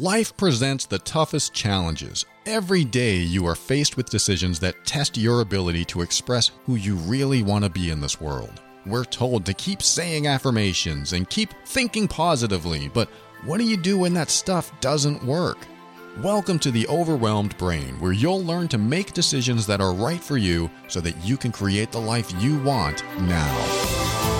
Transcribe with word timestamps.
Life 0.00 0.34
presents 0.38 0.86
the 0.86 1.00
toughest 1.00 1.52
challenges. 1.52 2.24
Every 2.46 2.84
day 2.84 3.16
you 3.16 3.44
are 3.44 3.54
faced 3.54 3.98
with 3.98 4.08
decisions 4.08 4.58
that 4.60 4.86
test 4.86 5.18
your 5.18 5.42
ability 5.42 5.84
to 5.86 6.00
express 6.00 6.52
who 6.64 6.76
you 6.76 6.94
really 6.94 7.42
want 7.42 7.64
to 7.64 7.70
be 7.70 7.90
in 7.90 8.00
this 8.00 8.18
world. 8.18 8.62
We're 8.86 9.04
told 9.04 9.44
to 9.44 9.52
keep 9.52 9.82
saying 9.82 10.26
affirmations 10.26 11.12
and 11.12 11.28
keep 11.28 11.52
thinking 11.66 12.08
positively, 12.08 12.88
but 12.88 13.10
what 13.44 13.58
do 13.58 13.64
you 13.64 13.76
do 13.76 13.98
when 13.98 14.14
that 14.14 14.30
stuff 14.30 14.72
doesn't 14.80 15.22
work? 15.22 15.58
Welcome 16.22 16.58
to 16.60 16.70
the 16.70 16.88
Overwhelmed 16.88 17.58
Brain, 17.58 18.00
where 18.00 18.12
you'll 18.12 18.42
learn 18.42 18.68
to 18.68 18.78
make 18.78 19.12
decisions 19.12 19.66
that 19.66 19.82
are 19.82 19.92
right 19.92 20.24
for 20.24 20.38
you 20.38 20.70
so 20.88 21.02
that 21.02 21.26
you 21.26 21.36
can 21.36 21.52
create 21.52 21.92
the 21.92 22.00
life 22.00 22.32
you 22.40 22.58
want 22.60 23.04
now. 23.18 24.39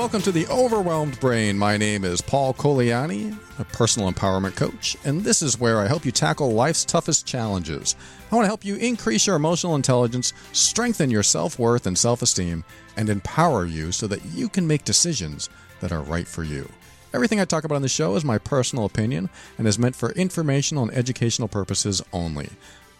Welcome 0.00 0.22
to 0.22 0.32
the 0.32 0.46
Overwhelmed 0.46 1.20
Brain. 1.20 1.58
My 1.58 1.76
name 1.76 2.06
is 2.06 2.22
Paul 2.22 2.54
Colaianni, 2.54 3.36
a 3.58 3.64
personal 3.64 4.10
empowerment 4.10 4.56
coach, 4.56 4.96
and 5.04 5.20
this 5.20 5.42
is 5.42 5.60
where 5.60 5.78
I 5.78 5.88
help 5.88 6.06
you 6.06 6.10
tackle 6.10 6.52
life's 6.52 6.86
toughest 6.86 7.26
challenges. 7.26 7.96
I 8.32 8.34
want 8.34 8.44
to 8.44 8.48
help 8.48 8.64
you 8.64 8.76
increase 8.76 9.26
your 9.26 9.36
emotional 9.36 9.76
intelligence, 9.76 10.32
strengthen 10.52 11.10
your 11.10 11.22
self 11.22 11.58
worth 11.58 11.86
and 11.86 11.98
self 11.98 12.22
esteem, 12.22 12.64
and 12.96 13.10
empower 13.10 13.66
you 13.66 13.92
so 13.92 14.06
that 14.06 14.24
you 14.24 14.48
can 14.48 14.66
make 14.66 14.84
decisions 14.86 15.50
that 15.80 15.92
are 15.92 16.00
right 16.00 16.26
for 16.26 16.44
you. 16.44 16.66
Everything 17.12 17.38
I 17.38 17.44
talk 17.44 17.64
about 17.64 17.76
on 17.76 17.82
the 17.82 17.88
show 17.88 18.16
is 18.16 18.24
my 18.24 18.38
personal 18.38 18.86
opinion 18.86 19.28
and 19.58 19.68
is 19.68 19.78
meant 19.78 19.96
for 19.96 20.12
informational 20.12 20.84
and 20.84 20.96
educational 20.96 21.46
purposes 21.46 22.02
only. 22.10 22.48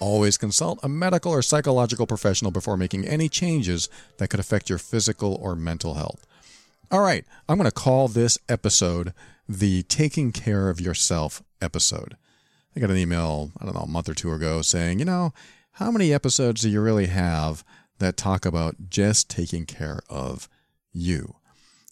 Always 0.00 0.36
consult 0.36 0.78
a 0.82 0.88
medical 0.90 1.32
or 1.32 1.40
psychological 1.40 2.06
professional 2.06 2.50
before 2.50 2.76
making 2.76 3.06
any 3.06 3.30
changes 3.30 3.88
that 4.18 4.28
could 4.28 4.40
affect 4.40 4.68
your 4.68 4.78
physical 4.78 5.34
or 5.40 5.56
mental 5.56 5.94
health. 5.94 6.26
All 6.92 7.02
right, 7.02 7.24
I'm 7.48 7.56
going 7.56 7.70
to 7.70 7.72
call 7.72 8.08
this 8.08 8.36
episode 8.48 9.14
the 9.48 9.84
Taking 9.84 10.32
Care 10.32 10.68
of 10.68 10.80
Yourself 10.80 11.40
episode. 11.62 12.16
I 12.74 12.80
got 12.80 12.90
an 12.90 12.96
email, 12.96 13.52
I 13.60 13.64
don't 13.64 13.76
know, 13.76 13.82
a 13.82 13.86
month 13.86 14.08
or 14.08 14.14
two 14.14 14.32
ago 14.32 14.60
saying, 14.60 14.98
you 14.98 15.04
know, 15.04 15.32
how 15.74 15.92
many 15.92 16.12
episodes 16.12 16.62
do 16.62 16.68
you 16.68 16.80
really 16.80 17.06
have 17.06 17.62
that 18.00 18.16
talk 18.16 18.44
about 18.44 18.74
just 18.88 19.30
taking 19.30 19.66
care 19.66 20.00
of 20.10 20.48
you? 20.92 21.36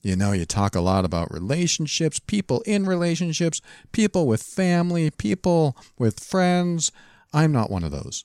You 0.02 0.16
know, 0.16 0.32
you 0.32 0.44
talk 0.44 0.74
a 0.74 0.80
lot 0.80 1.04
about 1.04 1.32
relationships, 1.32 2.18
people 2.18 2.62
in 2.62 2.84
relationships, 2.84 3.60
people 3.92 4.26
with 4.26 4.42
family, 4.42 5.12
people 5.12 5.76
with 5.96 6.18
friends. 6.18 6.90
I'm 7.32 7.52
not 7.52 7.70
one 7.70 7.84
of 7.84 7.92
those. 7.92 8.24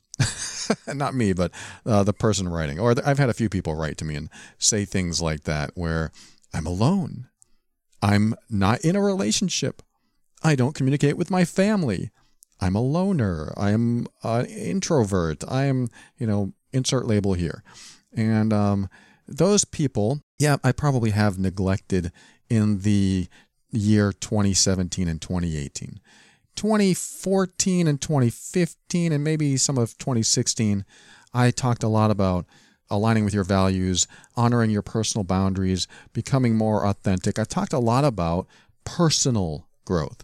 not 0.87 1.13
me, 1.13 1.33
but 1.33 1.51
uh, 1.85 2.01
the 2.01 2.13
person 2.13 2.49
writing. 2.49 2.79
Or 2.79 2.95
I've 3.05 3.19
had 3.19 3.29
a 3.29 3.33
few 3.33 3.47
people 3.49 3.75
write 3.75 3.99
to 3.99 4.05
me 4.05 4.15
and 4.15 4.29
say 4.57 4.85
things 4.85 5.21
like 5.21 5.43
that 5.43 5.69
where 5.75 6.11
I'm 6.53 6.65
alone. 6.65 7.27
I'm 8.01 8.35
not 8.49 8.81
in 8.81 8.95
a 8.95 9.01
relationship. 9.01 9.81
I 10.43 10.55
don't 10.55 10.75
communicate 10.75 11.17
with 11.17 11.31
my 11.31 11.45
family. 11.45 12.11
I'm 12.59 12.75
a 12.75 12.81
loner. 12.81 13.53
I'm 13.57 14.07
an 14.23 14.45
introvert. 14.45 15.43
I 15.47 15.65
am, 15.65 15.89
you 16.17 16.27
know, 16.27 16.53
insert 16.71 17.07
label 17.07 17.33
here. 17.33 17.63
And 18.15 18.53
um, 18.53 18.89
those 19.27 19.65
people, 19.65 20.21
yeah, 20.37 20.57
I 20.63 20.71
probably 20.71 21.11
have 21.11 21.39
neglected 21.39 22.11
in 22.49 22.79
the 22.79 23.27
year 23.71 24.11
2017 24.11 25.07
and 25.07 25.21
2018. 25.21 25.99
2014 26.55 27.87
and 27.87 27.99
2015, 27.99 29.11
and 29.11 29.23
maybe 29.23 29.57
some 29.57 29.77
of 29.77 29.97
2016, 29.97 30.85
I 31.33 31.51
talked 31.51 31.83
a 31.83 31.87
lot 31.87 32.11
about 32.11 32.45
aligning 32.93 33.25
with 33.25 33.33
your 33.33 33.43
values, 33.43 34.07
honoring 34.37 34.69
your 34.69 34.83
personal 34.83 35.23
boundaries, 35.23 35.87
becoming 36.13 36.55
more 36.55 36.85
authentic. 36.85 37.39
I 37.39 37.43
talked 37.43 37.73
a 37.73 37.79
lot 37.79 38.05
about 38.05 38.47
personal 38.85 39.67
growth 39.83 40.23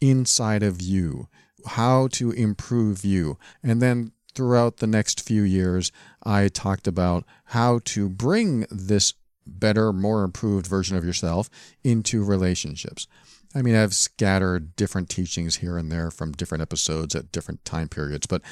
inside 0.00 0.62
of 0.62 0.82
you, 0.82 1.28
how 1.66 2.08
to 2.08 2.30
improve 2.32 3.04
you. 3.04 3.38
And 3.62 3.80
then 3.80 4.12
throughout 4.34 4.76
the 4.76 4.86
next 4.86 5.26
few 5.26 5.42
years, 5.42 5.90
I 6.22 6.48
talked 6.48 6.86
about 6.86 7.24
how 7.46 7.80
to 7.86 8.08
bring 8.08 8.66
this 8.70 9.14
better, 9.46 9.92
more 9.92 10.22
improved 10.22 10.66
version 10.66 10.96
of 10.96 11.04
yourself 11.04 11.48
into 11.82 12.22
relationships. 12.22 13.06
I 13.54 13.62
mean, 13.62 13.74
I've 13.74 13.94
scattered 13.94 14.76
different 14.76 15.08
teachings 15.08 15.56
here 15.56 15.78
and 15.78 15.90
there 15.90 16.10
from 16.10 16.32
different 16.32 16.62
episodes 16.62 17.14
at 17.14 17.32
different 17.32 17.64
time 17.64 17.88
periods, 17.88 18.26
but 18.26 18.42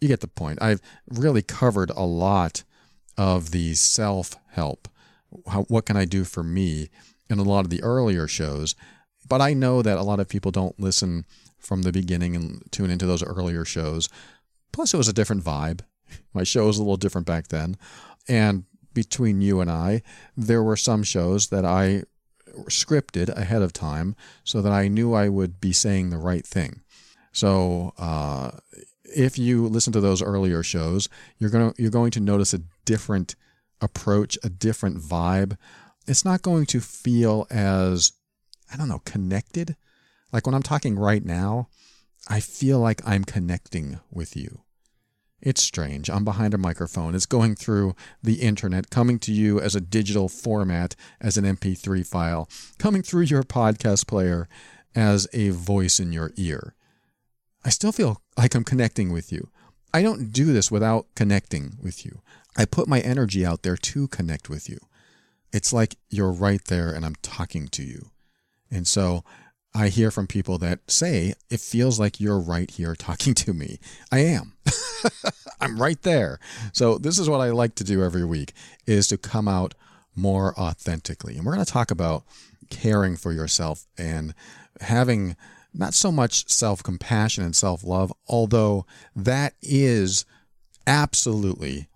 you 0.00 0.08
get 0.08 0.20
the 0.20 0.28
point. 0.28 0.60
I've 0.62 0.80
really 1.08 1.42
covered 1.42 1.90
a 1.90 2.04
lot 2.04 2.64
of 3.20 3.50
the 3.50 3.74
self 3.74 4.34
help. 4.52 4.88
What 5.68 5.84
can 5.84 5.94
I 5.94 6.06
do 6.06 6.24
for 6.24 6.42
me 6.42 6.88
in 7.28 7.38
a 7.38 7.42
lot 7.42 7.66
of 7.66 7.70
the 7.70 7.82
earlier 7.82 8.26
shows? 8.26 8.74
But 9.28 9.42
I 9.42 9.52
know 9.52 9.82
that 9.82 9.98
a 9.98 10.02
lot 10.02 10.20
of 10.20 10.28
people 10.28 10.50
don't 10.50 10.80
listen 10.80 11.26
from 11.58 11.82
the 11.82 11.92
beginning 11.92 12.34
and 12.34 12.62
tune 12.72 12.90
into 12.90 13.04
those 13.04 13.22
earlier 13.22 13.66
shows. 13.66 14.08
Plus, 14.72 14.94
it 14.94 14.96
was 14.96 15.06
a 15.06 15.12
different 15.12 15.44
vibe. 15.44 15.82
My 16.34 16.44
show 16.44 16.66
was 16.66 16.78
a 16.78 16.82
little 16.82 16.96
different 16.96 17.26
back 17.26 17.48
then. 17.48 17.76
And 18.26 18.64
between 18.94 19.42
you 19.42 19.60
and 19.60 19.70
I, 19.70 20.00
there 20.34 20.62
were 20.62 20.76
some 20.76 21.02
shows 21.02 21.48
that 21.48 21.66
I 21.66 22.04
scripted 22.68 23.28
ahead 23.36 23.60
of 23.60 23.74
time 23.74 24.16
so 24.44 24.62
that 24.62 24.72
I 24.72 24.88
knew 24.88 25.12
I 25.12 25.28
would 25.28 25.60
be 25.60 25.72
saying 25.72 26.08
the 26.08 26.16
right 26.16 26.46
thing. 26.46 26.80
So, 27.32 27.92
uh, 27.98 28.52
if 29.14 29.38
you 29.38 29.66
listen 29.66 29.92
to 29.92 30.00
those 30.00 30.22
earlier 30.22 30.62
shows, 30.62 31.08
you're 31.38 31.50
going 31.50 31.72
to 31.72 31.82
you're 31.82 31.90
going 31.90 32.10
to 32.12 32.20
notice 32.20 32.54
a 32.54 32.62
different 32.84 33.34
approach, 33.80 34.38
a 34.42 34.50
different 34.50 34.98
vibe. 34.98 35.56
It's 36.06 36.24
not 36.24 36.42
going 36.42 36.66
to 36.66 36.80
feel 36.80 37.46
as 37.50 38.12
I 38.72 38.76
don't 38.76 38.88
know, 38.88 39.00
connected. 39.04 39.76
Like 40.32 40.46
when 40.46 40.54
I'm 40.54 40.62
talking 40.62 40.98
right 40.98 41.24
now, 41.24 41.68
I 42.28 42.40
feel 42.40 42.78
like 42.78 43.00
I'm 43.06 43.24
connecting 43.24 43.98
with 44.10 44.36
you. 44.36 44.60
It's 45.42 45.62
strange. 45.62 46.10
I'm 46.10 46.24
behind 46.24 46.52
a 46.52 46.58
microphone. 46.58 47.14
It's 47.14 47.26
going 47.26 47.54
through 47.56 47.94
the 48.22 48.42
internet, 48.42 48.90
coming 48.90 49.18
to 49.20 49.32
you 49.32 49.58
as 49.58 49.74
a 49.74 49.80
digital 49.80 50.28
format, 50.28 50.94
as 51.20 51.38
an 51.38 51.44
MP3 51.44 52.06
file, 52.06 52.48
coming 52.78 53.02
through 53.02 53.22
your 53.22 53.42
podcast 53.42 54.06
player 54.06 54.48
as 54.94 55.26
a 55.32 55.48
voice 55.50 55.98
in 55.98 56.12
your 56.12 56.32
ear. 56.36 56.74
I 57.64 57.70
still 57.70 57.92
feel 57.92 58.22
like 58.36 58.54
I'm 58.54 58.64
connecting 58.64 59.12
with 59.12 59.32
you. 59.32 59.48
I 59.92 60.02
don't 60.02 60.32
do 60.32 60.52
this 60.52 60.70
without 60.70 61.06
connecting 61.14 61.76
with 61.82 62.04
you. 62.04 62.20
I 62.56 62.64
put 62.64 62.88
my 62.88 63.00
energy 63.00 63.44
out 63.44 63.62
there 63.62 63.76
to 63.76 64.08
connect 64.08 64.48
with 64.48 64.68
you. 64.68 64.78
It's 65.52 65.72
like 65.72 65.96
you're 66.08 66.32
right 66.32 66.64
there 66.66 66.92
and 66.92 67.04
I'm 67.04 67.16
talking 67.22 67.68
to 67.68 67.82
you. 67.82 68.06
And 68.70 68.86
so 68.86 69.24
I 69.74 69.88
hear 69.88 70.10
from 70.10 70.26
people 70.26 70.58
that 70.58 70.90
say, 70.90 71.34
it 71.48 71.60
feels 71.60 71.98
like 72.00 72.20
you're 72.20 72.38
right 72.38 72.70
here 72.70 72.94
talking 72.94 73.34
to 73.34 73.52
me. 73.52 73.78
I 74.10 74.20
am. 74.20 74.54
I'm 75.60 75.80
right 75.80 76.00
there. 76.02 76.38
So 76.72 76.98
this 76.98 77.18
is 77.18 77.28
what 77.28 77.40
I 77.40 77.50
like 77.50 77.74
to 77.76 77.84
do 77.84 78.02
every 78.02 78.24
week 78.24 78.52
is 78.86 79.08
to 79.08 79.18
come 79.18 79.48
out 79.48 79.74
more 80.16 80.58
authentically. 80.58 81.36
And 81.36 81.44
we're 81.44 81.54
going 81.54 81.64
to 81.64 81.72
talk 81.72 81.90
about 81.90 82.24
caring 82.68 83.16
for 83.16 83.32
yourself 83.32 83.86
and 83.98 84.34
having 84.80 85.36
not 85.72 85.94
so 85.94 86.10
much 86.10 86.48
self 86.48 86.82
compassion 86.82 87.44
and 87.44 87.54
self 87.54 87.84
love, 87.84 88.12
although 88.28 88.86
that 89.14 89.54
is 89.62 90.24
absolutely 90.86 91.88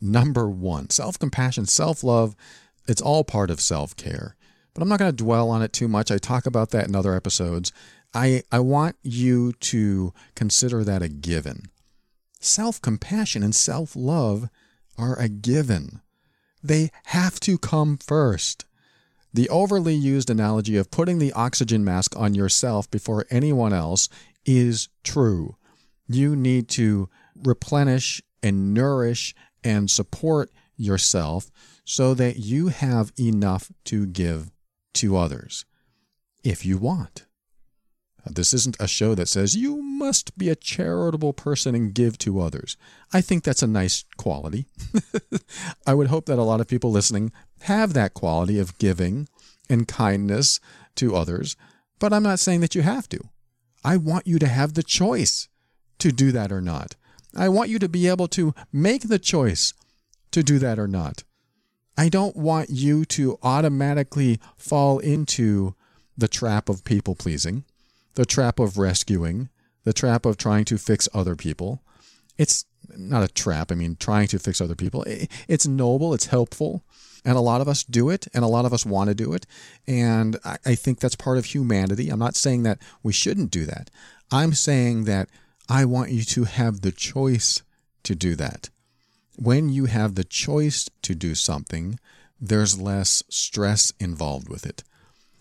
number 0.00 0.48
one. 0.48 0.90
Self 0.90 1.18
compassion, 1.18 1.66
self 1.66 2.02
love, 2.02 2.34
it's 2.86 3.02
all 3.02 3.24
part 3.24 3.50
of 3.50 3.60
self 3.60 3.96
care. 3.96 4.36
But 4.74 4.82
I'm 4.82 4.88
not 4.88 4.98
going 4.98 5.10
to 5.14 5.24
dwell 5.24 5.50
on 5.50 5.62
it 5.62 5.72
too 5.72 5.88
much. 5.88 6.10
I 6.10 6.18
talk 6.18 6.46
about 6.46 6.70
that 6.70 6.88
in 6.88 6.96
other 6.96 7.14
episodes. 7.14 7.72
I, 8.14 8.42
I 8.50 8.58
want 8.58 8.96
you 9.02 9.52
to 9.52 10.12
consider 10.34 10.84
that 10.84 11.02
a 11.02 11.08
given. 11.08 11.70
Self 12.40 12.80
compassion 12.80 13.42
and 13.42 13.54
self 13.54 13.94
love 13.94 14.48
are 14.98 15.18
a 15.18 15.28
given, 15.28 16.00
they 16.62 16.90
have 17.06 17.40
to 17.40 17.58
come 17.58 17.96
first. 17.96 18.64
The 19.34 19.48
overly 19.48 19.94
used 19.94 20.28
analogy 20.28 20.76
of 20.76 20.90
putting 20.90 21.18
the 21.18 21.32
oxygen 21.32 21.84
mask 21.84 22.14
on 22.16 22.34
yourself 22.34 22.90
before 22.90 23.24
anyone 23.30 23.72
else 23.72 24.08
is 24.44 24.88
true. 25.04 25.56
You 26.06 26.36
need 26.36 26.68
to 26.70 27.08
replenish 27.34 28.20
and 28.42 28.74
nourish 28.74 29.34
and 29.64 29.90
support 29.90 30.50
yourself 30.76 31.50
so 31.84 32.14
that 32.14 32.36
you 32.36 32.68
have 32.68 33.12
enough 33.18 33.70
to 33.84 34.06
give 34.06 34.50
to 34.94 35.16
others 35.16 35.64
if 36.44 36.66
you 36.66 36.76
want. 36.76 37.26
This 38.26 38.52
isn't 38.54 38.76
a 38.78 38.86
show 38.86 39.14
that 39.14 39.28
says 39.28 39.56
you 39.56 39.81
must 40.02 40.36
be 40.36 40.48
a 40.48 40.56
charitable 40.56 41.32
person 41.32 41.76
and 41.76 41.94
give 41.94 42.18
to 42.18 42.40
others. 42.40 42.76
I 43.12 43.20
think 43.20 43.44
that's 43.44 43.62
a 43.62 43.68
nice 43.68 44.04
quality. 44.16 44.66
I 45.86 45.94
would 45.94 46.08
hope 46.08 46.26
that 46.26 46.40
a 46.40 46.42
lot 46.42 46.60
of 46.60 46.66
people 46.66 46.90
listening 46.90 47.30
have 47.62 47.92
that 47.92 48.12
quality 48.12 48.58
of 48.58 48.76
giving 48.78 49.28
and 49.70 49.86
kindness 49.86 50.58
to 50.96 51.14
others, 51.14 51.54
but 52.00 52.12
I'm 52.12 52.24
not 52.24 52.40
saying 52.40 52.62
that 52.62 52.74
you 52.74 52.82
have 52.82 53.08
to. 53.10 53.20
I 53.84 53.96
want 53.96 54.26
you 54.26 54.40
to 54.40 54.48
have 54.48 54.74
the 54.74 54.82
choice 54.82 55.46
to 56.00 56.10
do 56.10 56.32
that 56.32 56.50
or 56.50 56.60
not. 56.60 56.96
I 57.36 57.48
want 57.48 57.70
you 57.70 57.78
to 57.78 57.88
be 57.88 58.08
able 58.08 58.26
to 58.28 58.54
make 58.72 59.02
the 59.02 59.20
choice 59.20 59.72
to 60.32 60.42
do 60.42 60.58
that 60.58 60.80
or 60.80 60.88
not. 60.88 61.22
I 61.96 62.08
don't 62.08 62.34
want 62.34 62.70
you 62.70 63.04
to 63.04 63.38
automatically 63.40 64.40
fall 64.56 64.98
into 64.98 65.76
the 66.18 66.26
trap 66.26 66.68
of 66.68 66.82
people 66.82 67.14
pleasing, 67.14 67.64
the 68.14 68.26
trap 68.26 68.58
of 68.58 68.78
rescuing, 68.78 69.48
the 69.84 69.92
trap 69.92 70.26
of 70.26 70.36
trying 70.36 70.64
to 70.66 70.78
fix 70.78 71.08
other 71.12 71.36
people. 71.36 71.82
It's 72.38 72.64
not 72.96 73.22
a 73.22 73.28
trap. 73.28 73.70
I 73.70 73.74
mean, 73.74 73.96
trying 73.98 74.28
to 74.28 74.38
fix 74.38 74.60
other 74.60 74.74
people. 74.74 75.04
It's 75.48 75.66
noble, 75.66 76.14
it's 76.14 76.26
helpful. 76.26 76.84
And 77.24 77.36
a 77.36 77.40
lot 77.40 77.60
of 77.60 77.68
us 77.68 77.84
do 77.84 78.10
it, 78.10 78.26
and 78.34 78.44
a 78.44 78.48
lot 78.48 78.64
of 78.64 78.72
us 78.72 78.84
want 78.84 79.08
to 79.08 79.14
do 79.14 79.32
it. 79.32 79.46
And 79.86 80.38
I 80.44 80.74
think 80.74 80.98
that's 80.98 81.14
part 81.14 81.38
of 81.38 81.44
humanity. 81.44 82.08
I'm 82.08 82.18
not 82.18 82.34
saying 82.34 82.64
that 82.64 82.80
we 83.02 83.12
shouldn't 83.12 83.52
do 83.52 83.64
that. 83.66 83.90
I'm 84.32 84.54
saying 84.54 85.04
that 85.04 85.28
I 85.68 85.84
want 85.84 86.10
you 86.10 86.24
to 86.24 86.44
have 86.44 86.80
the 86.80 86.90
choice 86.90 87.62
to 88.02 88.16
do 88.16 88.34
that. 88.36 88.70
When 89.36 89.68
you 89.68 89.84
have 89.84 90.16
the 90.16 90.24
choice 90.24 90.88
to 91.02 91.14
do 91.14 91.36
something, 91.36 91.98
there's 92.40 92.80
less 92.80 93.22
stress 93.28 93.92
involved 94.00 94.48
with 94.48 94.66
it. 94.66 94.82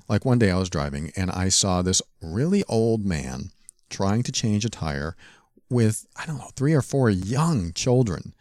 Like 0.08 0.24
one 0.24 0.38
day 0.38 0.52
I 0.52 0.58
was 0.58 0.70
driving 0.70 1.12
and 1.16 1.32
I 1.32 1.50
saw 1.50 1.82
this 1.82 2.02
really 2.22 2.64
old 2.68 3.06
man 3.06 3.52
trying 3.92 4.24
to 4.24 4.32
change 4.32 4.66
a 4.66 4.70
tire 4.70 5.16
with, 5.70 6.08
I 6.16 6.26
don't 6.26 6.38
know, 6.38 6.52
three 6.56 6.74
or 6.74 6.82
four 6.82 7.10
young 7.10 7.74
children 7.74 8.34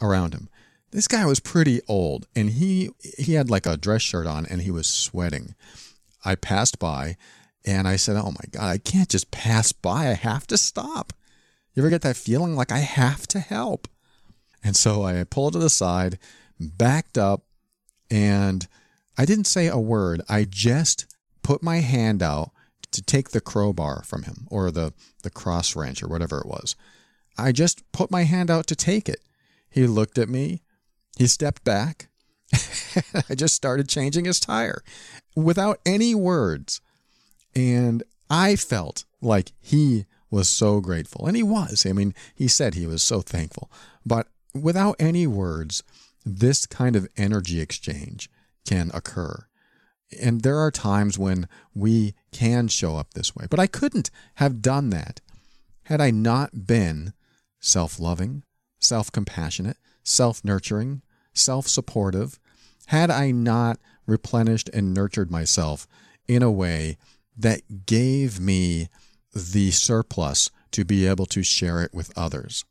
around 0.00 0.34
him. 0.34 0.48
This 0.90 1.08
guy 1.08 1.26
was 1.26 1.40
pretty 1.40 1.80
old 1.88 2.26
and 2.34 2.50
he 2.50 2.90
he 3.18 3.34
had 3.34 3.50
like 3.50 3.66
a 3.66 3.76
dress 3.76 4.02
shirt 4.02 4.26
on 4.26 4.46
and 4.46 4.62
he 4.62 4.70
was 4.70 4.86
sweating. 4.86 5.54
I 6.24 6.34
passed 6.34 6.78
by 6.78 7.16
and 7.64 7.88
I 7.88 7.96
said, 7.96 8.16
"Oh 8.16 8.30
my 8.30 8.44
god, 8.50 8.68
I 8.68 8.78
can't 8.78 9.08
just 9.08 9.30
pass 9.30 9.72
by. 9.72 10.08
I 10.08 10.14
have 10.14 10.46
to 10.48 10.56
stop." 10.56 11.12
You 11.74 11.82
ever 11.82 11.90
get 11.90 12.02
that 12.02 12.16
feeling 12.16 12.56
like 12.56 12.72
I 12.72 12.78
have 12.78 13.26
to 13.28 13.40
help? 13.40 13.88
And 14.64 14.74
so 14.74 15.04
I 15.04 15.22
pulled 15.24 15.52
to 15.52 15.58
the 15.58 15.68
side, 15.68 16.18
backed 16.58 17.18
up, 17.18 17.42
and 18.10 18.66
I 19.18 19.24
didn't 19.24 19.44
say 19.44 19.66
a 19.66 19.78
word. 19.78 20.22
I 20.28 20.46
just 20.48 21.14
put 21.42 21.62
my 21.62 21.80
hand 21.80 22.22
out 22.22 22.50
to 22.92 23.02
take 23.02 23.30
the 23.30 23.40
crowbar 23.40 24.02
from 24.04 24.24
him 24.24 24.46
or 24.50 24.70
the, 24.70 24.92
the 25.22 25.30
cross 25.30 25.76
wrench 25.76 26.02
or 26.02 26.08
whatever 26.08 26.38
it 26.38 26.46
was. 26.46 26.76
I 27.38 27.52
just 27.52 27.90
put 27.92 28.10
my 28.10 28.22
hand 28.22 28.50
out 28.50 28.66
to 28.68 28.76
take 28.76 29.08
it. 29.08 29.20
He 29.68 29.86
looked 29.86 30.18
at 30.18 30.28
me. 30.28 30.62
He 31.18 31.26
stepped 31.26 31.64
back. 31.64 32.08
I 33.28 33.34
just 33.34 33.54
started 33.54 33.88
changing 33.88 34.24
his 34.24 34.40
tire 34.40 34.82
without 35.34 35.80
any 35.84 36.14
words. 36.14 36.80
And 37.54 38.02
I 38.30 38.56
felt 38.56 39.04
like 39.20 39.52
he 39.60 40.06
was 40.30 40.48
so 40.48 40.80
grateful. 40.80 41.26
And 41.26 41.36
he 41.36 41.42
was. 41.42 41.84
I 41.86 41.92
mean, 41.92 42.14
he 42.34 42.48
said 42.48 42.74
he 42.74 42.86
was 42.86 43.02
so 43.02 43.20
thankful. 43.20 43.70
But 44.04 44.28
without 44.54 44.96
any 44.98 45.26
words, 45.26 45.82
this 46.24 46.66
kind 46.66 46.96
of 46.96 47.08
energy 47.16 47.60
exchange 47.60 48.30
can 48.66 48.90
occur. 48.92 49.46
And 50.20 50.42
there 50.42 50.58
are 50.58 50.70
times 50.70 51.18
when 51.18 51.48
we 51.74 52.14
can 52.32 52.68
show 52.68 52.96
up 52.96 53.14
this 53.14 53.34
way. 53.34 53.46
But 53.50 53.60
I 53.60 53.66
couldn't 53.66 54.10
have 54.36 54.62
done 54.62 54.90
that 54.90 55.20
had 55.84 56.00
I 56.00 56.10
not 56.10 56.66
been 56.66 57.12
self 57.60 57.98
loving, 57.98 58.42
self 58.78 59.10
compassionate, 59.10 59.78
self 60.04 60.44
nurturing, 60.44 61.02
self 61.32 61.68
supportive, 61.68 62.38
had 62.86 63.10
I 63.10 63.30
not 63.30 63.78
replenished 64.06 64.70
and 64.72 64.94
nurtured 64.94 65.30
myself 65.30 65.86
in 66.28 66.42
a 66.42 66.50
way 66.50 66.96
that 67.36 67.86
gave 67.86 68.40
me 68.40 68.88
the 69.34 69.70
surplus 69.70 70.50
to 70.72 70.84
be 70.84 71.06
able 71.06 71.26
to 71.26 71.42
share 71.42 71.82
it 71.82 71.92
with 71.92 72.16
others. 72.16 72.64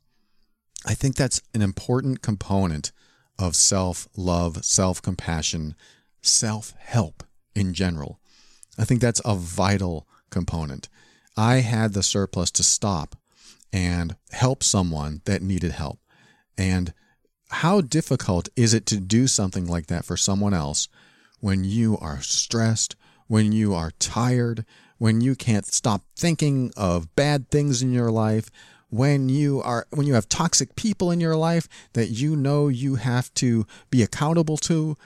I 0.84 0.94
think 0.94 1.16
that's 1.16 1.42
an 1.54 1.62
important 1.62 2.22
component 2.22 2.92
of 3.38 3.56
self 3.56 4.08
love, 4.16 4.64
self 4.64 5.02
compassion, 5.02 5.74
self 6.22 6.74
help 6.78 7.22
in 7.56 7.74
general. 7.74 8.20
I 8.78 8.84
think 8.84 9.00
that's 9.00 9.22
a 9.24 9.34
vital 9.34 10.06
component. 10.30 10.88
I 11.36 11.56
had 11.56 11.94
the 11.94 12.02
surplus 12.02 12.50
to 12.52 12.62
stop 12.62 13.16
and 13.72 14.16
help 14.30 14.62
someone 14.62 15.22
that 15.24 15.42
needed 15.42 15.72
help. 15.72 15.98
And 16.56 16.92
how 17.50 17.80
difficult 17.80 18.48
is 18.56 18.74
it 18.74 18.86
to 18.86 18.98
do 18.98 19.26
something 19.26 19.66
like 19.66 19.86
that 19.86 20.04
for 20.04 20.16
someone 20.16 20.54
else 20.54 20.88
when 21.40 21.64
you 21.64 21.98
are 21.98 22.20
stressed, 22.22 22.96
when 23.26 23.52
you 23.52 23.74
are 23.74 23.92
tired, 23.98 24.64
when 24.98 25.20
you 25.20 25.34
can't 25.34 25.66
stop 25.66 26.02
thinking 26.16 26.72
of 26.76 27.14
bad 27.16 27.50
things 27.50 27.82
in 27.82 27.92
your 27.92 28.10
life, 28.10 28.50
when 28.88 29.28
you 29.28 29.60
are 29.62 29.86
when 29.90 30.06
you 30.06 30.14
have 30.14 30.28
toxic 30.28 30.76
people 30.76 31.10
in 31.10 31.20
your 31.20 31.36
life 31.36 31.68
that 31.94 32.06
you 32.06 32.36
know 32.36 32.68
you 32.68 32.94
have 32.94 33.32
to 33.34 33.66
be 33.90 34.02
accountable 34.02 34.56
to 34.56 34.96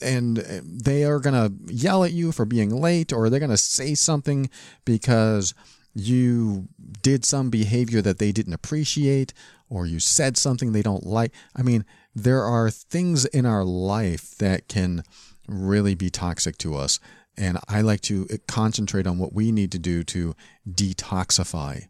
and 0.00 0.38
eh, 0.38 0.60
they 0.64 1.04
are 1.04 1.20
going 1.20 1.34
to 1.34 1.72
yell 1.72 2.04
at 2.04 2.12
you 2.12 2.32
for 2.32 2.44
being 2.44 2.70
late 2.70 3.12
or 3.12 3.28
they're 3.28 3.40
going 3.40 3.50
to 3.50 3.56
say 3.56 3.94
something 3.94 4.50
because 4.84 5.54
you 5.94 6.68
did 7.02 7.24
some 7.24 7.50
behavior 7.50 8.00
that 8.02 8.18
they 8.18 8.32
didn't 8.32 8.52
appreciate 8.52 9.32
or 9.68 9.86
you 9.86 10.00
said 10.00 10.36
something 10.36 10.72
they 10.72 10.82
don't 10.82 11.06
like. 11.06 11.32
I 11.54 11.62
mean, 11.62 11.84
there 12.14 12.42
are 12.42 12.70
things 12.70 13.24
in 13.26 13.46
our 13.46 13.64
life 13.64 14.36
that 14.38 14.68
can 14.68 15.02
really 15.46 15.94
be 15.94 16.10
toxic 16.10 16.58
to 16.58 16.76
us. 16.76 17.00
And 17.36 17.58
I 17.68 17.80
like 17.80 18.00
to 18.02 18.26
eh, 18.30 18.36
concentrate 18.46 19.06
on 19.06 19.18
what 19.18 19.32
we 19.32 19.52
need 19.52 19.72
to 19.72 19.78
do 19.78 20.02
to 20.04 20.34
detoxify 20.68 21.88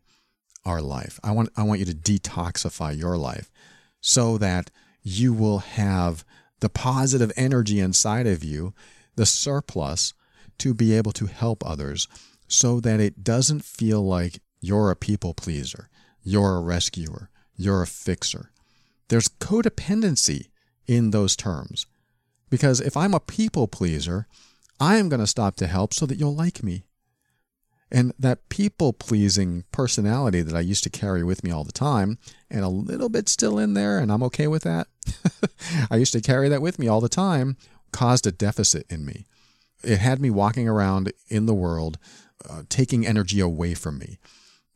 our 0.64 0.82
life. 0.82 1.18
I 1.24 1.32
want, 1.32 1.50
I 1.56 1.62
want 1.62 1.80
you 1.80 1.86
to 1.86 1.94
detoxify 1.94 2.96
your 2.96 3.16
life 3.16 3.50
so 4.00 4.38
that 4.38 4.70
you 5.02 5.32
will 5.32 5.60
have 5.60 6.24
the 6.60 6.68
positive 6.68 7.32
energy 7.36 7.80
inside 7.80 8.26
of 8.26 8.42
you, 8.42 8.74
the 9.16 9.26
surplus, 9.26 10.14
to 10.58 10.74
be 10.74 10.94
able 10.94 11.12
to 11.12 11.26
help 11.26 11.64
others 11.64 12.08
so 12.48 12.80
that 12.80 13.00
it 13.00 13.22
doesn't 13.22 13.64
feel 13.64 14.04
like 14.04 14.40
you're 14.60 14.90
a 14.90 14.96
people 14.96 15.34
pleaser, 15.34 15.88
you're 16.22 16.56
a 16.56 16.60
rescuer, 16.60 17.30
you're 17.56 17.82
a 17.82 17.86
fixer. 17.86 18.50
There's 19.08 19.28
codependency 19.28 20.48
in 20.86 21.10
those 21.10 21.36
terms. 21.36 21.86
Because 22.50 22.80
if 22.80 22.96
I'm 22.96 23.14
a 23.14 23.20
people 23.20 23.68
pleaser, 23.68 24.26
I 24.80 24.96
am 24.96 25.08
going 25.08 25.20
to 25.20 25.26
stop 25.26 25.56
to 25.56 25.66
help 25.66 25.92
so 25.92 26.06
that 26.06 26.18
you'll 26.18 26.34
like 26.34 26.62
me. 26.62 26.84
And 27.90 28.12
that 28.18 28.48
people 28.50 28.92
pleasing 28.92 29.64
personality 29.72 30.42
that 30.42 30.54
I 30.54 30.60
used 30.60 30.84
to 30.84 30.90
carry 30.90 31.24
with 31.24 31.42
me 31.42 31.50
all 31.50 31.64
the 31.64 31.72
time, 31.72 32.18
and 32.50 32.62
a 32.62 32.68
little 32.68 33.08
bit 33.08 33.28
still 33.28 33.58
in 33.58 33.74
there, 33.74 33.98
and 33.98 34.12
I'm 34.12 34.22
okay 34.24 34.46
with 34.46 34.62
that. 34.64 34.88
I 35.90 35.96
used 35.96 36.12
to 36.12 36.20
carry 36.20 36.48
that 36.50 36.60
with 36.60 36.78
me 36.78 36.86
all 36.86 37.00
the 37.00 37.08
time, 37.08 37.56
caused 37.92 38.26
a 38.26 38.32
deficit 38.32 38.86
in 38.90 39.06
me. 39.06 39.24
It 39.82 39.98
had 39.98 40.20
me 40.20 40.28
walking 40.28 40.68
around 40.68 41.12
in 41.28 41.46
the 41.46 41.54
world, 41.54 41.98
uh, 42.48 42.64
taking 42.68 43.06
energy 43.06 43.40
away 43.40 43.74
from 43.74 43.98
me 43.98 44.18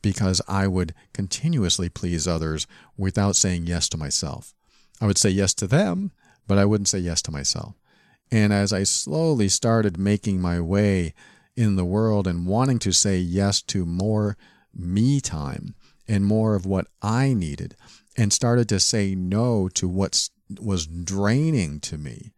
because 0.03 0.43
I 0.49 0.67
would 0.67 0.95
continuously 1.15 1.89
please 1.89 2.27
others 2.27 2.67
without 2.97 3.37
saying 3.37 3.67
yes 3.67 3.89
to 3.91 3.97
myself. 3.97 4.53
I 5.01 5.07
would 5.07 5.19
say 5.19 5.31
yes 5.31 5.55
to 5.55 5.67
them, 5.67 6.11
but 6.47 6.59
I 6.59 6.65
wouldn't 6.65 6.89
say 6.89 6.99
yes 6.99 7.23
to 7.23 7.31
myself. 7.33 7.77
And 8.31 8.53
as 8.53 8.73
I 8.73 8.83
slowly 8.83 9.49
started 9.49 9.99
making 9.99 10.41
my 10.41 10.61
way 10.61 11.15
in 11.57 11.77
the 11.77 11.85
world 11.85 12.27
and 12.27 12.47
wanting 12.47 12.79
to 12.81 12.93
say 12.93 13.19
yes 13.19 13.63
to 13.63 13.85
more 13.85 14.37
me 14.75 15.21
time 15.21 15.75
and 16.09 16.25
more 16.25 16.55
of 16.55 16.67
what 16.67 16.87
I 17.01 17.35
needed 17.35 17.77
and 18.17 18.33
started 18.33 18.69
to 18.71 18.81
say 18.81 19.15
no 19.15 19.69
to 19.75 19.89
what 19.89 20.29
was 20.61 20.87
draining 20.87 21.81
to 21.81 21.99
me. 21.99 22.33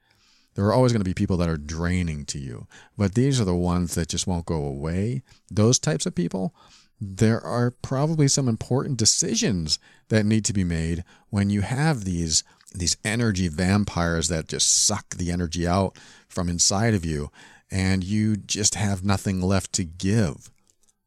There 0.55 0.65
are 0.67 0.73
always 0.73 0.93
going 0.93 1.01
to 1.01 1.09
be 1.09 1.15
people 1.15 1.37
that 1.39 1.49
are 1.49 1.57
draining 1.57 2.25
to 2.27 2.39
you, 2.39 2.69
but 2.97 3.15
these 3.15 3.41
are 3.41 3.45
the 3.45 3.55
ones 3.55 3.95
that 3.97 4.09
just 4.09 4.27
won't 4.27 4.47
go 4.47 4.65
away. 4.65 5.23
Those 5.51 5.81
types 5.81 6.07
of 6.07 6.15
people, 6.15 6.55
there 7.01 7.41
are 7.41 7.73
probably 7.83 8.29
some 8.29 8.49
important 8.49 8.99
decisions 8.99 9.81
that 10.09 10.25
need 10.25 10.45
to 10.45 10.53
be 10.53 10.65
made 10.65 11.05
when 11.31 11.51
you 11.51 11.63
have 11.63 12.05
these 12.05 12.45
these 12.77 12.97
energy 13.05 13.47
vampires 13.47 14.27
that 14.27 14.49
just 14.49 14.85
suck 14.85 15.15
the 15.15 15.31
energy 15.31 15.65
out 15.65 15.97
from 16.29 16.49
inside 16.49 16.93
of 16.93 17.05
you 17.05 17.31
and 17.71 18.05
you 18.05 18.37
just 18.37 18.75
have 18.75 19.05
nothing 19.05 19.41
left 19.41 19.73
to 19.75 19.85
give. 19.85 20.51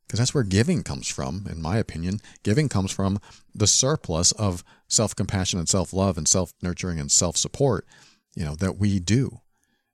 Because 0.07 0.19
that's 0.19 0.33
where 0.33 0.43
giving 0.43 0.83
comes 0.83 1.09
from, 1.09 1.45
in 1.49 1.61
my 1.61 1.77
opinion. 1.77 2.21
Giving 2.43 2.69
comes 2.69 2.91
from 2.91 3.19
the 3.53 3.67
surplus 3.67 4.31
of 4.33 4.63
self 4.87 5.15
compassion 5.15 5.59
and 5.59 5.67
self 5.67 5.91
love 5.91 6.17
and 6.17 6.27
self 6.27 6.53
nurturing 6.61 6.99
and 6.99 7.11
self 7.11 7.35
support, 7.35 7.85
you 8.33 8.45
know, 8.45 8.55
that 8.55 8.77
we 8.77 8.99
do. 8.99 9.41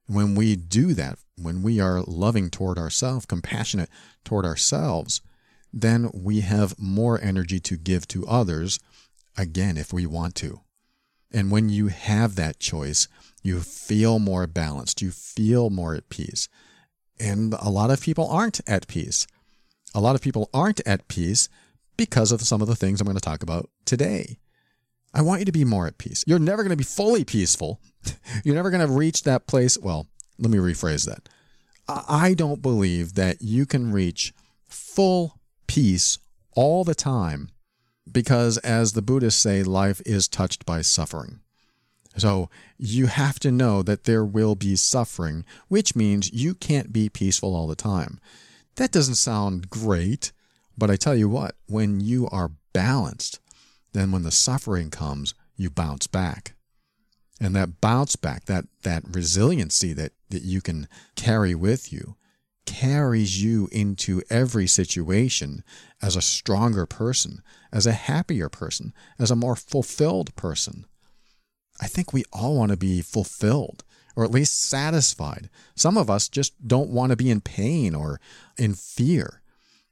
When 0.05 0.35
we 0.35 0.55
do 0.55 0.93
that, 0.93 1.17
when 1.35 1.63
we 1.63 1.79
are 1.79 2.03
loving 2.03 2.49
toward 2.49 2.77
ourselves, 2.77 3.25
compassionate 3.25 3.89
toward 4.23 4.45
ourselves, 4.45 5.21
then 5.71 6.11
we 6.13 6.41
have 6.41 6.77
more 6.77 7.19
energy 7.19 7.59
to 7.61 7.77
give 7.77 8.07
to 8.09 8.27
others, 8.27 8.79
again, 9.35 9.77
if 9.77 9.91
we 9.91 10.05
want 10.05 10.35
to. 10.35 10.61
And 11.31 11.49
when 11.49 11.69
you 11.69 11.87
have 11.87 12.35
that 12.35 12.59
choice, 12.59 13.07
you 13.43 13.59
feel 13.59 14.19
more 14.19 14.47
balanced, 14.47 15.01
you 15.01 15.11
feel 15.11 15.69
more 15.69 15.93
at 15.93 16.09
peace. 16.09 16.47
And 17.19 17.53
a 17.61 17.69
lot 17.69 17.91
of 17.91 18.01
people 18.01 18.27
aren't 18.27 18.61
at 18.67 18.87
peace. 18.87 19.27
A 19.93 20.01
lot 20.01 20.15
of 20.15 20.21
people 20.21 20.49
aren't 20.53 20.81
at 20.87 21.07
peace 21.07 21.49
because 21.97 22.31
of 22.31 22.41
some 22.41 22.61
of 22.61 22.67
the 22.67 22.75
things 22.75 22.99
I'm 22.99 23.05
going 23.05 23.15
to 23.15 23.21
talk 23.21 23.43
about 23.43 23.69
today. 23.85 24.39
I 25.13 25.21
want 25.21 25.39
you 25.39 25.45
to 25.45 25.51
be 25.51 25.65
more 25.65 25.85
at 25.85 25.99
peace. 25.99 26.23
You're 26.25 26.39
never 26.39 26.63
going 26.63 26.71
to 26.71 26.77
be 26.77 26.83
fully 26.83 27.23
peaceful. 27.23 27.79
You're 28.43 28.55
never 28.55 28.71
going 28.71 28.85
to 28.85 28.91
reach 28.91 29.23
that 29.23 29.45
place. 29.45 29.77
Well, 29.77 30.07
let 30.39 30.49
me 30.49 30.57
rephrase 30.57 31.05
that. 31.05 31.29
I 31.87 32.33
don't 32.33 32.61
believe 32.61 33.13
that 33.15 33.41
you 33.41 33.65
can 33.65 33.91
reach 33.91 34.33
full 34.67 35.39
peace 35.67 36.17
all 36.55 36.83
the 36.83 36.95
time 36.95 37.49
because, 38.11 38.57
as 38.59 38.93
the 38.93 39.01
Buddhists 39.01 39.41
say, 39.41 39.63
life 39.63 40.01
is 40.05 40.27
touched 40.27 40.65
by 40.65 40.81
suffering. 40.81 41.39
So 42.17 42.49
you 42.77 43.07
have 43.07 43.39
to 43.39 43.51
know 43.51 43.81
that 43.81 44.03
there 44.03 44.23
will 44.23 44.55
be 44.55 44.75
suffering, 44.75 45.45
which 45.67 45.95
means 45.95 46.31
you 46.31 46.53
can't 46.53 46.93
be 46.93 47.09
peaceful 47.09 47.55
all 47.55 47.67
the 47.67 47.75
time. 47.75 48.19
That 48.75 48.91
doesn't 48.91 49.15
sound 49.15 49.69
great, 49.69 50.31
but 50.77 50.91
I 50.91 50.95
tell 50.95 51.15
you 51.15 51.29
what, 51.29 51.55
when 51.67 51.99
you 51.99 52.27
are 52.29 52.51
balanced, 52.73 53.39
then 53.93 54.11
when 54.11 54.23
the 54.23 54.31
suffering 54.31 54.89
comes, 54.89 55.33
you 55.55 55.69
bounce 55.69 56.07
back. 56.07 56.55
And 57.39 57.55
that 57.55 57.81
bounce 57.81 58.15
back, 58.15 58.45
that, 58.45 58.65
that 58.83 59.03
resiliency 59.09 59.93
that, 59.93 60.13
that 60.29 60.43
you 60.43 60.61
can 60.61 60.87
carry 61.15 61.55
with 61.55 61.91
you, 61.91 62.15
carries 62.65 63.43
you 63.43 63.67
into 63.71 64.21
every 64.29 64.67
situation 64.67 65.63
as 66.01 66.15
a 66.15 66.21
stronger 66.21 66.85
person, 66.85 67.41
as 67.71 67.85
a 67.85 67.91
happier 67.91 68.49
person, 68.49 68.93
as 69.19 69.29
a 69.29 69.35
more 69.35 69.55
fulfilled 69.55 70.35
person. 70.35 70.85
I 71.83 71.87
think 71.87 72.13
we 72.13 72.23
all 72.31 72.55
want 72.55 72.71
to 72.71 72.77
be 72.77 73.01
fulfilled 73.01 73.83
or 74.15 74.23
at 74.23 74.31
least 74.31 74.69
satisfied. 74.69 75.49
Some 75.75 75.97
of 75.97 76.09
us 76.09 76.29
just 76.29 76.65
don't 76.65 76.89
want 76.89 77.09
to 77.09 77.17
be 77.17 77.29
in 77.29 77.41
pain 77.41 77.93
or 77.93 78.21
in 78.57 78.73
fear. 78.73 79.41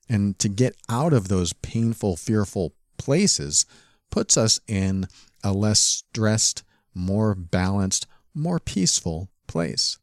And 0.07 0.39
to 0.39 0.47
get 0.47 0.77
out 0.87 1.11
of 1.11 1.27
those 1.27 1.51
painful, 1.51 2.15
fearful 2.15 2.73
places 2.97 3.65
puts 4.09 4.37
us 4.37 4.57
in 4.69 5.07
a 5.43 5.51
less 5.51 5.81
stressed, 5.81 6.63
more 6.93 7.35
balanced, 7.35 8.07
more 8.33 8.59
peaceful 8.59 9.29
place. 9.47 9.97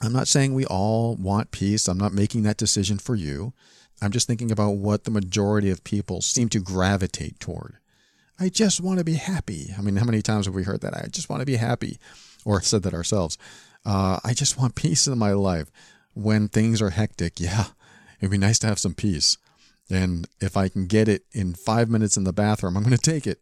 I'm 0.00 0.14
not 0.14 0.28
saying 0.28 0.54
we 0.54 0.64
all 0.64 1.16
want 1.16 1.50
peace. 1.50 1.86
I'm 1.86 1.98
not 1.98 2.14
making 2.14 2.44
that 2.44 2.56
decision 2.56 2.98
for 2.98 3.14
you. 3.14 3.52
I'm 4.00 4.12
just 4.12 4.26
thinking 4.26 4.50
about 4.50 4.76
what 4.76 5.04
the 5.04 5.10
majority 5.10 5.68
of 5.68 5.84
people 5.84 6.22
seem 6.22 6.48
to 6.50 6.60
gravitate 6.60 7.40
toward. 7.40 7.76
I 8.40 8.48
just 8.48 8.80
want 8.80 8.98
to 8.98 9.04
be 9.04 9.14
happy. 9.14 9.74
I 9.76 9.80
mean, 9.80 9.96
how 9.96 10.04
many 10.04 10.22
times 10.22 10.46
have 10.46 10.54
we 10.54 10.62
heard 10.62 10.80
that? 10.82 10.94
I 10.94 11.08
just 11.08 11.28
want 11.28 11.40
to 11.40 11.46
be 11.46 11.56
happy, 11.56 11.98
or 12.44 12.60
said 12.62 12.82
that 12.84 12.94
ourselves. 12.94 13.36
Uh, 13.84 14.20
I 14.24 14.34
just 14.34 14.58
want 14.58 14.74
peace 14.76 15.06
in 15.06 15.18
my 15.18 15.32
life. 15.32 15.70
When 16.14 16.48
things 16.48 16.82
are 16.82 16.90
hectic, 16.90 17.40
yeah, 17.40 17.66
it'd 18.20 18.30
be 18.30 18.38
nice 18.38 18.58
to 18.60 18.66
have 18.66 18.78
some 18.78 18.94
peace. 18.94 19.36
And 19.90 20.28
if 20.40 20.56
I 20.56 20.68
can 20.68 20.86
get 20.86 21.08
it 21.08 21.24
in 21.32 21.54
five 21.54 21.88
minutes 21.88 22.16
in 22.16 22.24
the 22.24 22.32
bathroom, 22.32 22.76
I'm 22.76 22.82
going 22.82 22.96
to 22.96 23.10
take 23.10 23.26
it. 23.26 23.40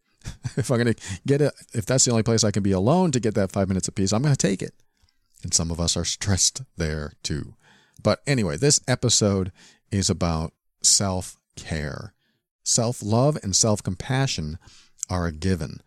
if 0.57 0.71
I'm 0.71 0.79
going 0.79 0.95
to 0.95 1.03
get 1.26 1.41
it, 1.41 1.53
if 1.73 1.87
that's 1.87 2.05
the 2.05 2.11
only 2.12 2.23
place 2.23 2.45
I 2.45 2.50
can 2.50 2.62
be 2.62 2.73
alone 2.73 3.11
to 3.12 3.21
get 3.21 3.35
that 3.35 3.53
five 3.53 3.69
minutes 3.69 3.88
of 3.88 3.95
peace, 3.95 4.12
I'm 4.12 4.23
going 4.23 4.35
to 4.35 4.38
take 4.49 4.62
it. 4.62 4.75
And 5.43 5.53
some 5.53 5.71
of 5.71 5.81
us 5.81 5.97
are 5.97 6.05
stressed 6.05 6.62
there 6.76 7.12
too. 7.23 7.55
But 8.03 8.23
anyway, 8.26 8.57
this 8.57 8.81
episode 8.87 9.53
is 9.91 10.09
about 10.09 10.53
self 10.83 11.37
care. 11.57 12.12
Self 12.62 13.03
love 13.03 13.38
and 13.43 13.55
self 13.55 13.83
compassion 13.83 14.59
are 15.09 15.27
a 15.27 15.33
given. 15.33 15.81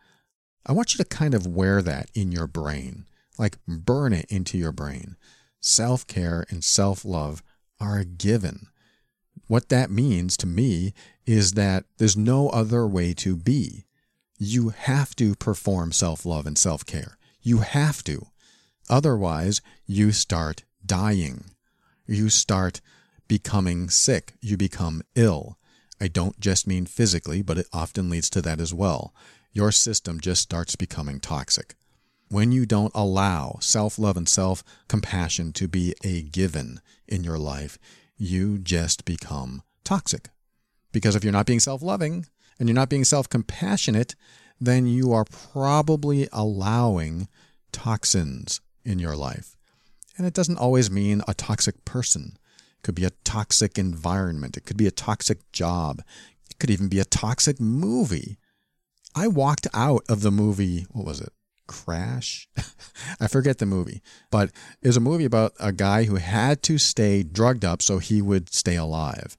I 0.65 0.73
want 0.73 0.93
you 0.93 0.97
to 1.03 1.09
kind 1.09 1.33
of 1.33 1.47
wear 1.47 1.81
that 1.81 2.09
in 2.13 2.31
your 2.31 2.47
brain, 2.47 3.05
like 3.37 3.57
burn 3.67 4.13
it 4.13 4.25
into 4.29 4.57
your 4.57 4.71
brain. 4.71 5.15
Self 5.59 6.05
care 6.07 6.45
and 6.49 6.63
self 6.63 7.03
love 7.03 7.43
are 7.79 7.97
a 7.99 8.05
given. 8.05 8.67
What 9.47 9.69
that 9.69 9.89
means 9.89 10.37
to 10.37 10.47
me 10.47 10.93
is 11.25 11.53
that 11.53 11.85
there's 11.97 12.17
no 12.17 12.49
other 12.49 12.85
way 12.85 13.13
to 13.15 13.35
be. 13.35 13.85
You 14.37 14.69
have 14.69 15.15
to 15.17 15.35
perform 15.35 15.91
self 15.91 16.25
love 16.25 16.45
and 16.45 16.57
self 16.57 16.85
care. 16.85 17.17
You 17.41 17.59
have 17.59 18.03
to. 18.05 18.27
Otherwise, 18.89 19.61
you 19.85 20.11
start 20.11 20.63
dying. 20.85 21.45
You 22.07 22.29
start 22.29 22.81
becoming 23.27 23.89
sick. 23.89 24.33
You 24.41 24.57
become 24.57 25.03
ill. 25.15 25.58
I 26.01 26.07
don't 26.07 26.39
just 26.39 26.67
mean 26.67 26.85
physically, 26.85 27.41
but 27.41 27.57
it 27.57 27.67
often 27.73 28.09
leads 28.09 28.29
to 28.31 28.41
that 28.41 28.59
as 28.59 28.73
well. 28.73 29.13
Your 29.51 29.71
system 29.71 30.19
just 30.19 30.41
starts 30.41 30.75
becoming 30.75 31.19
toxic. 31.19 31.75
When 32.29 32.51
you 32.51 32.65
don't 32.65 32.91
allow 32.93 33.57
self 33.59 33.97
love 33.97 34.15
and 34.15 34.29
self 34.29 34.63
compassion 34.87 35.51
to 35.53 35.67
be 35.67 35.95
a 36.03 36.21
given 36.21 36.79
in 37.07 37.23
your 37.23 37.39
life, 37.39 37.77
you 38.17 38.59
just 38.59 39.03
become 39.03 39.63
toxic. 39.83 40.29
Because 40.91 41.15
if 41.15 41.23
you're 41.23 41.33
not 41.33 41.47
being 41.47 41.59
self 41.59 41.81
loving 41.81 42.27
and 42.59 42.69
you're 42.69 42.75
not 42.75 42.89
being 42.89 43.05
self 43.05 43.27
compassionate, 43.27 44.15
then 44.61 44.85
you 44.85 45.11
are 45.11 45.25
probably 45.25 46.27
allowing 46.31 47.27
toxins 47.71 48.61
in 48.83 48.99
your 48.99 49.15
life. 49.15 49.55
And 50.17 50.27
it 50.27 50.33
doesn't 50.33 50.57
always 50.57 50.91
mean 50.91 51.23
a 51.27 51.33
toxic 51.33 51.85
person. 51.85 52.37
Could 52.81 52.95
be 52.95 53.05
a 53.05 53.11
toxic 53.23 53.77
environment. 53.77 54.57
It 54.57 54.65
could 54.65 54.77
be 54.77 54.87
a 54.87 54.91
toxic 54.91 55.39
job. 55.51 56.01
It 56.49 56.59
could 56.59 56.69
even 56.69 56.87
be 56.87 56.99
a 56.99 57.05
toxic 57.05 57.59
movie. 57.59 58.37
I 59.15 59.27
walked 59.27 59.67
out 59.73 60.03
of 60.07 60.21
the 60.21 60.31
movie, 60.31 60.85
what 60.91 61.05
was 61.05 61.21
it? 61.21 61.33
Crash? 61.67 62.47
I 63.19 63.27
forget 63.27 63.57
the 63.57 63.65
movie, 63.65 64.01
but 64.31 64.51
it 64.81 64.87
was 64.87 64.97
a 64.97 65.01
movie 65.01 65.25
about 65.25 65.53
a 65.59 65.71
guy 65.71 66.05
who 66.05 66.15
had 66.15 66.63
to 66.63 66.77
stay 66.77 67.23
drugged 67.23 67.65
up 67.65 67.81
so 67.81 67.99
he 67.99 68.21
would 68.21 68.53
stay 68.53 68.75
alive. 68.75 69.37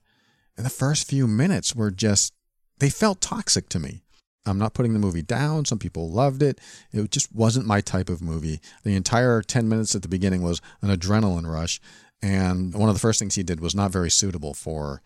And 0.55 0.65
the 0.65 0.69
first 0.69 1.07
few 1.07 1.27
minutes 1.27 1.75
were 1.75 1.91
just, 1.91 2.33
they 2.79 2.89
felt 2.89 3.21
toxic 3.21 3.69
to 3.69 3.79
me. 3.79 4.03
I'm 4.45 4.57
not 4.57 4.73
putting 4.73 4.93
the 4.93 4.99
movie 4.99 5.21
down. 5.21 5.65
Some 5.65 5.79
people 5.79 6.09
loved 6.09 6.41
it. 6.41 6.59
It 6.91 7.11
just 7.11 7.33
wasn't 7.33 7.67
my 7.67 7.81
type 7.81 8.09
of 8.09 8.21
movie. 8.21 8.59
The 8.83 8.95
entire 8.95 9.41
10 9.41 9.69
minutes 9.69 9.93
at 9.93 10.01
the 10.01 10.07
beginning 10.07 10.41
was 10.41 10.61
an 10.81 10.95
adrenaline 10.95 11.47
rush. 11.47 11.79
And 12.21 12.73
one 12.73 12.89
of 12.89 12.95
the 12.95 12.99
first 12.99 13.19
things 13.19 13.35
he 13.35 13.43
did 13.43 13.59
was 13.59 13.75
not 13.75 13.91
very 13.91 14.11
suitable 14.11 14.53
for 14.53 15.01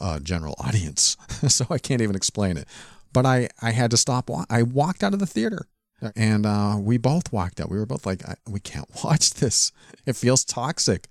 a 0.00 0.20
general 0.20 0.54
audience. 0.58 1.16
so 1.48 1.66
I 1.70 1.78
can't 1.78 2.02
even 2.02 2.16
explain 2.16 2.56
it. 2.56 2.66
But 3.12 3.24
I, 3.24 3.48
I 3.62 3.70
had 3.70 3.90
to 3.92 3.96
stop. 3.96 4.30
I 4.50 4.62
walked 4.62 5.02
out 5.02 5.14
of 5.14 5.20
the 5.20 5.26
theater 5.26 5.66
and 6.14 6.44
uh, 6.44 6.76
we 6.78 6.98
both 6.98 7.32
walked 7.32 7.60
out. 7.60 7.70
We 7.70 7.78
were 7.78 7.86
both 7.86 8.06
like, 8.06 8.22
we 8.48 8.60
can't 8.60 8.88
watch 9.04 9.34
this. 9.34 9.72
It 10.04 10.16
feels 10.16 10.44
toxic. 10.44 11.08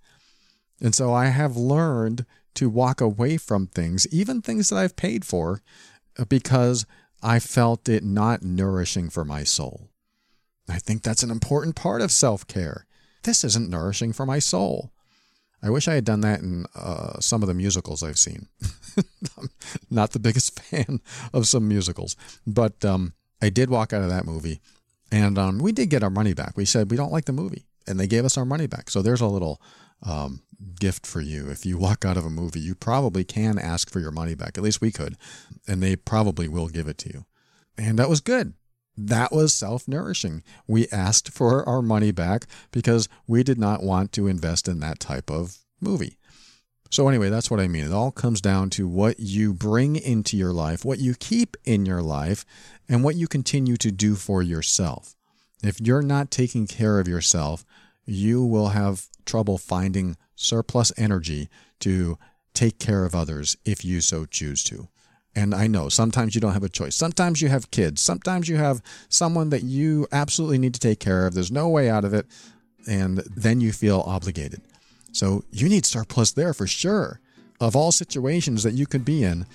And 0.82 0.94
so 0.94 1.14
I 1.14 1.28
have 1.28 1.56
learned 1.56 2.26
to 2.56 2.70
walk 2.70 3.02
away 3.02 3.38
from 3.38 3.68
things, 3.68 4.08
even 4.14 4.42
things 4.42 4.70
that 4.70 4.78
I've 4.78 4.96
paid 4.96 5.26
for, 5.26 5.62
because 6.30 6.86
I 7.22 7.40
felt 7.40 7.90
it 7.90 8.04
not 8.04 8.44
nourishing 8.44 9.10
for 9.10 9.26
my 9.26 9.44
soul. 9.44 9.90
I 10.70 10.80
think 10.80 11.04
that's 11.04 11.24
an 11.24 11.32
important 11.32 11.76
part 11.76 12.02
of 12.02 12.12
self 12.12 12.48
care. 12.48 12.86
This 13.24 13.44
isn't 13.44 13.70
nourishing 13.70 14.14
for 14.14 14.26
my 14.26 14.40
soul. 14.40 14.92
I 15.64 15.70
wish 15.70 15.88
I 15.88 15.96
had 15.96 16.06
done 16.06 16.22
that 16.22 16.42
in 16.42 16.66
uh, 16.76 17.20
some 17.20 17.42
of 17.42 17.48
the 17.48 17.54
musicals 17.54 18.04
I've 18.04 18.20
seen. 18.20 18.48
Not 19.90 20.12
the 20.12 20.20
biggest 20.20 20.60
fan 20.64 21.02
of 21.34 21.48
some 21.48 21.68
musicals, 21.68 22.16
but 22.46 22.84
um, 22.86 23.14
I 23.42 23.50
did 23.50 23.70
walk 23.70 23.94
out 23.94 24.04
of 24.04 24.10
that 24.10 24.26
movie, 24.26 24.62
and 25.12 25.38
um, 25.38 25.60
we 25.60 25.72
did 25.72 25.90
get 25.90 26.04
our 26.04 26.10
money 26.10 26.34
back. 26.34 26.56
We 26.56 26.66
said 26.66 26.92
we 26.92 26.98
don't 26.98 27.12
like 27.12 27.26
the 27.26 27.34
movie, 27.34 27.66
and 27.88 28.00
they 28.00 28.08
gave 28.08 28.26
us 28.26 28.38
our 28.38 28.46
money 28.46 28.68
back. 28.68 28.90
So 28.90 29.02
there's 29.02 29.22
a 29.22 29.28
little 29.28 29.62
um, 30.04 30.42
gift 30.80 31.06
for 31.06 31.22
you. 31.22 31.50
If 31.50 31.66
you 31.66 31.78
walk 31.78 32.06
out 32.06 32.18
of 32.18 32.26
a 32.26 32.30
movie, 32.30 32.60
you 32.60 32.76
probably 32.76 33.24
can 33.24 33.58
ask 33.58 33.90
for 33.90 34.00
your 34.00 34.12
money 34.12 34.36
back. 34.36 34.58
At 34.58 34.64
least 34.64 34.82
we 34.82 34.92
could, 34.92 35.18
and 35.68 35.82
they 35.82 35.96
probably 35.96 36.48
will 36.48 36.68
give 36.68 36.88
it 36.88 36.98
to 37.00 37.10
you. 37.10 37.26
And 37.78 38.00
that 38.00 38.10
was 38.10 38.22
good. 38.22 38.54
That 38.98 39.32
was 39.32 39.54
self 39.54 39.88
nourishing. 39.88 40.44
We 40.68 40.88
asked 40.90 41.32
for 41.32 41.68
our 41.68 41.82
money 41.82 42.12
back 42.12 42.46
because 42.72 43.10
we 43.28 43.44
did 43.44 43.60
not 43.60 43.84
want 43.84 44.12
to 44.14 44.28
invest 44.28 44.68
in 44.68 44.80
that 44.80 45.00
type 45.00 45.30
of 45.30 45.58
movie. 45.82 46.18
So, 46.92 47.10
anyway, 47.10 47.30
that's 47.30 47.52
what 47.52 47.60
I 47.60 47.68
mean. 47.68 47.84
It 47.84 47.92
all 47.92 48.12
comes 48.12 48.40
down 48.40 48.70
to 48.72 48.88
what 48.88 49.20
you 49.20 49.54
bring 49.54 49.96
into 49.96 50.38
your 50.38 50.54
life, 50.54 50.86
what 50.86 51.00
you 51.00 51.16
keep 51.16 51.58
in 51.66 51.86
your 51.86 52.02
life, 52.02 52.46
and 52.88 53.04
what 53.04 53.16
you 53.16 53.28
continue 53.28 53.76
to 53.78 53.92
do 53.92 54.16
for 54.16 54.42
yourself. 54.42 55.16
If 55.64 55.82
you're 55.82 56.02
not 56.02 56.32
taking 56.32 56.68
care 56.68 57.00
of 57.00 57.08
yourself, 57.08 57.66
you 58.06 58.46
will 58.46 58.70
have 58.70 59.08
trouble 59.26 59.58
finding 59.58 60.16
surplus 60.36 60.94
energy 60.96 61.50
to 61.80 62.18
take 62.54 62.80
care 62.80 63.04
of 63.04 63.16
others 63.16 63.58
if 63.66 63.84
you 63.84 64.00
so 64.00 64.26
choose 64.26 64.64
to. 64.66 64.88
And 65.36 65.54
I 65.54 65.68
know 65.68 65.90
sometimes 65.90 66.34
you 66.34 66.42
don't 66.42 66.54
have 66.54 66.64
a 66.64 66.70
choice. 66.70 66.96
Sometimes 66.96 67.42
you 67.42 67.50
have 67.50 67.70
kids. 67.72 68.02
Sometimes 68.02 68.48
you 68.48 68.56
have 68.56 68.82
someone 69.10 69.50
that 69.50 69.64
you 69.64 70.08
absolutely 70.12 70.58
need 70.58 70.74
to 70.76 70.80
take 70.80 71.00
care 71.00 71.28
of. 71.28 71.34
There's 71.34 71.52
no 71.52 71.68
way 71.68 71.90
out 71.90 72.06
of 72.06 72.14
it. 72.14 72.26
And 72.88 73.18
then 73.36 73.60
you 73.60 73.74
feel 73.74 74.04
obligated. 74.06 74.62
So 75.12 75.44
you 75.52 75.68
need 75.68 75.86
surplus 75.86 76.32
there 76.32 76.54
for 76.54 76.68
sure. 76.68 77.20
Of 77.60 77.76
all 77.76 77.92
situations 77.92 78.64
that 78.64 78.74
you 78.74 78.86
could 78.86 79.06
be 79.06 79.24
in, 79.24 79.46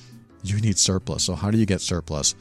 you 0.43 0.61
need 0.61 0.79
surplus. 0.79 1.25
So, 1.25 1.35
how 1.35 1.51
do 1.51 1.59
you 1.59 1.67
get 1.67 1.83
surplus? 1.83 2.35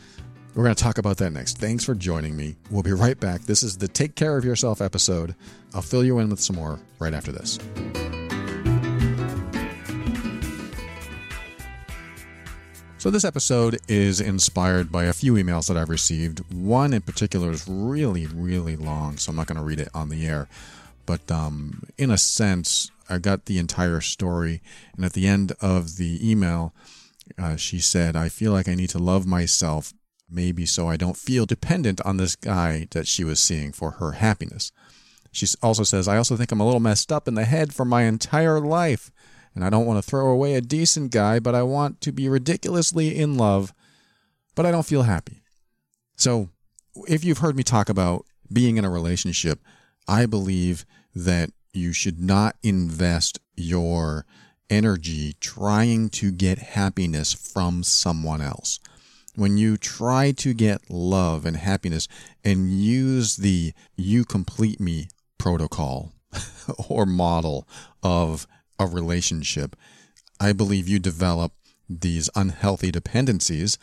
We're 0.55 0.63
going 0.63 0.75
to 0.75 0.83
talk 0.83 0.97
about 0.97 1.17
that 1.17 1.31
next. 1.31 1.57
Thanks 1.57 1.83
for 1.83 1.93
joining 1.93 2.35
me. 2.35 2.55
We'll 2.71 2.81
be 2.81 2.93
right 2.93 3.19
back. 3.19 3.41
This 3.41 3.61
is 3.61 3.77
the 3.77 3.87
Take 3.87 4.15
Care 4.15 4.37
of 4.37 4.45
Yourself 4.45 4.81
episode. 4.81 5.35
I'll 5.73 5.81
fill 5.81 6.03
you 6.03 6.19
in 6.19 6.29
with 6.29 6.39
some 6.39 6.55
more 6.55 6.79
right 6.97 7.13
after 7.13 7.31
this. 7.31 7.59
So, 12.99 13.09
this 13.09 13.23
episode 13.23 13.79
is 13.87 14.19
inspired 14.19 14.91
by 14.91 15.05
a 15.05 15.13
few 15.13 15.35
emails 15.35 15.69
that 15.69 15.77
I've 15.77 15.87
received. 15.87 16.39
One 16.53 16.91
in 16.91 17.01
particular 17.01 17.49
is 17.49 17.65
really, 17.65 18.27
really 18.27 18.75
long, 18.75 19.15
so 19.15 19.29
I'm 19.29 19.37
not 19.37 19.47
going 19.47 19.57
to 19.57 19.63
read 19.63 19.79
it 19.79 19.87
on 19.93 20.09
the 20.09 20.27
air. 20.27 20.49
But 21.05 21.31
um, 21.31 21.83
in 21.97 22.11
a 22.11 22.17
sense, 22.17 22.91
I 23.09 23.19
got 23.19 23.45
the 23.45 23.57
entire 23.57 24.01
story. 24.01 24.61
And 24.97 25.05
at 25.05 25.13
the 25.13 25.27
end 25.27 25.53
of 25.61 25.95
the 25.95 26.19
email, 26.29 26.73
uh, 27.37 27.55
she 27.55 27.79
said, 27.79 28.17
I 28.17 28.27
feel 28.27 28.51
like 28.51 28.67
I 28.67 28.75
need 28.75 28.89
to 28.89 28.99
love 28.99 29.25
myself, 29.25 29.93
maybe 30.29 30.65
so 30.65 30.89
I 30.89 30.97
don't 30.97 31.15
feel 31.15 31.45
dependent 31.45 32.01
on 32.01 32.17
this 32.17 32.35
guy 32.35 32.89
that 32.91 33.07
she 33.07 33.23
was 33.23 33.39
seeing 33.39 33.71
for 33.71 33.91
her 33.91 34.11
happiness. 34.11 34.73
She 35.31 35.47
also 35.63 35.83
says, 35.83 36.09
I 36.09 36.17
also 36.17 36.35
think 36.35 36.51
I'm 36.51 36.59
a 36.59 36.65
little 36.65 36.81
messed 36.81 37.13
up 37.13 37.29
in 37.29 37.35
the 37.35 37.45
head 37.45 37.73
for 37.73 37.85
my 37.85 38.03
entire 38.03 38.59
life 38.59 39.09
and 39.55 39.63
I 39.63 39.69
don't 39.69 39.85
want 39.85 40.03
to 40.03 40.09
throw 40.09 40.29
away 40.29 40.55
a 40.55 40.61
decent 40.61 41.11
guy, 41.11 41.39
but 41.39 41.55
I 41.55 41.63
want 41.63 42.01
to 42.01 42.11
be 42.11 42.29
ridiculously 42.29 43.17
in 43.17 43.37
love, 43.37 43.73
but 44.55 44.65
I 44.65 44.71
don't 44.71 44.85
feel 44.85 45.03
happy. 45.03 45.41
So, 46.15 46.49
if 47.07 47.23
you've 47.23 47.37
heard 47.39 47.55
me 47.55 47.63
talk 47.63 47.89
about 47.89 48.25
being 48.51 48.77
in 48.77 48.85
a 48.85 48.89
relationship, 48.89 49.59
I 50.07 50.25
believe 50.25 50.85
that 51.15 51.51
you 51.73 51.93
should 51.93 52.19
not 52.19 52.55
invest 52.63 53.39
your 53.55 54.25
energy 54.69 55.35
trying 55.39 56.09
to 56.09 56.31
get 56.31 56.59
happiness 56.59 57.33
from 57.33 57.83
someone 57.83 58.41
else. 58.41 58.79
When 59.35 59.57
you 59.57 59.77
try 59.77 60.31
to 60.33 60.53
get 60.53 60.89
love 60.89 61.45
and 61.45 61.55
happiness 61.55 62.07
and 62.43 62.71
use 62.71 63.37
the 63.37 63.73
you 63.95 64.25
complete 64.25 64.79
me 64.79 65.07
protocol 65.37 66.11
or 66.89 67.05
model 67.05 67.67
of 68.03 68.47
a 68.79 68.87
relationship, 68.87 69.75
I 70.39 70.53
believe 70.53 70.87
you 70.87 70.99
develop 70.99 71.51
these 71.89 72.29
unhealthy 72.35 72.91
dependencies 72.91 73.77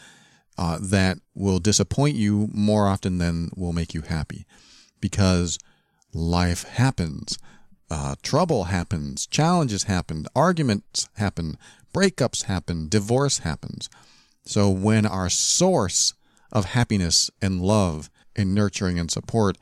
uh, 0.59 0.79
that 0.81 1.19
will 1.35 1.59
disappoint 1.59 2.17
you 2.17 2.49
more 2.53 2.89
often 2.89 3.19
than 3.19 3.51
will 3.55 3.73
make 3.73 3.93
you 3.93 4.03
happy 4.03 4.47
because 5.01 5.59
life 6.15 6.65
happens. 6.65 7.39
Uh, 7.91 8.17
trouble 8.23 8.65
happens, 8.65 9.27
challenges 9.27 9.85
happen, 9.85 10.27
arguments 10.35 11.09
happen, 11.17 11.57
breakups 11.95 12.45
happen, 12.45 12.89
divorce 12.89 13.39
happens. 13.39 13.89
So 14.45 14.71
when 14.71 15.07
our 15.07 15.29
source 15.29 16.15
of 16.51 16.67
happiness 16.67 17.31
and 17.43 17.61
love 17.61 18.11
and 18.35 18.55
nurturing 18.55 18.99
and 18.99 19.11
support 19.11 19.59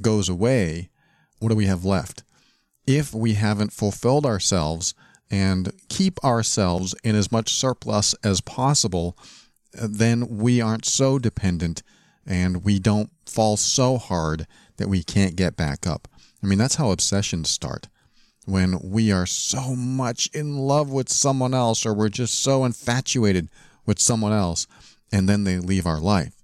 goes 0.00 0.28
away, 0.28 0.90
what 1.38 1.48
do 1.48 1.54
we 1.54 1.66
have 1.66 1.84
left? 1.84 2.22
If 2.86 3.14
we 3.14 3.34
haven't 3.34 3.72
fulfilled 3.72 4.26
ourselves 4.26 4.94
and 5.30 5.72
keep 5.88 6.22
ourselves 6.24 6.94
in 7.02 7.16
as 7.16 7.32
much 7.32 7.52
surplus 7.52 8.14
as 8.22 8.40
possible, 8.40 9.16
then 9.72 10.38
we 10.38 10.60
aren't 10.60 10.84
so 10.84 11.18
dependent 11.18 11.82
and 12.24 12.64
we 12.64 12.78
don't 12.78 13.10
fall 13.26 13.56
so 13.56 13.98
hard 13.98 14.46
that 14.76 14.88
we 14.88 15.02
can't 15.02 15.36
get 15.36 15.56
back 15.56 15.86
up. 15.86 16.08
I 16.42 16.46
mean, 16.46 16.58
that's 16.58 16.76
how 16.76 16.90
obsessions 16.90 17.50
start. 17.50 17.88
When 18.44 18.78
we 18.82 19.10
are 19.10 19.26
so 19.26 19.74
much 19.74 20.28
in 20.32 20.56
love 20.56 20.90
with 20.90 21.08
someone 21.08 21.54
else 21.54 21.84
or 21.84 21.92
we're 21.92 22.08
just 22.08 22.40
so 22.40 22.64
infatuated 22.64 23.48
with 23.84 23.98
someone 23.98 24.32
else, 24.32 24.66
and 25.12 25.28
then 25.28 25.44
they 25.44 25.58
leave 25.58 25.86
our 25.86 26.00
life. 26.00 26.34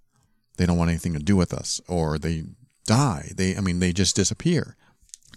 They 0.57 0.67
don't 0.67 0.79
want 0.79 0.91
anything 0.91 1.13
to 1.15 1.19
do 1.19 1.37
with 1.37 1.53
us 1.53 1.81
or 1.89 2.19
they 2.19 2.45
die. 2.87 3.33
They 3.35 3.57
I 3.57 3.61
mean 3.61 3.79
they 3.79 3.93
just 3.93 4.17
disappear. 4.17 4.77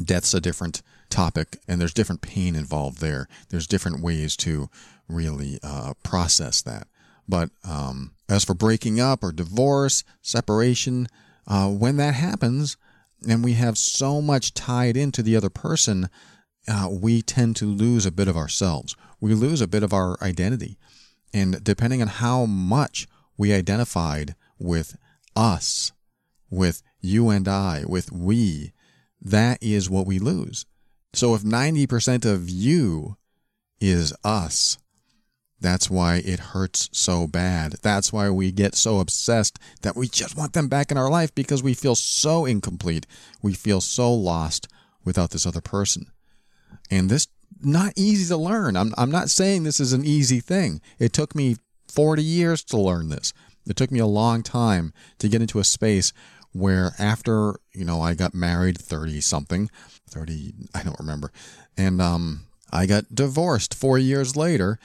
Death's 0.03 0.33
a 0.33 0.41
different 0.41 0.81
topic, 1.15 1.57
and 1.65 1.79
there's 1.79 1.93
different 1.93 2.21
pain 2.21 2.55
involved 2.55 2.99
there. 2.99 3.29
There's 3.49 3.67
different 3.67 4.03
ways 4.03 4.35
to 4.37 4.69
really 5.07 5.59
uh, 5.63 5.93
process 6.03 6.61
that. 6.63 6.87
But 7.27 7.51
um, 7.63 8.11
as 8.27 8.43
for 8.43 8.53
breaking 8.53 8.99
up 8.99 9.23
or 9.23 9.31
divorce, 9.31 10.03
separation, 10.21 11.07
uh, 11.47 11.69
when 11.69 11.95
that 11.97 12.15
happens, 12.15 12.75
and 13.27 13.43
we 13.43 13.53
have 13.53 13.77
so 13.77 14.21
much 14.21 14.53
tied 14.53 14.97
into 14.97 15.23
the 15.23 15.37
other 15.37 15.49
person, 15.49 16.09
uh, 16.67 16.89
we 16.91 17.21
tend 17.21 17.55
to 17.55 17.65
lose 17.65 18.05
a 18.05 18.11
bit 18.11 18.27
of 18.27 18.35
ourselves. 18.35 18.95
We 19.21 19.33
lose 19.33 19.61
a 19.61 19.67
bit 19.67 19.83
of 19.83 19.93
our 19.93 20.17
identity. 20.21 20.77
And 21.33 21.63
depending 21.63 22.01
on 22.01 22.09
how 22.09 22.45
much 22.45 23.07
we 23.37 23.53
identified 23.53 24.35
with 24.59 24.97
us, 25.35 25.93
with 26.49 26.83
you 26.99 27.29
and 27.29 27.47
I, 27.47 27.83
with 27.87 28.11
we, 28.11 28.73
that 29.21 29.57
is 29.61 29.89
what 29.89 30.05
we 30.05 30.19
lose. 30.19 30.65
So 31.15 31.33
if 31.33 31.41
90% 31.43 32.25
of 32.25 32.49
you 32.49 33.17
is 33.79 34.13
us, 34.23 34.77
that's 35.61 35.89
why 35.89 36.17
it 36.17 36.39
hurts 36.39 36.89
so 36.91 37.25
bad. 37.25 37.77
That's 37.81 38.11
why 38.11 38.29
we 38.29 38.51
get 38.51 38.75
so 38.75 38.99
obsessed 38.99 39.57
that 39.81 39.95
we 39.95 40.07
just 40.07 40.37
want 40.37 40.53
them 40.53 40.67
back 40.67 40.91
in 40.91 40.97
our 40.97 41.09
life 41.09 41.33
because 41.33 41.63
we 41.63 41.73
feel 41.73 41.95
so 41.95 42.45
incomplete. 42.45 43.07
We 43.41 43.53
feel 43.53 43.81
so 43.81 44.13
lost 44.13 44.67
without 45.05 45.31
this 45.31 45.45
other 45.45 45.61
person. 45.61 46.07
And 46.91 47.09
this 47.09 47.27
not 47.61 47.93
easy 47.95 48.27
to 48.27 48.37
learn. 48.37 48.75
I'm 48.75 48.93
I'm 48.97 49.09
not 49.09 49.29
saying 49.29 49.63
this 49.63 49.79
is 49.79 49.93
an 49.93 50.05
easy 50.05 50.41
thing. 50.41 50.81
It 50.99 51.13
took 51.13 51.33
me 51.33 51.55
40 51.87 52.21
years 52.21 52.63
to 52.65 52.77
learn 52.77 53.09
this. 53.09 53.33
It 53.65 53.77
took 53.77 53.91
me 53.91 53.99
a 53.99 54.05
long 54.05 54.43
time 54.43 54.93
to 55.19 55.29
get 55.29 55.41
into 55.41 55.59
a 55.59 55.63
space 55.63 56.11
where 56.51 56.91
after, 56.99 57.55
you 57.73 57.85
know, 57.85 58.01
I 58.01 58.13
got 58.13 58.33
married 58.33 58.77
30 58.77 59.19
something, 59.21 59.69
30, 60.09 60.53
I 60.73 60.83
don't 60.83 60.99
remember. 60.99 61.31
And 61.77 62.01
um, 62.01 62.45
I 62.71 62.85
got 62.85 63.13
divorced 63.13 63.73
four 63.73 63.97
years 63.97 64.35
later, 64.35 64.79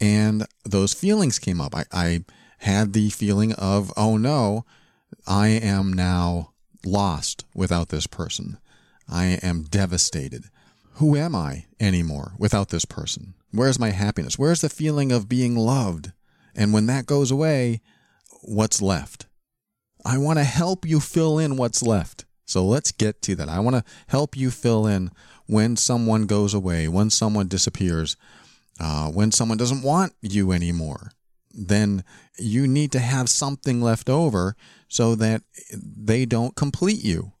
and 0.00 0.46
those 0.64 0.94
feelings 0.94 1.38
came 1.38 1.60
up. 1.60 1.74
I, 1.74 1.84
I 1.92 2.24
had 2.58 2.92
the 2.92 3.10
feeling 3.10 3.52
of, 3.54 3.92
oh 3.96 4.16
no, 4.16 4.64
I 5.26 5.48
am 5.48 5.92
now 5.92 6.52
lost 6.84 7.44
without 7.54 7.88
this 7.88 8.06
person. 8.06 8.58
I 9.08 9.38
am 9.42 9.64
devastated. 9.64 10.44
Who 10.94 11.16
am 11.16 11.34
I 11.34 11.66
anymore 11.80 12.32
without 12.38 12.68
this 12.68 12.84
person? 12.84 13.34
Where's 13.50 13.78
my 13.78 13.90
happiness? 13.90 14.38
Where's 14.38 14.60
the 14.60 14.68
feeling 14.68 15.12
of 15.12 15.28
being 15.28 15.56
loved? 15.56 16.12
And 16.54 16.72
when 16.72 16.86
that 16.86 17.06
goes 17.06 17.30
away, 17.30 17.80
what's 18.42 18.82
left? 18.82 19.26
I 20.04 20.18
want 20.18 20.38
to 20.38 20.44
help 20.44 20.86
you 20.86 21.00
fill 21.00 21.38
in 21.38 21.56
what's 21.56 21.82
left. 21.82 22.24
So 22.52 22.66
let's 22.66 22.92
get 22.92 23.22
to 23.22 23.34
that. 23.36 23.48
I 23.48 23.60
want 23.60 23.76
to 23.76 23.84
help 24.08 24.36
you 24.36 24.50
fill 24.50 24.86
in 24.86 25.10
when 25.46 25.74
someone 25.74 26.26
goes 26.26 26.52
away, 26.52 26.86
when 26.86 27.08
someone 27.08 27.48
disappears, 27.48 28.14
uh, 28.78 29.10
when 29.10 29.32
someone 29.32 29.56
doesn't 29.56 29.80
want 29.80 30.12
you 30.20 30.52
anymore. 30.52 31.12
Then 31.54 32.04
you 32.38 32.68
need 32.68 32.92
to 32.92 32.98
have 32.98 33.30
something 33.30 33.80
left 33.80 34.10
over 34.10 34.54
so 34.86 35.14
that 35.14 35.40
they 35.72 36.26
don't 36.26 36.54
complete 36.54 37.02
you. 37.02 37.32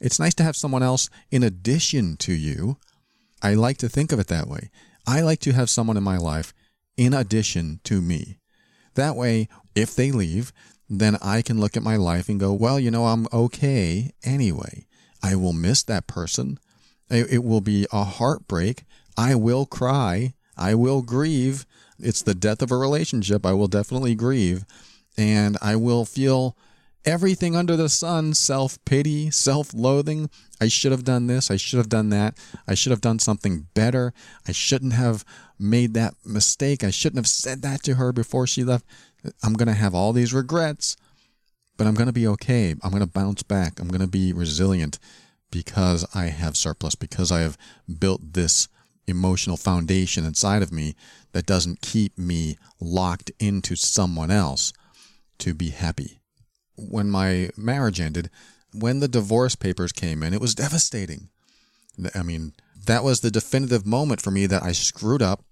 It's 0.00 0.18
nice 0.18 0.34
to 0.34 0.42
have 0.42 0.56
someone 0.56 0.82
else 0.82 1.08
in 1.30 1.44
addition 1.44 2.16
to 2.16 2.32
you. 2.32 2.76
I 3.40 3.54
like 3.54 3.76
to 3.78 3.88
think 3.88 4.10
of 4.10 4.18
it 4.18 4.26
that 4.26 4.48
way. 4.48 4.70
I 5.06 5.20
like 5.20 5.38
to 5.40 5.52
have 5.52 5.70
someone 5.70 5.96
in 5.96 6.02
my 6.02 6.16
life 6.16 6.52
in 6.96 7.14
addition 7.14 7.78
to 7.84 8.02
me. 8.02 8.38
That 8.96 9.14
way, 9.14 9.48
if 9.76 9.94
they 9.94 10.10
leave, 10.10 10.52
then 10.90 11.16
I 11.22 11.40
can 11.40 11.60
look 11.60 11.76
at 11.76 11.84
my 11.84 11.94
life 11.94 12.28
and 12.28 12.40
go, 12.40 12.52
well, 12.52 12.78
you 12.80 12.90
know, 12.90 13.06
I'm 13.06 13.28
okay 13.32 14.10
anyway. 14.24 14.86
I 15.22 15.36
will 15.36 15.52
miss 15.52 15.84
that 15.84 16.08
person. 16.08 16.58
It 17.08 17.44
will 17.44 17.60
be 17.60 17.86
a 17.92 18.04
heartbreak. 18.04 18.84
I 19.16 19.36
will 19.36 19.66
cry. 19.66 20.34
I 20.56 20.74
will 20.74 21.02
grieve. 21.02 21.64
It's 21.98 22.22
the 22.22 22.34
death 22.34 22.60
of 22.60 22.72
a 22.72 22.76
relationship. 22.76 23.46
I 23.46 23.52
will 23.52 23.68
definitely 23.68 24.14
grieve. 24.14 24.64
And 25.16 25.56
I 25.62 25.76
will 25.76 26.04
feel 26.04 26.56
everything 27.04 27.54
under 27.54 27.76
the 27.76 27.88
sun 27.88 28.34
self 28.34 28.82
pity, 28.84 29.30
self 29.30 29.72
loathing. 29.72 30.28
I 30.60 30.68
should 30.68 30.92
have 30.92 31.04
done 31.04 31.26
this. 31.26 31.50
I 31.50 31.56
should 31.56 31.78
have 31.78 31.88
done 31.88 32.10
that. 32.10 32.36
I 32.68 32.74
should 32.74 32.90
have 32.90 33.00
done 33.00 33.18
something 33.18 33.66
better. 33.74 34.12
I 34.46 34.52
shouldn't 34.52 34.92
have 34.92 35.24
made 35.58 35.94
that 35.94 36.14
mistake. 36.24 36.84
I 36.84 36.90
shouldn't 36.90 37.18
have 37.18 37.26
said 37.26 37.62
that 37.62 37.82
to 37.84 37.94
her 37.94 38.12
before 38.12 38.46
she 38.46 38.62
left. 38.62 38.84
I'm 39.42 39.54
going 39.54 39.68
to 39.68 39.74
have 39.74 39.94
all 39.94 40.12
these 40.12 40.34
regrets, 40.34 40.96
but 41.76 41.86
I'm 41.86 41.94
going 41.94 42.08
to 42.08 42.12
be 42.12 42.26
okay. 42.26 42.74
I'm 42.82 42.90
going 42.90 43.00
to 43.00 43.06
bounce 43.06 43.42
back. 43.42 43.80
I'm 43.80 43.88
going 43.88 44.00
to 44.00 44.06
be 44.06 44.32
resilient 44.32 44.98
because 45.50 46.06
I 46.14 46.26
have 46.26 46.56
surplus, 46.56 46.94
because 46.94 47.32
I 47.32 47.40
have 47.40 47.58
built 47.98 48.34
this 48.34 48.68
emotional 49.06 49.56
foundation 49.56 50.24
inside 50.24 50.62
of 50.62 50.72
me 50.72 50.94
that 51.32 51.46
doesn't 51.46 51.80
keep 51.80 52.16
me 52.16 52.56
locked 52.80 53.30
into 53.40 53.76
someone 53.76 54.30
else 54.30 54.72
to 55.38 55.54
be 55.54 55.70
happy. 55.70 56.20
When 56.76 57.10
my 57.10 57.50
marriage 57.56 58.00
ended, 58.00 58.30
when 58.72 59.00
the 59.00 59.08
divorce 59.08 59.56
papers 59.56 59.92
came 59.92 60.22
in, 60.22 60.34
it 60.34 60.40
was 60.40 60.54
devastating. 60.54 61.28
I 62.14 62.22
mean, 62.22 62.52
that 62.86 63.04
was 63.04 63.20
the 63.20 63.30
definitive 63.30 63.86
moment 63.86 64.20
for 64.20 64.30
me 64.30 64.46
that 64.46 64.62
I 64.62 64.72
screwed 64.72 65.22
up. 65.22 65.44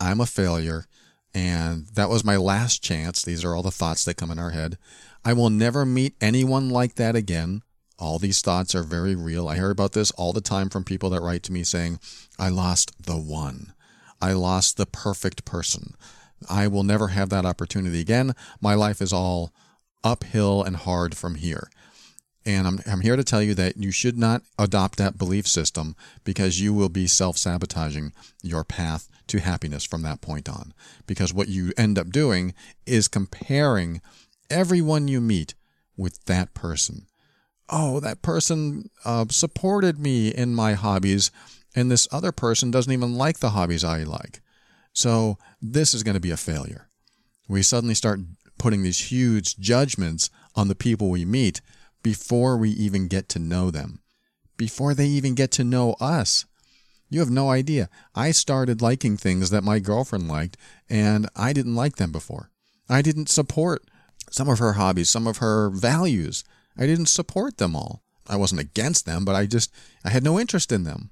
I'm 0.00 0.20
a 0.20 0.26
failure. 0.26 0.86
And 1.34 1.88
that 1.88 2.08
was 2.08 2.24
my 2.24 2.36
last 2.36 2.82
chance. 2.82 3.22
These 3.22 3.44
are 3.44 3.54
all 3.54 3.62
the 3.62 3.70
thoughts 3.70 4.04
that 4.04 4.16
come 4.16 4.30
in 4.30 4.38
our 4.38 4.50
head. 4.50 4.78
I 5.24 5.32
will 5.32 5.50
never 5.50 5.84
meet 5.84 6.14
anyone 6.20 6.70
like 6.70 6.94
that 6.94 7.14
again. 7.14 7.62
All 7.98 8.18
these 8.18 8.40
thoughts 8.40 8.74
are 8.74 8.82
very 8.82 9.14
real. 9.14 9.48
I 9.48 9.56
hear 9.56 9.70
about 9.70 9.92
this 9.92 10.10
all 10.12 10.32
the 10.32 10.40
time 10.40 10.68
from 10.68 10.84
people 10.84 11.10
that 11.10 11.22
write 11.22 11.42
to 11.44 11.52
me 11.52 11.62
saying, 11.62 11.98
I 12.38 12.48
lost 12.48 12.92
the 13.02 13.16
one. 13.16 13.72
I 14.20 14.32
lost 14.32 14.76
the 14.76 14.86
perfect 14.86 15.44
person. 15.44 15.94
I 16.48 16.68
will 16.68 16.84
never 16.84 17.08
have 17.08 17.30
that 17.30 17.46
opportunity 17.46 18.00
again. 18.00 18.34
My 18.60 18.74
life 18.74 19.00
is 19.00 19.12
all 19.12 19.52
uphill 20.04 20.62
and 20.62 20.76
hard 20.76 21.16
from 21.16 21.36
here. 21.36 21.68
And 22.46 22.66
I'm, 22.66 22.80
I'm 22.86 23.00
here 23.00 23.16
to 23.16 23.24
tell 23.24 23.42
you 23.42 23.54
that 23.54 23.76
you 23.76 23.90
should 23.90 24.16
not 24.16 24.42
adopt 24.56 24.98
that 24.98 25.18
belief 25.18 25.48
system 25.48 25.96
because 26.22 26.60
you 26.60 26.72
will 26.72 26.88
be 26.88 27.08
self 27.08 27.36
sabotaging 27.36 28.12
your 28.42 28.62
path 28.62 29.08
to 29.26 29.40
happiness 29.40 29.84
from 29.84 30.02
that 30.02 30.20
point 30.20 30.48
on. 30.48 30.72
Because 31.08 31.34
what 31.34 31.48
you 31.48 31.72
end 31.76 31.98
up 31.98 32.10
doing 32.10 32.54
is 32.86 33.08
comparing 33.08 34.00
everyone 34.48 35.08
you 35.08 35.20
meet 35.20 35.54
with 35.96 36.24
that 36.26 36.54
person. 36.54 37.06
Oh, 37.68 37.98
that 37.98 38.22
person 38.22 38.90
uh, 39.04 39.24
supported 39.28 39.98
me 39.98 40.28
in 40.28 40.54
my 40.54 40.74
hobbies, 40.74 41.32
and 41.74 41.90
this 41.90 42.06
other 42.12 42.30
person 42.30 42.70
doesn't 42.70 42.92
even 42.92 43.16
like 43.16 43.40
the 43.40 43.50
hobbies 43.50 43.82
I 43.82 44.04
like. 44.04 44.40
So 44.92 45.36
this 45.60 45.92
is 45.92 46.04
going 46.04 46.14
to 46.14 46.20
be 46.20 46.30
a 46.30 46.36
failure. 46.36 46.88
We 47.48 47.62
suddenly 47.62 47.96
start 47.96 48.20
putting 48.56 48.82
these 48.82 49.10
huge 49.10 49.56
judgments 49.56 50.30
on 50.54 50.68
the 50.68 50.76
people 50.76 51.10
we 51.10 51.24
meet 51.24 51.60
before 52.02 52.56
we 52.56 52.70
even 52.70 53.08
get 53.08 53.28
to 53.30 53.38
know 53.38 53.70
them, 53.70 54.00
before 54.56 54.94
they 54.94 55.06
even 55.06 55.34
get 55.34 55.50
to 55.52 55.64
know 55.64 55.94
us. 56.00 56.44
You 57.08 57.20
have 57.20 57.30
no 57.30 57.50
idea. 57.50 57.88
I 58.14 58.32
started 58.32 58.82
liking 58.82 59.16
things 59.16 59.50
that 59.50 59.62
my 59.62 59.78
girlfriend 59.78 60.28
liked, 60.28 60.56
and 60.90 61.28
I 61.36 61.52
didn't 61.52 61.76
like 61.76 61.96
them 61.96 62.10
before. 62.10 62.50
I 62.88 63.02
didn't 63.02 63.28
support 63.28 63.84
some 64.30 64.48
of 64.48 64.58
her 64.58 64.74
hobbies, 64.74 65.10
some 65.10 65.26
of 65.26 65.38
her 65.38 65.70
values. 65.70 66.44
I 66.76 66.86
didn't 66.86 67.06
support 67.06 67.58
them 67.58 67.76
all. 67.76 68.02
I 68.28 68.36
wasn't 68.36 68.60
against 68.60 69.06
them, 69.06 69.24
but 69.24 69.34
I 69.34 69.46
just 69.46 69.72
I 70.04 70.10
had 70.10 70.24
no 70.24 70.38
interest 70.38 70.72
in 70.72 70.84
them. 70.84 71.10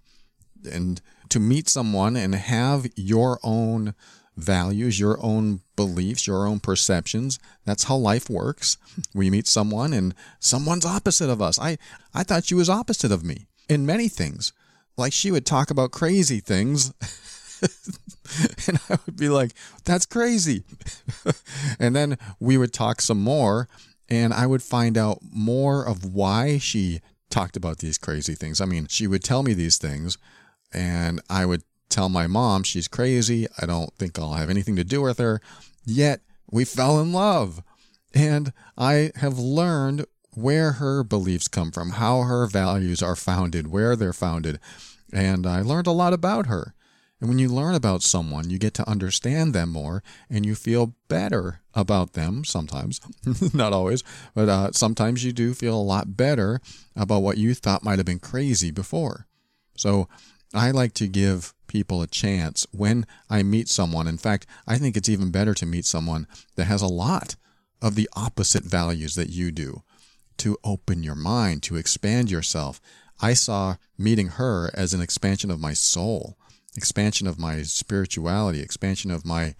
And 0.70 1.00
to 1.28 1.38
meet 1.38 1.68
someone 1.68 2.16
and 2.16 2.34
have 2.34 2.86
your 2.96 3.38
own 3.42 3.94
values, 4.36 4.98
your 4.98 5.18
own 5.22 5.60
beliefs, 5.76 6.26
your 6.26 6.46
own 6.46 6.60
perceptions. 6.60 7.38
That's 7.64 7.84
how 7.84 7.96
life 7.96 8.28
works. 8.28 8.76
We 9.14 9.30
meet 9.30 9.46
someone 9.46 9.92
and 9.92 10.14
someone's 10.38 10.84
opposite 10.84 11.30
of 11.30 11.42
us. 11.42 11.58
I, 11.58 11.78
I 12.14 12.22
thought 12.22 12.46
she 12.46 12.54
was 12.54 12.68
opposite 12.68 13.12
of 13.12 13.24
me 13.24 13.46
in 13.68 13.86
many 13.86 14.08
things. 14.08 14.52
Like 14.96 15.12
she 15.12 15.30
would 15.30 15.46
talk 15.46 15.70
about 15.70 15.90
crazy 15.90 16.40
things. 16.40 16.92
and 18.68 18.78
I 18.88 18.98
would 19.04 19.16
be 19.16 19.28
like, 19.28 19.52
that's 19.84 20.06
crazy. 20.06 20.64
and 21.80 21.94
then 21.94 22.18
we 22.40 22.56
would 22.56 22.72
talk 22.72 23.00
some 23.00 23.20
more 23.20 23.68
and 24.08 24.32
I 24.32 24.46
would 24.46 24.62
find 24.62 24.96
out 24.98 25.18
more 25.32 25.84
of 25.86 26.14
why 26.14 26.58
she 26.58 27.00
talked 27.30 27.56
about 27.56 27.78
these 27.78 27.98
crazy 27.98 28.34
things. 28.34 28.60
I 28.60 28.66
mean, 28.66 28.86
she 28.88 29.06
would 29.06 29.24
tell 29.24 29.42
me 29.42 29.54
these 29.54 29.78
things 29.78 30.18
and 30.72 31.20
I 31.30 31.46
would 31.46 31.62
tell 31.94 32.08
my 32.08 32.26
mom 32.26 32.64
she's 32.64 32.88
crazy. 32.88 33.46
I 33.60 33.66
don't 33.66 33.94
think 33.94 34.18
I'll 34.18 34.34
have 34.34 34.50
anything 34.50 34.76
to 34.76 34.84
do 34.84 35.00
with 35.00 35.18
her. 35.18 35.40
Yet 35.86 36.20
we 36.50 36.64
fell 36.64 37.00
in 37.00 37.12
love. 37.12 37.62
And 38.12 38.52
I 38.76 39.12
have 39.16 39.38
learned 39.38 40.06
where 40.34 40.72
her 40.72 41.04
beliefs 41.04 41.48
come 41.48 41.70
from, 41.70 41.90
how 41.90 42.22
her 42.22 42.46
values 42.46 43.02
are 43.02 43.16
founded, 43.16 43.68
where 43.68 43.94
they're 43.96 44.12
founded. 44.12 44.58
And 45.12 45.46
I 45.46 45.62
learned 45.62 45.86
a 45.86 45.92
lot 45.92 46.12
about 46.12 46.46
her. 46.46 46.74
And 47.20 47.28
when 47.28 47.38
you 47.38 47.48
learn 47.48 47.74
about 47.74 48.02
someone, 48.02 48.50
you 48.50 48.58
get 48.58 48.74
to 48.74 48.88
understand 48.90 49.54
them 49.54 49.70
more 49.70 50.02
and 50.28 50.44
you 50.44 50.54
feel 50.54 50.94
better 51.08 51.60
about 51.72 52.12
them 52.12 52.44
sometimes. 52.44 53.00
Not 53.54 53.72
always, 53.72 54.02
but 54.34 54.48
uh, 54.48 54.72
sometimes 54.72 55.24
you 55.24 55.32
do 55.32 55.54
feel 55.54 55.76
a 55.76 55.80
lot 55.80 56.16
better 56.16 56.60
about 56.96 57.22
what 57.22 57.38
you 57.38 57.54
thought 57.54 57.84
might 57.84 57.98
have 57.98 58.06
been 58.06 58.18
crazy 58.18 58.70
before. 58.70 59.26
So 59.76 60.08
I 60.52 60.70
like 60.72 60.92
to 60.94 61.08
give 61.08 61.54
people 61.66 62.02
a 62.02 62.06
chance 62.06 62.66
when 62.72 63.06
I 63.28 63.42
meet 63.42 63.68
someone. 63.68 64.06
In 64.06 64.18
fact, 64.18 64.46
I 64.66 64.78
think 64.78 64.96
it's 64.96 65.08
even 65.08 65.30
better 65.30 65.54
to 65.54 65.66
meet 65.66 65.84
someone 65.84 66.26
that 66.56 66.64
has 66.64 66.82
a 66.82 66.86
lot 66.86 67.36
of 67.82 67.94
the 67.94 68.08
opposite 68.14 68.64
values 68.64 69.14
that 69.14 69.28
you 69.28 69.50
do 69.52 69.82
to 70.38 70.56
open 70.64 71.02
your 71.02 71.14
mind, 71.14 71.62
to 71.64 71.76
expand 71.76 72.30
yourself. 72.30 72.80
I 73.20 73.34
saw 73.34 73.76
meeting 73.96 74.28
her 74.28 74.70
as 74.74 74.94
an 74.94 75.00
expansion 75.00 75.50
of 75.50 75.60
my 75.60 75.74
soul, 75.74 76.36
expansion 76.76 77.26
of 77.26 77.38
my 77.38 77.62
spirituality, 77.62 78.60
expansion 78.60 79.10
of 79.10 79.24
my 79.24 79.54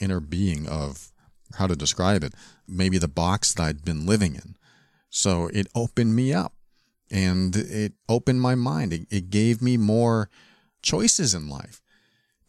inner 0.00 0.20
being, 0.20 0.66
of 0.66 1.12
how 1.56 1.66
to 1.66 1.76
describe 1.76 2.24
it, 2.24 2.34
maybe 2.66 2.98
the 2.98 3.08
box 3.08 3.54
that 3.54 3.62
I'd 3.62 3.84
been 3.84 4.06
living 4.06 4.34
in. 4.34 4.56
So 5.10 5.48
it 5.52 5.68
opened 5.74 6.16
me 6.16 6.32
up 6.32 6.54
and 7.10 7.54
it 7.54 7.92
opened 8.08 8.40
my 8.40 8.54
mind. 8.54 8.92
It, 8.92 9.06
it 9.10 9.30
gave 9.30 9.62
me 9.62 9.76
more 9.76 10.30
choices 10.84 11.34
in 11.34 11.48
life 11.48 11.80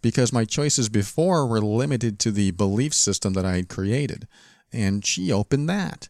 because 0.01 0.31
my 0.31 0.45
choices 0.45 0.89
before 0.89 1.47
were 1.47 1.61
limited 1.61 2.19
to 2.19 2.31
the 2.31 2.51
belief 2.51 2.93
system 2.93 3.33
that 3.33 3.45
I 3.45 3.55
had 3.55 3.69
created. 3.69 4.27
And 4.71 5.03
she 5.03 5.31
opened 5.31 5.67
that. 5.69 6.09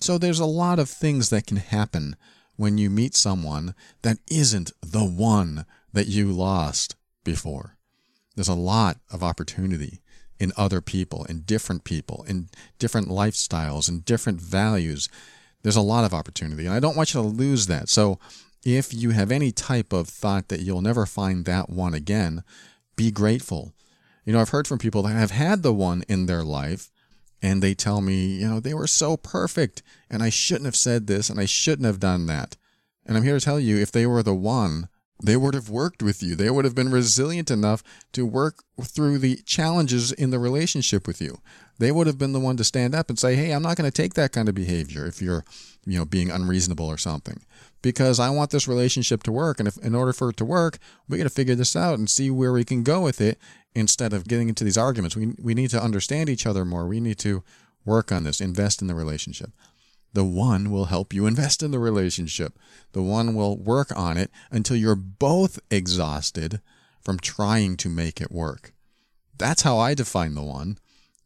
So 0.00 0.18
there's 0.18 0.38
a 0.38 0.44
lot 0.44 0.78
of 0.78 0.88
things 0.88 1.30
that 1.30 1.46
can 1.46 1.56
happen 1.56 2.14
when 2.56 2.78
you 2.78 2.90
meet 2.90 3.16
someone 3.16 3.74
that 4.02 4.18
isn't 4.30 4.70
the 4.80 5.04
one 5.04 5.66
that 5.92 6.06
you 6.06 6.30
lost 6.30 6.94
before. 7.24 7.76
There's 8.36 8.48
a 8.48 8.54
lot 8.54 8.98
of 9.10 9.24
opportunity 9.24 10.02
in 10.38 10.52
other 10.56 10.80
people, 10.80 11.24
in 11.24 11.40
different 11.40 11.84
people, 11.84 12.24
in 12.28 12.48
different 12.78 13.08
lifestyles, 13.08 13.88
in 13.88 14.00
different 14.00 14.40
values 14.40 15.08
there's 15.62 15.76
a 15.76 15.80
lot 15.80 16.04
of 16.04 16.12
opportunity, 16.12 16.66
and 16.66 16.74
I 16.74 16.80
don't 16.80 16.96
want 16.96 17.14
you 17.14 17.22
to 17.22 17.26
lose 17.26 17.66
that. 17.68 17.88
So, 17.88 18.18
if 18.64 18.94
you 18.94 19.10
have 19.10 19.30
any 19.30 19.52
type 19.52 19.92
of 19.92 20.08
thought 20.08 20.48
that 20.48 20.60
you'll 20.60 20.82
never 20.82 21.06
find 21.06 21.44
that 21.44 21.68
one 21.68 21.94
again, 21.94 22.44
be 22.96 23.10
grateful. 23.10 23.72
You 24.24 24.32
know, 24.32 24.40
I've 24.40 24.50
heard 24.50 24.68
from 24.68 24.78
people 24.78 25.02
that 25.02 25.16
have 25.16 25.32
had 25.32 25.62
the 25.62 25.72
one 25.72 26.04
in 26.08 26.26
their 26.26 26.44
life, 26.44 26.90
and 27.40 27.60
they 27.60 27.74
tell 27.74 28.00
me, 28.00 28.26
you 28.26 28.48
know, 28.48 28.60
they 28.60 28.74
were 28.74 28.86
so 28.86 29.16
perfect, 29.16 29.82
and 30.08 30.22
I 30.22 30.28
shouldn't 30.28 30.66
have 30.66 30.76
said 30.76 31.06
this, 31.06 31.28
and 31.28 31.40
I 31.40 31.46
shouldn't 31.46 31.86
have 31.86 31.98
done 31.98 32.26
that. 32.26 32.56
And 33.04 33.16
I'm 33.16 33.24
here 33.24 33.38
to 33.38 33.44
tell 33.44 33.58
you, 33.58 33.78
if 33.78 33.90
they 33.90 34.06
were 34.06 34.22
the 34.22 34.34
one, 34.34 34.88
they 35.22 35.36
would 35.36 35.54
have 35.54 35.70
worked 35.70 36.02
with 36.02 36.22
you. 36.22 36.34
They 36.34 36.50
would 36.50 36.64
have 36.64 36.74
been 36.74 36.90
resilient 36.90 37.50
enough 37.50 37.82
to 38.12 38.26
work 38.26 38.64
through 38.82 39.18
the 39.18 39.36
challenges 39.46 40.12
in 40.12 40.30
the 40.30 40.38
relationship 40.38 41.06
with 41.06 41.20
you 41.20 41.38
they 41.82 41.90
would 41.90 42.06
have 42.06 42.18
been 42.18 42.32
the 42.32 42.40
one 42.40 42.56
to 42.56 42.64
stand 42.64 42.94
up 42.94 43.08
and 43.08 43.18
say, 43.18 43.34
"Hey, 43.34 43.50
I'm 43.50 43.62
not 43.62 43.76
going 43.76 43.90
to 43.90 44.02
take 44.02 44.14
that 44.14 44.32
kind 44.32 44.48
of 44.48 44.54
behavior 44.54 45.04
if 45.04 45.20
you're, 45.20 45.44
you 45.84 45.98
know, 45.98 46.04
being 46.04 46.30
unreasonable 46.30 46.86
or 46.86 46.96
something." 46.96 47.42
Because 47.82 48.20
I 48.20 48.30
want 48.30 48.50
this 48.50 48.68
relationship 48.68 49.24
to 49.24 49.32
work, 49.32 49.58
and 49.58 49.66
if 49.66 49.76
in 49.78 49.94
order 49.94 50.12
for 50.12 50.30
it 50.30 50.36
to 50.36 50.44
work, 50.44 50.78
we 51.08 51.18
got 51.18 51.24
to 51.24 51.30
figure 51.30 51.56
this 51.56 51.74
out 51.74 51.98
and 51.98 52.08
see 52.08 52.30
where 52.30 52.52
we 52.52 52.62
can 52.62 52.84
go 52.84 53.00
with 53.00 53.20
it 53.20 53.36
instead 53.74 54.12
of 54.12 54.28
getting 54.28 54.48
into 54.48 54.62
these 54.62 54.78
arguments. 54.78 55.16
We 55.16 55.34
we 55.42 55.54
need 55.54 55.70
to 55.70 55.82
understand 55.82 56.28
each 56.28 56.46
other 56.46 56.64
more. 56.64 56.86
We 56.86 57.00
need 57.00 57.18
to 57.18 57.42
work 57.84 58.12
on 58.12 58.22
this, 58.22 58.40
invest 58.40 58.80
in 58.80 58.86
the 58.86 58.94
relationship. 58.94 59.50
The 60.12 60.24
one 60.24 60.70
will 60.70 60.86
help 60.86 61.12
you 61.12 61.26
invest 61.26 61.62
in 61.62 61.70
the 61.70 61.78
relationship. 61.78 62.58
The 62.92 63.02
one 63.02 63.34
will 63.34 63.56
work 63.56 63.96
on 63.96 64.16
it 64.16 64.30
until 64.50 64.76
you're 64.76 64.94
both 64.94 65.58
exhausted 65.70 66.60
from 67.00 67.18
trying 67.18 67.76
to 67.78 67.88
make 67.88 68.20
it 68.20 68.30
work. 68.30 68.72
That's 69.38 69.62
how 69.62 69.78
I 69.78 69.94
define 69.94 70.34
the 70.34 70.42
one. 70.42 70.78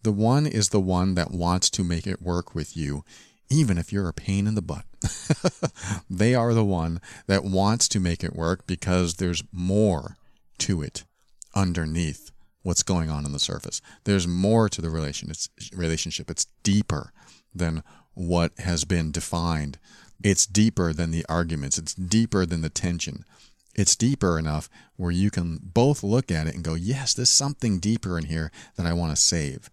The 0.03 0.13
one 0.13 0.47
is 0.47 0.69
the 0.69 0.81
one 0.81 1.15
that 1.17 1.33
wants 1.33 1.69
to 1.71 1.85
make 1.85 2.07
it 2.07 2.23
work 2.23 2.55
with 2.55 2.77
you, 2.77 3.05
even 3.51 3.77
if 3.77 3.93
you're 3.93 4.09
a 4.09 4.15
pain 4.15 4.47
in 4.47 4.55
the 4.55 4.63
butt. 4.63 4.85
they 6.11 6.35
are 6.35 6.55
the 6.55 6.65
one 6.65 7.01
that 7.27 7.45
wants 7.45 7.89
to 7.89 8.01
make 8.01 8.23
it 8.23 8.37
work 8.37 8.67
because 8.67 9.15
there's 9.15 9.43
more 9.53 10.17
to 10.59 10.81
it 10.81 11.05
underneath 11.55 12.31
what's 12.63 12.83
going 12.83 13.11
on 13.11 13.25
on 13.25 13.33
the 13.33 13.39
surface. 13.39 13.81
There's 14.05 14.27
more 14.27 14.69
to 14.69 14.81
the 14.81 14.91
relationship. 14.91 16.31
It's 16.31 16.47
deeper 16.63 17.13
than 17.55 17.83
what 18.17 18.53
has 18.59 18.85
been 18.85 19.13
defined. 19.13 19.79
It's 20.25 20.47
deeper 20.47 20.93
than 20.93 21.11
the 21.11 21.25
arguments. 21.29 21.79
It's 21.79 21.95
deeper 21.95 22.47
than 22.47 22.63
the 22.63 22.71
tension. 22.71 23.25
It's 23.75 23.95
deeper 23.95 24.39
enough 24.39 24.71
where 24.97 25.11
you 25.11 25.31
can 25.31 25.61
both 25.63 26.03
look 26.03 26.33
at 26.33 26.47
it 26.47 26.55
and 26.55 26.65
go, 26.65 26.75
yes, 26.75 27.13
there's 27.13 27.29
something 27.29 27.79
deeper 27.79 28.19
in 28.19 28.25
here 28.25 28.51
that 28.77 28.87
I 28.87 28.95
want 28.95 29.15
to 29.15 29.21
save. 29.21 29.71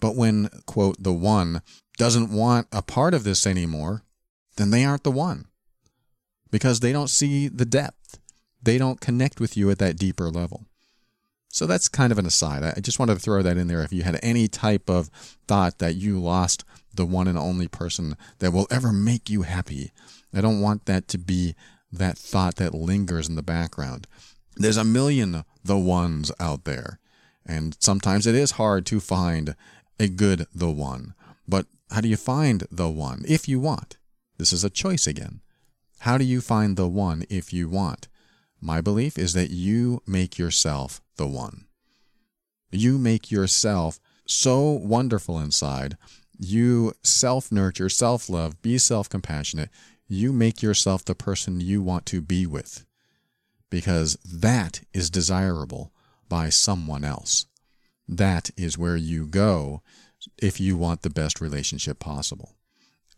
But 0.00 0.16
when, 0.16 0.48
quote, 0.66 0.96
the 1.00 1.12
one 1.12 1.62
doesn't 1.96 2.32
want 2.32 2.66
a 2.72 2.82
part 2.82 3.14
of 3.14 3.22
this 3.22 3.46
anymore, 3.46 4.02
then 4.56 4.70
they 4.70 4.84
aren't 4.84 5.04
the 5.04 5.12
one 5.12 5.46
because 6.50 6.80
they 6.80 6.92
don't 6.92 7.10
see 7.10 7.46
the 7.46 7.64
depth. 7.64 8.18
They 8.60 8.78
don't 8.78 9.00
connect 9.00 9.38
with 9.38 9.56
you 9.56 9.70
at 9.70 9.78
that 9.78 9.96
deeper 9.96 10.28
level. 10.28 10.66
So 11.48 11.66
that's 11.66 11.88
kind 11.88 12.12
of 12.12 12.18
an 12.18 12.26
aside. 12.26 12.62
I 12.62 12.80
just 12.80 12.98
wanted 12.98 13.14
to 13.14 13.20
throw 13.20 13.42
that 13.42 13.56
in 13.56 13.68
there. 13.68 13.82
If 13.82 13.92
you 13.92 14.02
had 14.02 14.18
any 14.22 14.48
type 14.48 14.88
of 14.88 15.08
thought 15.46 15.78
that 15.78 15.94
you 15.94 16.20
lost 16.20 16.64
the 16.94 17.06
one 17.06 17.28
and 17.28 17.38
only 17.38 17.68
person 17.68 18.16
that 18.38 18.52
will 18.52 18.66
ever 18.70 18.92
make 18.92 19.30
you 19.30 19.42
happy, 19.42 19.92
I 20.34 20.40
don't 20.40 20.60
want 20.60 20.86
that 20.86 21.08
to 21.08 21.18
be 21.18 21.54
that 21.92 22.18
thought 22.18 22.56
that 22.56 22.74
lingers 22.74 23.28
in 23.28 23.34
the 23.34 23.42
background. 23.42 24.06
There's 24.56 24.76
a 24.76 24.84
million 24.84 25.44
the 25.64 25.78
ones 25.78 26.30
out 26.38 26.64
there. 26.64 26.98
And 27.46 27.76
sometimes 27.80 28.26
it 28.26 28.34
is 28.34 28.52
hard 28.52 28.86
to 28.86 29.00
find 29.00 29.56
a 29.98 30.08
good 30.08 30.46
the 30.54 30.70
one. 30.70 31.14
But 31.48 31.66
how 31.90 32.00
do 32.00 32.08
you 32.08 32.16
find 32.16 32.64
the 32.70 32.88
one 32.88 33.24
if 33.26 33.48
you 33.48 33.58
want? 33.58 33.96
This 34.38 34.52
is 34.52 34.64
a 34.64 34.70
choice 34.70 35.06
again. 35.06 35.40
How 36.00 36.16
do 36.16 36.24
you 36.24 36.40
find 36.40 36.76
the 36.76 36.88
one 36.88 37.24
if 37.28 37.52
you 37.52 37.68
want? 37.68 38.08
My 38.60 38.80
belief 38.80 39.18
is 39.18 39.32
that 39.32 39.50
you 39.50 40.02
make 40.06 40.38
yourself 40.38 41.00
the 41.16 41.26
one. 41.26 41.66
You 42.70 42.98
make 42.98 43.30
yourself 43.30 43.98
so 44.26 44.70
wonderful 44.70 45.38
inside. 45.38 45.96
You 46.42 46.94
self 47.02 47.52
nurture, 47.52 47.90
self 47.90 48.30
love, 48.30 48.62
be 48.62 48.78
self 48.78 49.10
compassionate. 49.10 49.68
You 50.08 50.32
make 50.32 50.62
yourself 50.62 51.04
the 51.04 51.14
person 51.14 51.60
you 51.60 51.82
want 51.82 52.06
to 52.06 52.22
be 52.22 52.46
with 52.46 52.86
because 53.68 54.16
that 54.24 54.80
is 54.94 55.10
desirable 55.10 55.92
by 56.30 56.48
someone 56.48 57.04
else. 57.04 57.44
That 58.08 58.50
is 58.56 58.78
where 58.78 58.96
you 58.96 59.26
go 59.26 59.82
if 60.40 60.58
you 60.58 60.78
want 60.78 61.02
the 61.02 61.10
best 61.10 61.42
relationship 61.42 61.98
possible. 61.98 62.56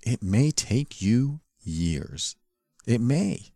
It 0.02 0.20
may 0.20 0.50
take 0.50 1.00
you 1.00 1.40
years. 1.62 2.34
It 2.86 3.00
may. 3.00 3.52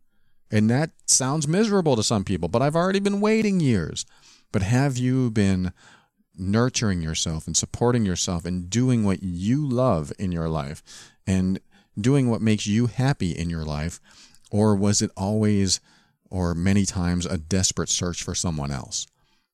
And 0.48 0.70
that 0.70 0.92
sounds 1.06 1.48
miserable 1.48 1.96
to 1.96 2.04
some 2.04 2.22
people, 2.22 2.48
but 2.48 2.62
I've 2.62 2.76
already 2.76 3.00
been 3.00 3.20
waiting 3.20 3.58
years. 3.58 4.06
But 4.52 4.62
have 4.62 4.96
you 4.96 5.32
been 5.32 5.72
nurturing 6.36 7.02
yourself 7.02 7.46
and 7.46 7.56
supporting 7.56 8.04
yourself 8.04 8.44
and 8.44 8.68
doing 8.70 9.04
what 9.04 9.22
you 9.22 9.66
love 9.66 10.12
in 10.18 10.32
your 10.32 10.48
life 10.48 10.82
and 11.26 11.60
doing 11.98 12.30
what 12.30 12.42
makes 12.42 12.66
you 12.66 12.86
happy 12.86 13.32
in 13.32 13.50
your 13.50 13.64
life? 13.64 14.00
Or 14.50 14.74
was 14.76 15.02
it 15.02 15.10
always 15.16 15.80
or 16.30 16.54
many 16.54 16.84
times 16.84 17.26
a 17.26 17.38
desperate 17.38 17.88
search 17.88 18.22
for 18.22 18.34
someone 18.34 18.70
else? 18.70 19.06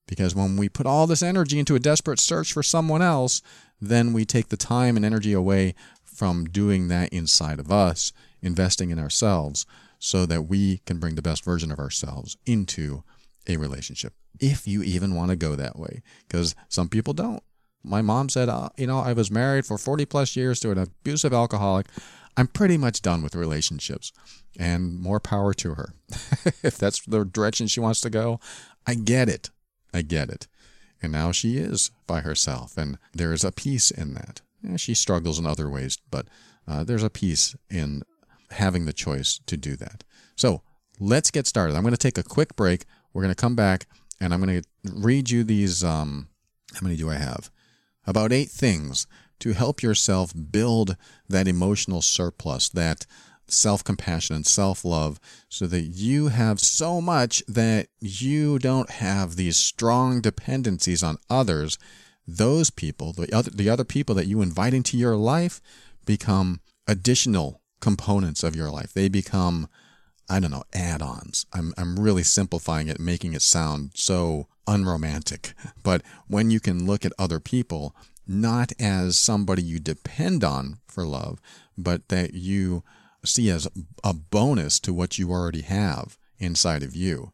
Because 0.07 0.35
when 0.35 0.57
we 0.57 0.69
put 0.69 0.87
all 0.87 1.07
this 1.07 1.23
energy 1.23 1.59
into 1.59 1.75
a 1.75 1.81
desperate 1.81 2.19
search 2.19 2.53
for 2.53 2.63
someone 2.63 3.03
else, 3.03 3.41
then 3.81 4.13
we 4.13 4.25
take 4.25 4.49
the 4.49 4.57
time 4.57 4.97
and 4.97 5.05
energy 5.05 5.33
away 5.33 5.75
from 6.05 6.45
doing 6.45 6.89
that 6.89 7.13
inside 7.13 7.59
of 7.59 7.73
us, 7.73 8.13
investing 8.43 8.91
in 8.91 8.99
ourselves 8.99 9.65
so 9.99 10.27
that 10.27 10.43
we 10.43 10.79
can 10.79 10.99
bring 10.99 11.15
the 11.15 11.23
best 11.23 11.45
version 11.45 11.71
of 11.71 11.79
ourselves 11.79 12.37
into 12.45 13.03
a 13.49 13.57
relationship. 13.57 14.13
If 14.43 14.67
you 14.67 14.83
even 14.83 15.15
want 15.15 15.31
to 15.31 15.37
go 15.37 15.55
that 15.55 15.79
way, 15.79 16.03
because 16.27 16.55
some 16.69 16.89
people 16.89 17.15
don't. 17.15 17.43
My 17.85 18.03
mom 18.03 18.29
said, 18.29 18.49
uh, 18.49 18.69
you 18.77 18.87
know, 18.87 18.99
I 18.99 19.13
was 19.13 19.31
married 19.31 19.65
for 19.65 19.79
40 19.79 20.05
plus 20.05 20.37
years 20.37 20.61
to 20.61 20.71
an 20.71 20.79
abusive 20.79 21.33
alcoholic. 21.33 21.87
I'm 22.37 22.49
pretty 22.49 22.77
much 22.77 23.03
done 23.03 23.23
with 23.23 23.35
relationships 23.35 24.13
and 24.59 24.99
more 24.99 25.21
power 25.21 25.55
to 25.55 25.75
her. 25.75 25.95
if 26.63 26.77
that's 26.77 27.01
the 27.07 27.25
direction 27.25 27.67
she 27.67 27.81
wants 27.81 28.01
to 28.03 28.11
go, 28.11 28.41
I 28.87 28.95
get 28.95 29.29
it. 29.29 29.51
I 29.95 30.03
get 30.03 30.29
it. 30.29 30.49
And 31.03 31.13
now 31.13 31.33
she 31.33 31.57
is 31.57 31.91
by 32.07 32.21
herself, 32.21 32.77
and 32.77 32.99
there 33.13 33.33
is 33.33 33.45
a 33.45 33.53
peace 33.53 33.91
in 33.91 34.15
that. 34.15 34.41
Yeah, 34.63 34.77
she 34.77 34.95
struggles 34.95 35.39
in 35.39 35.47
other 35.47 35.69
ways, 35.69 35.99
but 36.11 36.27
uh, 36.67 36.85
there's 36.85 37.03
a 37.03 37.11
peace 37.11 37.57
in 37.69 38.03
having 38.53 38.85
the 38.85 38.93
choice 38.93 39.41
to 39.47 39.57
do 39.57 39.77
that. 39.77 40.05
So 40.37 40.63
let's 41.01 41.31
get 41.31 41.47
started. 41.47 41.75
I'm 41.75 41.83
going 41.83 41.93
to 41.95 41.99
take 41.99 42.19
a 42.19 42.23
quick 42.23 42.55
break. 42.55 42.85
We're 43.13 43.23
going 43.23 43.35
to 43.35 43.41
come 43.41 43.57
back, 43.57 43.87
and 44.23 44.33
I'm 44.33 44.41
going 44.41 44.63
to 44.63 44.69
read 44.85 45.31
you 45.31 45.43
these. 45.45 45.83
Um, 45.83 46.29
how 46.75 46.81
many 46.83 46.97
do 46.97 47.11
I 47.11 47.17
have? 47.17 47.51
About 48.07 48.33
eight 48.33 48.49
things 48.49 49.07
to 49.41 49.53
help 49.53 49.83
yourself 49.83 50.33
build 50.51 50.97
that 51.29 51.49
emotional 51.49 52.01
surplus, 52.01 52.69
that 52.71 53.05
self 53.49 53.83
compassion 53.83 54.37
and 54.37 54.47
self 54.47 54.85
love, 54.85 55.19
so 55.49 55.67
that 55.67 55.81
you 55.81 56.29
have 56.29 56.61
so 56.61 57.01
much 57.01 57.43
that 57.49 57.89
you 58.01 58.59
don't 58.59 58.91
have 58.91 59.37
these 59.37 59.57
strong 59.57 60.21
dependencies 60.21 61.03
on 61.03 61.19
others. 61.29 61.77
Those 62.27 62.71
people, 62.71 63.13
the 63.13 63.35
other, 63.35 63.51
the 63.51 63.69
other 63.69 63.85
people 63.85 64.15
that 64.15 64.29
you 64.29 64.43
invite 64.43 64.75
into 64.75 64.97
your 64.97 65.17
life, 65.17 65.61
become 66.07 66.61
additional 66.87 67.61
components 67.81 68.45
of 68.45 68.55
your 68.55 68.71
life. 68.71 68.93
They 68.93 69.09
become, 69.09 69.69
I 70.33 70.41
don't 70.41 70.51
know, 70.51 70.65
add 70.73 71.03
ons. 71.03 71.45
I'm, 71.53 71.75
I'm 71.77 72.01
really 72.01 72.23
simplifying 72.23 72.89
it, 72.89 72.99
making 72.99 73.35
it 73.35 73.43
sound 73.43 73.91
so 73.95 74.49
unromantic. 74.67 75.53
But 75.83 76.01
when 76.27 76.51
you 76.51 76.59
can 76.59 76.87
look 76.87 77.05
at 77.05 77.13
other 77.19 77.39
people 77.39 77.95
not 78.27 78.73
as 78.81 79.19
somebody 79.19 79.63
you 79.63 79.79
depend 79.79 80.43
on 80.43 80.79
for 80.87 81.05
love, 81.05 81.39
but 81.77 82.09
that 82.09 82.33
you 82.33 82.83
see 83.25 83.51
as 83.51 83.69
a 84.03 84.15
bonus 84.15 84.81
to 84.81 84.95
what 84.95 85.19
you 85.19 85.31
already 85.31 85.63
have 85.63 86.17
inside 86.39 86.83
of 86.83 86.97
you. 86.97 87.33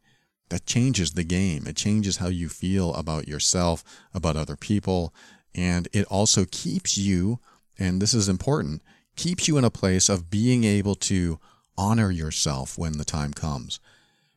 That 0.48 0.66
changes 0.66 1.12
the 1.12 1.24
game. 1.24 1.66
It 1.66 1.76
changes 1.76 2.16
how 2.16 2.28
you 2.28 2.48
feel 2.48 2.94
about 2.94 3.28
yourself, 3.28 3.84
about 4.12 4.36
other 4.36 4.56
people, 4.56 5.14
and 5.54 5.86
it 5.92 6.06
also 6.06 6.46
keeps 6.50 6.98
you, 6.98 7.38
and 7.78 8.02
this 8.02 8.14
is 8.14 8.28
important, 8.28 8.82
keeps 9.14 9.46
you 9.46 9.56
in 9.56 9.64
a 9.64 9.70
place 9.70 10.08
of 10.08 10.30
being 10.30 10.64
able 10.64 10.94
to 10.94 11.38
honor 11.78 12.10
yourself 12.10 12.76
when 12.76 12.98
the 12.98 13.04
time 13.04 13.32
comes. 13.32 13.80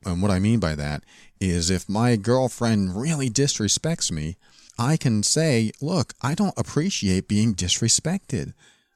And 0.05 0.21
what 0.21 0.31
I 0.31 0.39
mean 0.39 0.59
by 0.59 0.75
that 0.75 1.03
is 1.41 1.69
if 1.69 1.89
my 1.89 2.15
girlfriend 2.15 2.95
really 2.95 3.29
disrespects 3.29 4.11
me, 4.11 4.37
I 4.77 4.95
can 4.95 5.23
say, 5.23 5.71
look, 5.81 6.13
I 6.21 6.33
don't 6.33 6.57
appreciate 6.57 7.27
being 7.27 7.53
disrespected. 7.53 8.53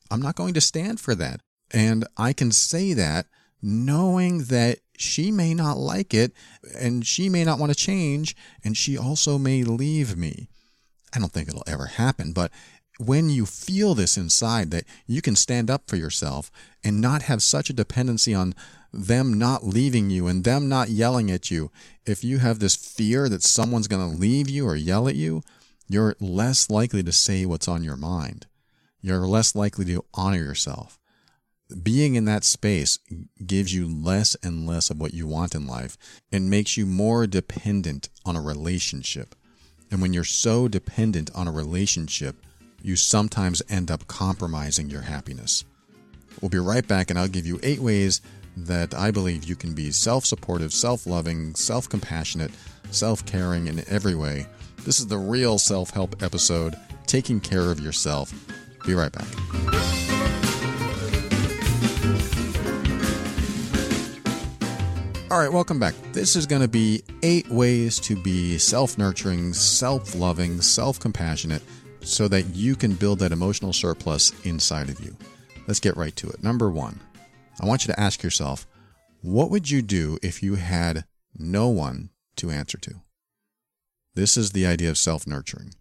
I'm 0.09 0.21
not 0.21 0.35
going 0.35 0.53
to 0.53 0.61
stand 0.61 0.99
for 0.99 1.15
that. 1.15 1.41
And 1.71 2.07
I 2.17 2.33
can 2.33 2.51
say 2.51 2.93
that 2.93 3.25
knowing 3.61 4.45
that 4.45 4.79
she 4.97 5.31
may 5.31 5.53
not 5.53 5.77
like 5.77 6.13
it 6.13 6.31
and 6.79 7.05
she 7.05 7.29
may 7.29 7.43
not 7.43 7.59
want 7.59 7.71
to 7.71 7.77
change 7.77 8.35
and 8.63 8.77
she 8.77 8.97
also 8.97 9.37
may 9.37 9.63
leave 9.63 10.15
me. 10.15 10.47
I 11.13 11.19
don't 11.19 11.31
think 11.31 11.47
it'll 11.47 11.63
ever 11.65 11.85
happen, 11.87 12.33
but 12.33 12.51
when 12.97 13.29
you 13.29 13.45
feel 13.45 13.93
this 13.93 14.17
inside 14.17 14.71
that 14.71 14.85
you 15.05 15.21
can 15.21 15.35
stand 15.35 15.69
up 15.69 15.83
for 15.87 15.95
yourself 15.95 16.51
and 16.83 17.01
not 17.01 17.23
have 17.23 17.41
such 17.41 17.69
a 17.69 17.73
dependency 17.73 18.33
on 18.33 18.53
them 18.93 19.33
not 19.33 19.65
leaving 19.65 20.09
you 20.09 20.27
and 20.27 20.43
them 20.43 20.69
not 20.69 20.89
yelling 20.89 21.29
at 21.29 21.51
you, 21.51 21.71
if 22.05 22.23
you 22.23 22.39
have 22.39 22.59
this 22.59 22.75
fear 22.75 23.27
that 23.27 23.43
someone's 23.43 23.87
going 23.87 24.09
to 24.09 24.17
leave 24.17 24.49
you 24.49 24.65
or 24.65 24.75
yell 24.75 25.07
at 25.07 25.15
you, 25.15 25.41
you're 25.87 26.15
less 26.19 26.69
likely 26.69 27.03
to 27.03 27.11
say 27.11 27.45
what's 27.45 27.67
on 27.67 27.83
your 27.83 27.97
mind. 27.97 28.47
You're 29.01 29.27
less 29.27 29.55
likely 29.55 29.85
to 29.85 30.05
honor 30.13 30.37
yourself. 30.37 30.97
Being 31.83 32.15
in 32.15 32.25
that 32.25 32.43
space 32.43 32.99
gives 33.45 33.73
you 33.73 33.87
less 33.87 34.35
and 34.41 34.65
less 34.65 34.89
of 34.89 34.99
what 34.99 35.13
you 35.13 35.27
want 35.27 35.55
in 35.55 35.67
life 35.67 35.97
and 36.31 36.49
makes 36.49 36.77
you 36.77 36.85
more 36.85 37.27
dependent 37.27 38.09
on 38.23 38.35
a 38.35 38.41
relationship. 38.41 39.35
And 39.91 40.01
when 40.01 40.13
you're 40.13 40.23
so 40.23 40.67
dependent 40.67 41.29
on 41.35 41.47
a 41.47 41.51
relationship, 41.51 42.37
you 42.85 42.95
sometimes 42.95 43.61
end 43.69 43.91
up 43.91 44.07
compromising 44.07 44.89
your 44.89 45.01
happiness. 45.01 45.65
We'll 46.41 46.49
be 46.49 46.59
right 46.59 46.87
back, 46.87 47.09
and 47.09 47.17
I'll 47.17 47.27
give 47.27 47.45
you 47.45 47.59
eight 47.63 47.79
ways 47.79 48.21
that 48.57 48.93
I 48.93 49.11
believe 49.11 49.43
you 49.43 49.55
can 49.55 49.73
be 49.73 49.91
self 49.91 50.25
supportive, 50.25 50.73
self 50.73 51.05
loving, 51.05 51.55
self 51.55 51.89
compassionate, 51.89 52.51
self 52.91 53.25
caring 53.25 53.67
in 53.67 53.83
every 53.89 54.15
way 54.15 54.45
this 54.85 54.99
is 54.99 55.07
the 55.07 55.17
real 55.17 55.57
self 55.57 55.89
help 55.89 56.21
episode, 56.21 56.75
taking 57.07 57.39
care 57.39 57.71
of 57.71 57.79
yourself. 57.79 58.31
Be 58.85 58.93
right 58.93 59.11
back. 59.11 59.25
All 65.31 65.39
right, 65.39 65.51
welcome 65.51 65.79
back. 65.79 65.95
This 66.13 66.35
is 66.35 66.45
going 66.45 66.61
to 66.61 66.67
be 66.67 67.03
eight 67.23 67.49
ways 67.49 67.99
to 68.01 68.15
be 68.15 68.59
self 68.59 68.95
nurturing, 68.99 69.53
self 69.53 70.13
loving, 70.13 70.61
self 70.61 70.99
compassionate 70.99 71.63
so 72.05 72.27
that 72.27 72.55
you 72.55 72.75
can 72.75 72.93
build 72.93 73.19
that 73.19 73.31
emotional 73.31 73.73
surplus 73.73 74.31
inside 74.45 74.89
of 74.89 74.99
you. 74.99 75.15
Let's 75.67 75.79
get 75.79 75.97
right 75.97 76.15
to 76.17 76.29
it. 76.29 76.43
Number 76.43 76.69
one, 76.69 76.99
I 77.59 77.65
want 77.65 77.85
you 77.85 77.93
to 77.93 77.99
ask 77.99 78.21
yourself, 78.21 78.67
what 79.21 79.49
would 79.49 79.69
you 79.69 79.81
do 79.81 80.19
if 80.21 80.43
you 80.43 80.55
had 80.55 81.05
no 81.37 81.67
one 81.67 82.11
to 82.37 82.51
answer 82.51 82.77
to? 82.77 83.01
This 84.13 84.37
is 84.37 84.51
the 84.51 84.65
idea 84.65 84.89
of 84.89 84.97
self 84.97 85.25
nurturing. 85.25 85.73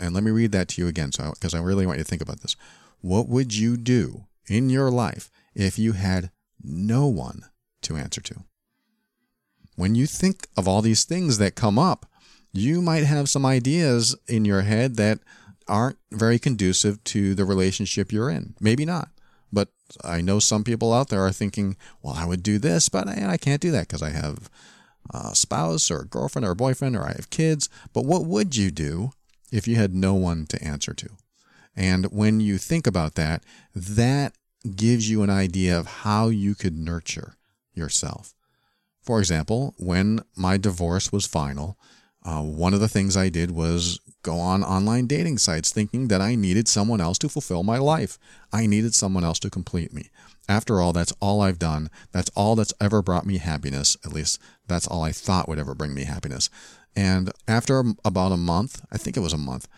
And 0.00 0.14
let 0.14 0.22
me 0.22 0.30
read 0.30 0.52
that 0.52 0.68
to 0.68 0.82
you 0.82 0.88
again 0.88 1.10
because 1.10 1.52
so, 1.52 1.58
I 1.58 1.62
really 1.62 1.86
want 1.86 1.98
you 1.98 2.04
to 2.04 2.08
think 2.08 2.22
about 2.22 2.40
this. 2.40 2.56
What 3.00 3.28
would 3.28 3.54
you 3.54 3.76
do 3.76 4.26
in 4.48 4.70
your 4.70 4.90
life 4.90 5.30
if 5.54 5.78
you 5.78 5.92
had 5.92 6.30
no 6.62 7.06
one 7.06 7.44
to 7.82 7.96
answer 7.96 8.20
to? 8.20 8.44
When 9.74 9.94
you 9.94 10.06
think 10.06 10.48
of 10.56 10.66
all 10.66 10.80
these 10.80 11.04
things 11.04 11.38
that 11.38 11.54
come 11.54 11.78
up, 11.78 12.06
you 12.52 12.80
might 12.80 13.04
have 13.04 13.28
some 13.28 13.44
ideas 13.44 14.16
in 14.26 14.44
your 14.44 14.62
head 14.62 14.96
that 14.96 15.18
aren't 15.68 15.98
very 16.12 16.38
conducive 16.38 17.02
to 17.04 17.34
the 17.34 17.44
relationship 17.44 18.12
you're 18.12 18.30
in. 18.30 18.54
Maybe 18.60 18.84
not. 18.84 19.10
But 19.52 19.68
I 20.04 20.20
know 20.20 20.38
some 20.38 20.64
people 20.64 20.92
out 20.92 21.08
there 21.08 21.24
are 21.24 21.32
thinking, 21.32 21.76
well, 22.02 22.14
I 22.14 22.24
would 22.24 22.42
do 22.42 22.58
this, 22.58 22.88
but 22.88 23.08
I, 23.08 23.32
I 23.32 23.36
can't 23.36 23.60
do 23.60 23.70
that 23.72 23.88
because 23.88 24.02
I 24.02 24.10
have 24.10 24.50
a 25.12 25.34
spouse 25.34 25.90
or 25.90 26.00
a 26.00 26.06
girlfriend 26.06 26.44
or 26.44 26.50
a 26.50 26.56
boyfriend 26.56 26.96
or 26.96 27.04
I 27.04 27.12
have 27.12 27.30
kids. 27.30 27.68
But 27.92 28.04
what 28.04 28.24
would 28.24 28.56
you 28.56 28.70
do 28.70 29.12
if 29.52 29.68
you 29.68 29.76
had 29.76 29.94
no 29.94 30.14
one 30.14 30.46
to 30.46 30.62
answer 30.62 30.92
to? 30.94 31.08
And 31.76 32.06
when 32.06 32.40
you 32.40 32.58
think 32.58 32.86
about 32.86 33.14
that, 33.14 33.44
that 33.74 34.34
gives 34.74 35.08
you 35.08 35.22
an 35.22 35.30
idea 35.30 35.78
of 35.78 35.86
how 35.86 36.28
you 36.28 36.54
could 36.54 36.76
nurture 36.76 37.36
yourself. 37.74 38.34
For 39.02 39.20
example, 39.20 39.74
when 39.78 40.20
my 40.34 40.56
divorce 40.56 41.12
was 41.12 41.26
final, 41.26 41.78
uh, 42.26 42.42
one 42.42 42.74
of 42.74 42.80
the 42.80 42.88
things 42.88 43.16
I 43.16 43.28
did 43.28 43.52
was 43.52 44.00
go 44.22 44.38
on 44.40 44.64
online 44.64 45.06
dating 45.06 45.38
sites 45.38 45.70
thinking 45.70 46.08
that 46.08 46.20
I 46.20 46.34
needed 46.34 46.66
someone 46.66 47.00
else 47.00 47.18
to 47.18 47.28
fulfill 47.28 47.62
my 47.62 47.78
life. 47.78 48.18
I 48.52 48.66
needed 48.66 48.94
someone 48.94 49.24
else 49.24 49.38
to 49.40 49.50
complete 49.50 49.92
me. 49.92 50.10
After 50.48 50.80
all, 50.80 50.92
that's 50.92 51.12
all 51.20 51.40
I've 51.40 51.60
done. 51.60 51.88
That's 52.10 52.30
all 52.34 52.56
that's 52.56 52.74
ever 52.80 53.00
brought 53.00 53.26
me 53.26 53.38
happiness. 53.38 53.96
At 54.04 54.12
least 54.12 54.40
that's 54.66 54.88
all 54.88 55.04
I 55.04 55.12
thought 55.12 55.48
would 55.48 55.60
ever 55.60 55.74
bring 55.74 55.94
me 55.94 56.02
happiness. 56.04 56.50
And 56.96 57.30
after 57.46 57.84
about 58.04 58.32
a 58.32 58.36
month, 58.36 58.82
I 58.90 58.98
think 58.98 59.16
it 59.16 59.20
was 59.20 59.32
a 59.32 59.38
month, 59.38 59.68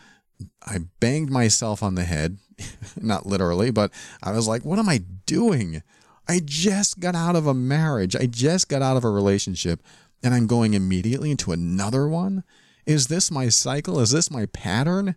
I 0.65 0.79
banged 0.99 1.29
myself 1.29 1.83
on 1.83 1.93
the 1.93 2.03
head, 2.03 2.39
not 2.99 3.27
literally, 3.27 3.69
but 3.69 3.91
I 4.23 4.31
was 4.31 4.47
like, 4.47 4.65
what 4.65 4.79
am 4.79 4.89
I 4.89 5.01
doing? 5.27 5.83
I 6.27 6.41
just 6.43 6.99
got 6.99 7.15
out 7.15 7.35
of 7.35 7.45
a 7.45 7.53
marriage. 7.53 8.15
I 8.15 8.25
just 8.25 8.69
got 8.69 8.81
out 8.81 8.97
of 8.97 9.03
a 9.03 9.09
relationship 9.09 9.81
and 10.23 10.33
I'm 10.33 10.47
going 10.47 10.73
immediately 10.73 11.31
into 11.31 11.51
another 11.51 12.07
one. 12.07 12.43
Is 12.85 13.07
this 13.07 13.31
my 13.31 13.49
cycle? 13.49 13.99
Is 13.99 14.11
this 14.11 14.31
my 14.31 14.45
pattern? 14.47 15.15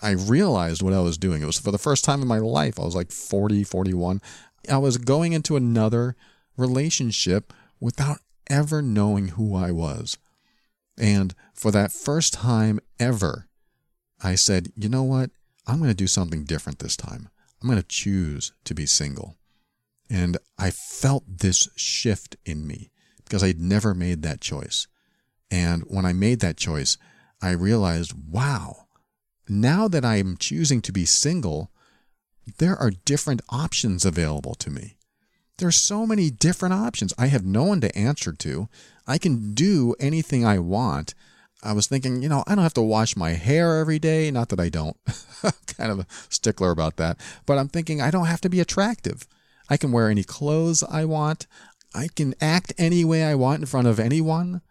I 0.00 0.10
realized 0.10 0.82
what 0.82 0.92
I 0.92 1.00
was 1.00 1.18
doing. 1.18 1.42
It 1.42 1.46
was 1.46 1.58
for 1.58 1.70
the 1.70 1.78
first 1.78 2.04
time 2.04 2.22
in 2.22 2.28
my 2.28 2.38
life. 2.38 2.78
I 2.78 2.84
was 2.84 2.94
like 2.94 3.10
40, 3.10 3.64
41. 3.64 4.20
I 4.70 4.78
was 4.78 4.98
going 4.98 5.32
into 5.32 5.56
another 5.56 6.16
relationship 6.56 7.52
without 7.80 8.18
ever 8.48 8.82
knowing 8.82 9.28
who 9.28 9.54
I 9.54 9.70
was. 9.70 10.18
And 10.98 11.34
for 11.54 11.70
that 11.72 11.92
first 11.92 12.34
time 12.34 12.80
ever, 12.98 13.48
I 14.22 14.34
said, 14.34 14.72
you 14.76 14.88
know 14.88 15.04
what? 15.04 15.30
I'm 15.66 15.78
going 15.78 15.90
to 15.90 15.94
do 15.94 16.06
something 16.06 16.44
different 16.44 16.78
this 16.78 16.96
time. 16.96 17.28
I'm 17.60 17.68
going 17.68 17.80
to 17.80 17.86
choose 17.86 18.52
to 18.64 18.74
be 18.74 18.86
single. 18.86 19.36
And 20.10 20.38
I 20.58 20.70
felt 20.70 21.24
this 21.26 21.68
shift 21.76 22.36
in 22.44 22.66
me 22.66 22.90
because 23.28 23.44
I'd 23.44 23.60
never 23.60 23.94
made 23.94 24.22
that 24.22 24.40
choice. 24.40 24.86
And 25.50 25.82
when 25.86 26.04
I 26.04 26.12
made 26.12 26.40
that 26.40 26.56
choice, 26.56 26.96
I 27.40 27.50
realized, 27.50 28.12
wow, 28.30 28.86
now 29.48 29.88
that 29.88 30.04
I'm 30.04 30.36
choosing 30.36 30.82
to 30.82 30.92
be 30.92 31.04
single, 31.04 31.70
there 32.58 32.76
are 32.76 32.90
different 32.90 33.42
options 33.50 34.04
available 34.04 34.54
to 34.56 34.70
me. 34.70 34.96
There's 35.58 35.76
so 35.76 36.06
many 36.06 36.30
different 36.30 36.74
options. 36.74 37.12
I 37.18 37.26
have 37.26 37.44
no 37.44 37.64
one 37.64 37.80
to 37.80 37.96
answer 37.96 38.32
to. 38.32 38.68
I 39.06 39.18
can 39.18 39.54
do 39.54 39.94
anything 39.98 40.44
I 40.44 40.58
want. 40.58 41.14
I 41.62 41.72
was 41.72 41.88
thinking, 41.88 42.22
you 42.22 42.28
know, 42.28 42.44
I 42.46 42.54
don't 42.54 42.62
have 42.62 42.74
to 42.74 42.82
wash 42.82 43.16
my 43.16 43.30
hair 43.30 43.78
every 43.78 43.98
day. 43.98 44.30
Not 44.30 44.50
that 44.50 44.60
I 44.60 44.68
don't. 44.68 44.96
kind 45.76 45.90
of 45.90 46.00
a 46.00 46.06
stickler 46.28 46.70
about 46.70 46.96
that. 46.96 47.18
But 47.46 47.58
I'm 47.58 47.68
thinking 47.68 48.00
I 48.00 48.10
don't 48.10 48.26
have 48.26 48.40
to 48.42 48.48
be 48.48 48.60
attractive. 48.60 49.26
I 49.68 49.76
can 49.76 49.92
wear 49.92 50.08
any 50.08 50.24
clothes 50.24 50.82
I 50.88 51.04
want. 51.04 51.46
I 51.94 52.08
can 52.08 52.34
act 52.40 52.72
any 52.78 53.04
way 53.04 53.24
I 53.24 53.34
want 53.34 53.60
in 53.60 53.66
front 53.66 53.88
of 53.88 53.98
anyone. 53.98 54.62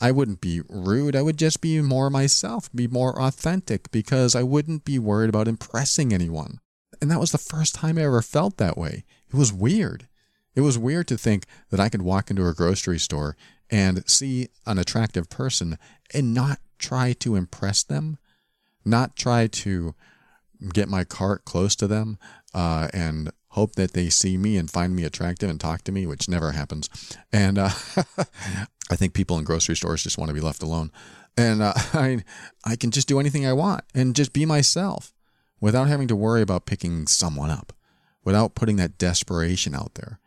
I 0.00 0.10
wouldn't 0.10 0.40
be 0.40 0.60
rude. 0.68 1.16
I 1.16 1.22
would 1.22 1.38
just 1.38 1.60
be 1.60 1.80
more 1.80 2.10
myself, 2.10 2.70
be 2.74 2.86
more 2.86 3.20
authentic 3.20 3.90
because 3.90 4.34
I 4.34 4.42
wouldn't 4.42 4.84
be 4.84 4.98
worried 4.98 5.30
about 5.30 5.48
impressing 5.48 6.12
anyone. 6.12 6.60
And 7.00 7.10
that 7.10 7.20
was 7.20 7.32
the 7.32 7.38
first 7.38 7.74
time 7.74 7.98
I 7.98 8.02
ever 8.02 8.22
felt 8.22 8.56
that 8.58 8.76
way. 8.76 9.04
It 9.28 9.36
was 9.36 9.52
weird. 9.52 10.08
It 10.54 10.60
was 10.62 10.78
weird 10.78 11.08
to 11.08 11.18
think 11.18 11.44
that 11.70 11.80
I 11.80 11.88
could 11.88 12.02
walk 12.02 12.30
into 12.30 12.46
a 12.46 12.54
grocery 12.54 12.98
store 12.98 13.36
and 13.70 14.08
see 14.08 14.48
an 14.64 14.78
attractive 14.78 15.28
person 15.28 15.78
and 16.14 16.32
not 16.32 16.58
try 16.78 17.12
to 17.14 17.36
impress 17.36 17.82
them, 17.82 18.18
not 18.84 19.16
try 19.16 19.46
to 19.46 19.94
get 20.72 20.88
my 20.88 21.04
cart 21.04 21.44
close 21.44 21.76
to 21.76 21.86
them 21.86 22.18
uh, 22.56 22.88
and 22.94 23.30
hope 23.50 23.74
that 23.74 23.92
they 23.92 24.08
see 24.08 24.38
me 24.38 24.56
and 24.56 24.70
find 24.70 24.96
me 24.96 25.04
attractive 25.04 25.50
and 25.50 25.60
talk 25.60 25.82
to 25.82 25.92
me, 25.92 26.06
which 26.06 26.26
never 26.28 26.52
happens. 26.52 26.88
And 27.30 27.58
uh, 27.58 27.68
I 28.90 28.96
think 28.96 29.12
people 29.12 29.38
in 29.38 29.44
grocery 29.44 29.76
stores 29.76 30.02
just 30.02 30.16
want 30.16 30.30
to 30.30 30.34
be 30.34 30.40
left 30.40 30.62
alone. 30.62 30.90
And 31.36 31.60
uh, 31.60 31.74
I, 31.92 32.24
I 32.64 32.76
can 32.76 32.90
just 32.90 33.08
do 33.08 33.20
anything 33.20 33.46
I 33.46 33.52
want 33.52 33.84
and 33.94 34.16
just 34.16 34.32
be 34.32 34.46
myself 34.46 35.12
without 35.60 35.88
having 35.88 36.08
to 36.08 36.16
worry 36.16 36.40
about 36.40 36.64
picking 36.64 37.06
someone 37.06 37.50
up, 37.50 37.74
without 38.24 38.54
putting 38.54 38.76
that 38.76 38.96
desperation 38.96 39.74
out 39.74 39.94
there. 39.94 40.18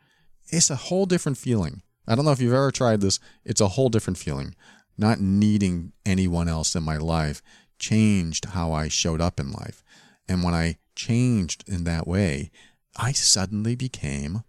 It's 0.48 0.70
a 0.70 0.76
whole 0.76 1.06
different 1.06 1.36
feeling. 1.36 1.82
I 2.06 2.14
don't 2.14 2.24
know 2.24 2.32
if 2.32 2.40
you've 2.40 2.52
ever 2.52 2.70
tried 2.70 3.00
this. 3.00 3.18
It's 3.44 3.60
a 3.60 3.68
whole 3.68 3.88
different 3.88 4.18
feeling. 4.18 4.54
Not 4.96 5.20
needing 5.20 5.92
anyone 6.06 6.48
else 6.48 6.76
in 6.76 6.84
my 6.84 6.96
life 6.96 7.42
changed 7.78 8.46
how 8.46 8.72
I 8.72 8.86
showed 8.86 9.20
up 9.20 9.40
in 9.40 9.50
life. 9.50 9.82
And 10.28 10.44
when 10.44 10.54
I 10.54 10.76
changed 11.06 11.64
in 11.66 11.84
that 11.84 12.06
way, 12.06 12.50
I 12.96 13.12
suddenly 13.12 13.74
became 13.74 14.42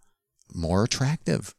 more 0.53 0.83
attractive. 0.83 1.55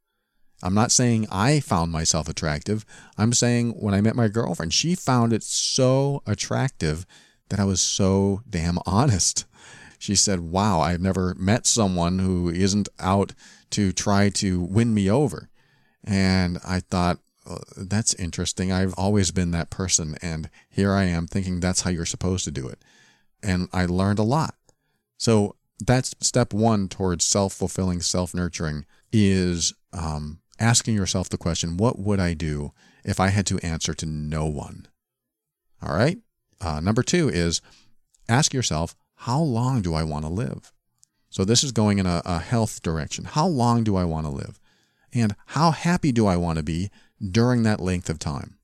I'm 0.63 0.75
not 0.75 0.93
saying 0.93 1.27
I 1.31 1.61
found 1.61 1.91
myself 1.91 2.29
attractive. 2.29 2.85
I'm 3.19 3.33
saying 3.33 3.73
when 3.73 3.95
I 3.95 4.01
met 4.01 4.15
my 4.15 4.29
girlfriend, 4.29 4.73
she 4.73 4.95
found 4.95 5.33
it 5.33 5.43
so 5.43 6.23
attractive 6.27 7.07
that 7.49 7.59
I 7.59 7.65
was 7.65 7.81
so 7.81 8.43
damn 8.49 8.79
honest. 8.87 9.45
She 9.99 10.15
said, 10.15 10.41
Wow, 10.41 10.81
I've 10.81 11.01
never 11.01 11.35
met 11.35 11.67
someone 11.67 12.19
who 12.19 12.49
isn't 12.51 12.89
out 13.01 13.35
to 13.71 13.93
try 13.93 14.29
to 14.31 14.61
win 14.61 14.95
me 14.95 15.11
over. 15.11 15.49
And 16.05 16.59
I 16.67 16.81
thought, 16.81 17.19
oh, 17.47 17.59
that's 17.77 18.15
interesting. 18.15 18.73
I've 18.73 18.95
always 18.95 19.31
been 19.31 19.53
that 19.53 19.71
person. 19.71 20.17
And 20.21 20.51
here 20.69 20.93
I 20.93 21.05
am 21.05 21.27
thinking 21.27 21.61
that's 21.61 21.83
how 21.83 21.91
you're 21.91 22.05
supposed 22.05 22.45
to 22.45 22.51
do 22.51 22.69
it. 22.69 22.81
And 23.43 23.69
I 23.73 23.87
learned 23.87 24.19
a 24.19 24.25
lot. 24.25 24.55
So 25.23 25.55
that's 25.79 26.17
step 26.19 26.53
one 26.53 26.89
towards 26.89 27.25
self 27.25 27.53
fulfilling, 27.53 28.01
self 28.01 28.35
nurturing 28.35 28.87
is 29.13 29.73
um, 29.93 30.41
asking 30.59 30.97
yourself 30.97 31.29
the 31.29 31.39
question 31.39 31.77
what 31.77 31.97
would 31.97 32.19
I 32.19 32.35
do 32.35 32.73
if 33.05 33.21
I 33.21 33.29
had 33.29 33.47
to 33.47 33.61
answer 33.61 33.95
to 33.95 34.05
no 34.05 34.47
one? 34.47 34.89
All 35.81 35.95
right. 35.95 36.19
Uh, 36.61 36.81
number 36.81 37.05
two 37.05 37.29
is 37.29 37.61
ask 38.29 38.53
yourself, 38.53 38.97
how 39.15 39.41
long 39.41 39.81
do 39.81 39.95
I 39.95 40.03
want 40.03 40.25
to 40.25 40.29
live? 40.29 40.73
So 41.31 41.45
this 41.45 41.63
is 41.63 41.71
going 41.71 42.01
in 42.01 42.07
a, 42.07 42.21
a 42.25 42.41
health 42.41 42.83
direction. 42.83 43.25
How 43.25 43.47
long 43.47 43.85
do 43.85 43.95
I 43.95 44.05
want 44.05 44.27
to 44.27 44.33
live? 44.33 44.59
And 45.15 45.37
how 45.47 45.71
happy 45.71 46.11
do 46.11 46.27
I 46.27 46.37
want 46.37 46.57
to 46.57 46.65
be 46.65 46.91
during 47.31 47.63
that 47.63 47.79
length 47.79 48.11
of 48.11 48.19
time? 48.19 48.59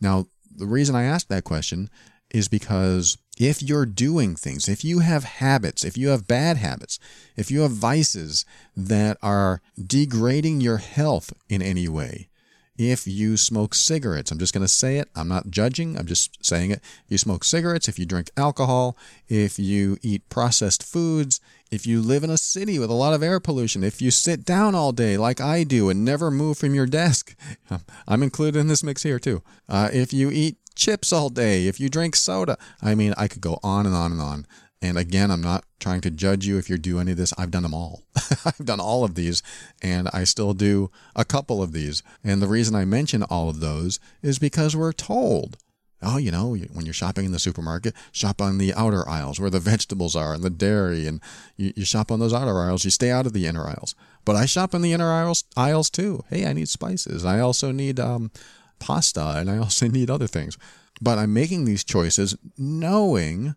Now, 0.00 0.28
the 0.50 0.66
reason 0.66 0.96
I 0.96 1.02
ask 1.02 1.28
that 1.28 1.44
question 1.44 1.90
is 2.34 2.48
because 2.48 3.16
if 3.38 3.62
you're 3.62 3.86
doing 3.86 4.34
things, 4.34 4.68
if 4.68 4.84
you 4.84 4.98
have 4.98 5.22
habits, 5.22 5.84
if 5.84 5.96
you 5.96 6.08
have 6.08 6.26
bad 6.26 6.56
habits, 6.56 6.98
if 7.36 7.48
you 7.48 7.60
have 7.60 7.70
vices 7.70 8.44
that 8.76 9.16
are 9.22 9.62
degrading 9.80 10.60
your 10.60 10.78
health 10.78 11.32
in 11.48 11.62
any 11.62 11.88
way, 11.88 12.28
if 12.76 13.06
you 13.06 13.36
smoke 13.36 13.72
cigarettes, 13.72 14.32
I'm 14.32 14.38
just 14.40 14.52
going 14.52 14.64
to 14.64 14.68
say 14.68 14.98
it, 14.98 15.08
I'm 15.14 15.28
not 15.28 15.50
judging, 15.50 15.96
I'm 15.96 16.06
just 16.06 16.44
saying 16.44 16.72
it. 16.72 16.80
If 17.04 17.10
you 17.10 17.18
smoke 17.18 17.44
cigarettes, 17.44 17.86
if 17.86 18.00
you 18.00 18.04
drink 18.04 18.30
alcohol, 18.36 18.96
if 19.28 19.60
you 19.60 19.96
eat 20.02 20.28
processed 20.28 20.82
foods, 20.82 21.40
if 21.70 21.86
you 21.86 22.02
live 22.02 22.24
in 22.24 22.30
a 22.30 22.38
city 22.38 22.80
with 22.80 22.90
a 22.90 22.94
lot 22.94 23.14
of 23.14 23.22
air 23.22 23.38
pollution, 23.38 23.84
if 23.84 24.02
you 24.02 24.10
sit 24.10 24.44
down 24.44 24.74
all 24.74 24.90
day 24.90 25.16
like 25.16 25.40
I 25.40 25.62
do 25.62 25.88
and 25.88 26.04
never 26.04 26.32
move 26.32 26.58
from 26.58 26.74
your 26.74 26.86
desk, 26.86 27.36
I'm 28.08 28.24
included 28.24 28.58
in 28.58 28.66
this 28.66 28.82
mix 28.82 29.04
here 29.04 29.20
too. 29.20 29.42
Uh, 29.68 29.90
if 29.92 30.12
you 30.12 30.30
eat 30.30 30.56
chips 30.74 31.12
all 31.12 31.28
day, 31.28 31.66
if 31.66 31.80
you 31.80 31.88
drink 31.88 32.16
soda. 32.16 32.58
I 32.82 32.94
mean, 32.94 33.14
I 33.16 33.28
could 33.28 33.40
go 33.40 33.58
on 33.62 33.86
and 33.86 33.94
on 33.94 34.12
and 34.12 34.20
on. 34.20 34.46
And 34.82 34.98
again, 34.98 35.30
I'm 35.30 35.40
not 35.40 35.64
trying 35.80 36.02
to 36.02 36.10
judge 36.10 36.46
you 36.46 36.58
if 36.58 36.68
you 36.68 36.76
do 36.76 36.98
any 36.98 37.12
of 37.12 37.16
this. 37.16 37.32
I've 37.38 37.50
done 37.50 37.62
them 37.62 37.72
all. 37.72 38.02
I've 38.44 38.66
done 38.66 38.80
all 38.80 39.02
of 39.02 39.14
these, 39.14 39.42
and 39.80 40.10
I 40.12 40.24
still 40.24 40.52
do 40.52 40.90
a 41.16 41.24
couple 41.24 41.62
of 41.62 41.72
these. 41.72 42.02
And 42.22 42.42
the 42.42 42.48
reason 42.48 42.74
I 42.74 42.84
mention 42.84 43.22
all 43.22 43.48
of 43.48 43.60
those 43.60 43.98
is 44.22 44.38
because 44.38 44.76
we're 44.76 44.92
told 44.92 45.56
oh, 46.04 46.18
you 46.18 46.30
know, 46.30 46.54
when 46.72 46.84
you're 46.84 46.92
shopping 46.92 47.24
in 47.24 47.32
the 47.32 47.38
supermarket, 47.38 47.94
shop 48.12 48.40
on 48.40 48.58
the 48.58 48.74
outer 48.74 49.08
aisles 49.08 49.40
where 49.40 49.50
the 49.50 49.60
vegetables 49.60 50.14
are 50.14 50.34
and 50.34 50.42
the 50.42 50.50
dairy, 50.50 51.06
and 51.06 51.20
you, 51.56 51.72
you, 51.76 51.84
shop 51.84 52.12
on 52.12 52.20
those 52.20 52.34
outer 52.34 52.60
aisles. 52.60 52.84
You 52.84 52.90
stay 52.90 53.10
out 53.10 53.26
of 53.26 53.32
the 53.32 53.46
inner 53.46 53.66
aisles. 53.66 53.94
But 54.24 54.36
I 54.36 54.46
shop 54.46 54.74
in 54.74 54.82
the 54.82 54.92
inner 54.92 55.10
aisles, 55.10 55.44
aisles 55.56 55.90
too. 55.90 56.24
Hey, 56.28 56.46
I 56.46 56.52
need 56.52 56.68
spices. 56.68 57.24
I 57.24 57.40
also 57.40 57.72
need 57.72 57.98
um, 57.98 58.30
pasta 58.78 59.34
and 59.36 59.50
I 59.50 59.58
also 59.58 59.88
need 59.88 60.10
other 60.10 60.26
things. 60.26 60.58
But 61.00 61.18
I'm 61.18 61.32
making 61.32 61.64
these 61.64 61.84
choices 61.84 62.36
knowing 62.56 63.56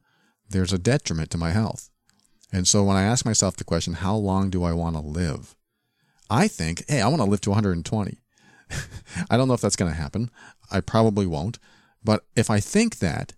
there's 0.50 0.74
a 0.74 0.80
detriment 0.80 1.30
to 1.32 1.38
my 1.38 1.52
health. 1.52 1.90
And 2.52 2.68
so 2.68 2.84
when 2.84 2.98
I 2.98 3.04
ask 3.04 3.26
myself 3.26 3.58
the 3.58 3.64
question, 3.64 3.94
how 3.94 4.16
long 4.16 4.50
do 4.50 4.64
I 4.64 4.74
want 4.74 4.96
to 4.96 5.02
live? 5.02 5.56
I 6.30 6.48
think, 6.48 6.84
hey, 6.88 7.02
I 7.02 7.08
want 7.08 7.22
to 7.22 7.30
live 7.30 7.42
to 7.42 7.50
120. 7.50 8.18
I 9.30 9.38
don't 9.38 9.48
know 9.48 9.54
if 9.54 9.62
that's 9.62 9.76
going 9.76 9.92
to 9.92 9.98
happen. 9.98 10.32
I 10.72 10.82
probably 10.82 11.28
won't. 11.28 11.60
But 12.04 12.26
if 12.36 12.50
I 12.50 12.60
think 12.60 13.00
that, 13.00 13.34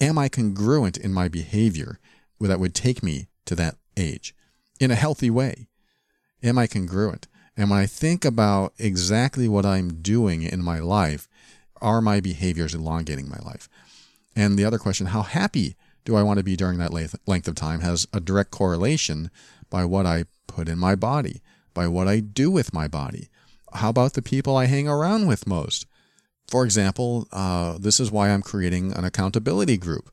am 0.00 0.18
I 0.18 0.28
congruent 0.28 0.96
in 0.96 1.12
my 1.12 1.28
behavior 1.28 1.98
that 2.40 2.60
would 2.60 2.74
take 2.74 3.02
me 3.02 3.28
to 3.46 3.54
that 3.54 3.76
age 3.96 4.34
in 4.80 4.90
a 4.90 4.96
healthy 4.96 5.30
way? 5.30 5.68
Am 6.42 6.58
I 6.58 6.66
congruent? 6.66 7.27
And 7.58 7.68
when 7.70 7.78
I 7.80 7.86
think 7.86 8.24
about 8.24 8.72
exactly 8.78 9.48
what 9.48 9.66
I'm 9.66 9.94
doing 9.94 10.42
in 10.44 10.62
my 10.62 10.78
life, 10.78 11.28
are 11.80 12.00
my 12.00 12.20
behaviors 12.20 12.74
elongating 12.74 13.28
my 13.28 13.38
life? 13.44 13.68
And 14.36 14.56
the 14.56 14.64
other 14.64 14.78
question, 14.78 15.08
how 15.08 15.22
happy 15.22 15.76
do 16.04 16.16
I 16.16 16.22
want 16.22 16.38
to 16.38 16.44
be 16.44 16.56
during 16.56 16.78
that 16.78 16.92
length 16.92 17.48
of 17.48 17.54
time, 17.54 17.80
has 17.80 18.06
a 18.14 18.20
direct 18.20 18.50
correlation 18.50 19.30
by 19.68 19.84
what 19.84 20.06
I 20.06 20.24
put 20.46 20.68
in 20.68 20.78
my 20.78 20.94
body, 20.94 21.42
by 21.74 21.86
what 21.86 22.08
I 22.08 22.20
do 22.20 22.50
with 22.50 22.72
my 22.72 22.88
body. 22.88 23.28
How 23.74 23.90
about 23.90 24.14
the 24.14 24.22
people 24.22 24.56
I 24.56 24.64
hang 24.66 24.88
around 24.88 25.26
with 25.26 25.46
most? 25.46 25.84
For 26.46 26.64
example, 26.64 27.28
uh, 27.30 27.76
this 27.76 28.00
is 28.00 28.10
why 28.10 28.30
I'm 28.30 28.40
creating 28.40 28.92
an 28.92 29.04
accountability 29.04 29.76
group. 29.76 30.10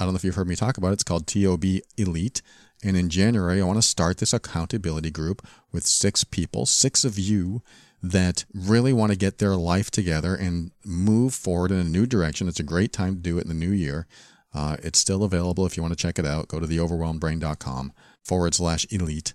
I 0.00 0.04
don't 0.04 0.14
know 0.14 0.16
if 0.16 0.24
you've 0.24 0.34
heard 0.34 0.48
me 0.48 0.56
talk 0.56 0.78
about 0.78 0.88
it. 0.88 0.94
It's 0.94 1.02
called 1.02 1.26
TOB 1.26 1.64
Elite. 1.98 2.40
And 2.84 2.98
in 2.98 3.08
January, 3.08 3.62
I 3.62 3.64
want 3.64 3.78
to 3.78 3.82
start 3.82 4.18
this 4.18 4.34
accountability 4.34 5.10
group 5.10 5.44
with 5.72 5.86
six 5.86 6.22
people, 6.22 6.66
six 6.66 7.02
of 7.02 7.18
you 7.18 7.62
that 8.02 8.44
really 8.52 8.92
want 8.92 9.10
to 9.10 9.16
get 9.16 9.38
their 9.38 9.56
life 9.56 9.90
together 9.90 10.34
and 10.34 10.70
move 10.84 11.32
forward 11.32 11.70
in 11.70 11.78
a 11.78 11.84
new 11.84 12.04
direction. 12.04 12.46
It's 12.46 12.60
a 12.60 12.64
great 12.64 12.92
time 12.92 13.14
to 13.14 13.20
do 13.22 13.38
it 13.38 13.44
in 13.44 13.48
the 13.48 13.54
new 13.54 13.70
year. 13.70 14.06
Uh, 14.52 14.76
it's 14.82 14.98
still 14.98 15.24
available 15.24 15.64
if 15.64 15.78
you 15.78 15.82
want 15.82 15.96
to 15.96 16.00
check 16.00 16.18
it 16.18 16.26
out. 16.26 16.48
Go 16.48 16.60
to 16.60 16.66
theoverwhelmedbrain.com 16.66 17.94
forward 18.22 18.54
slash 18.54 18.86
elite. 18.90 19.32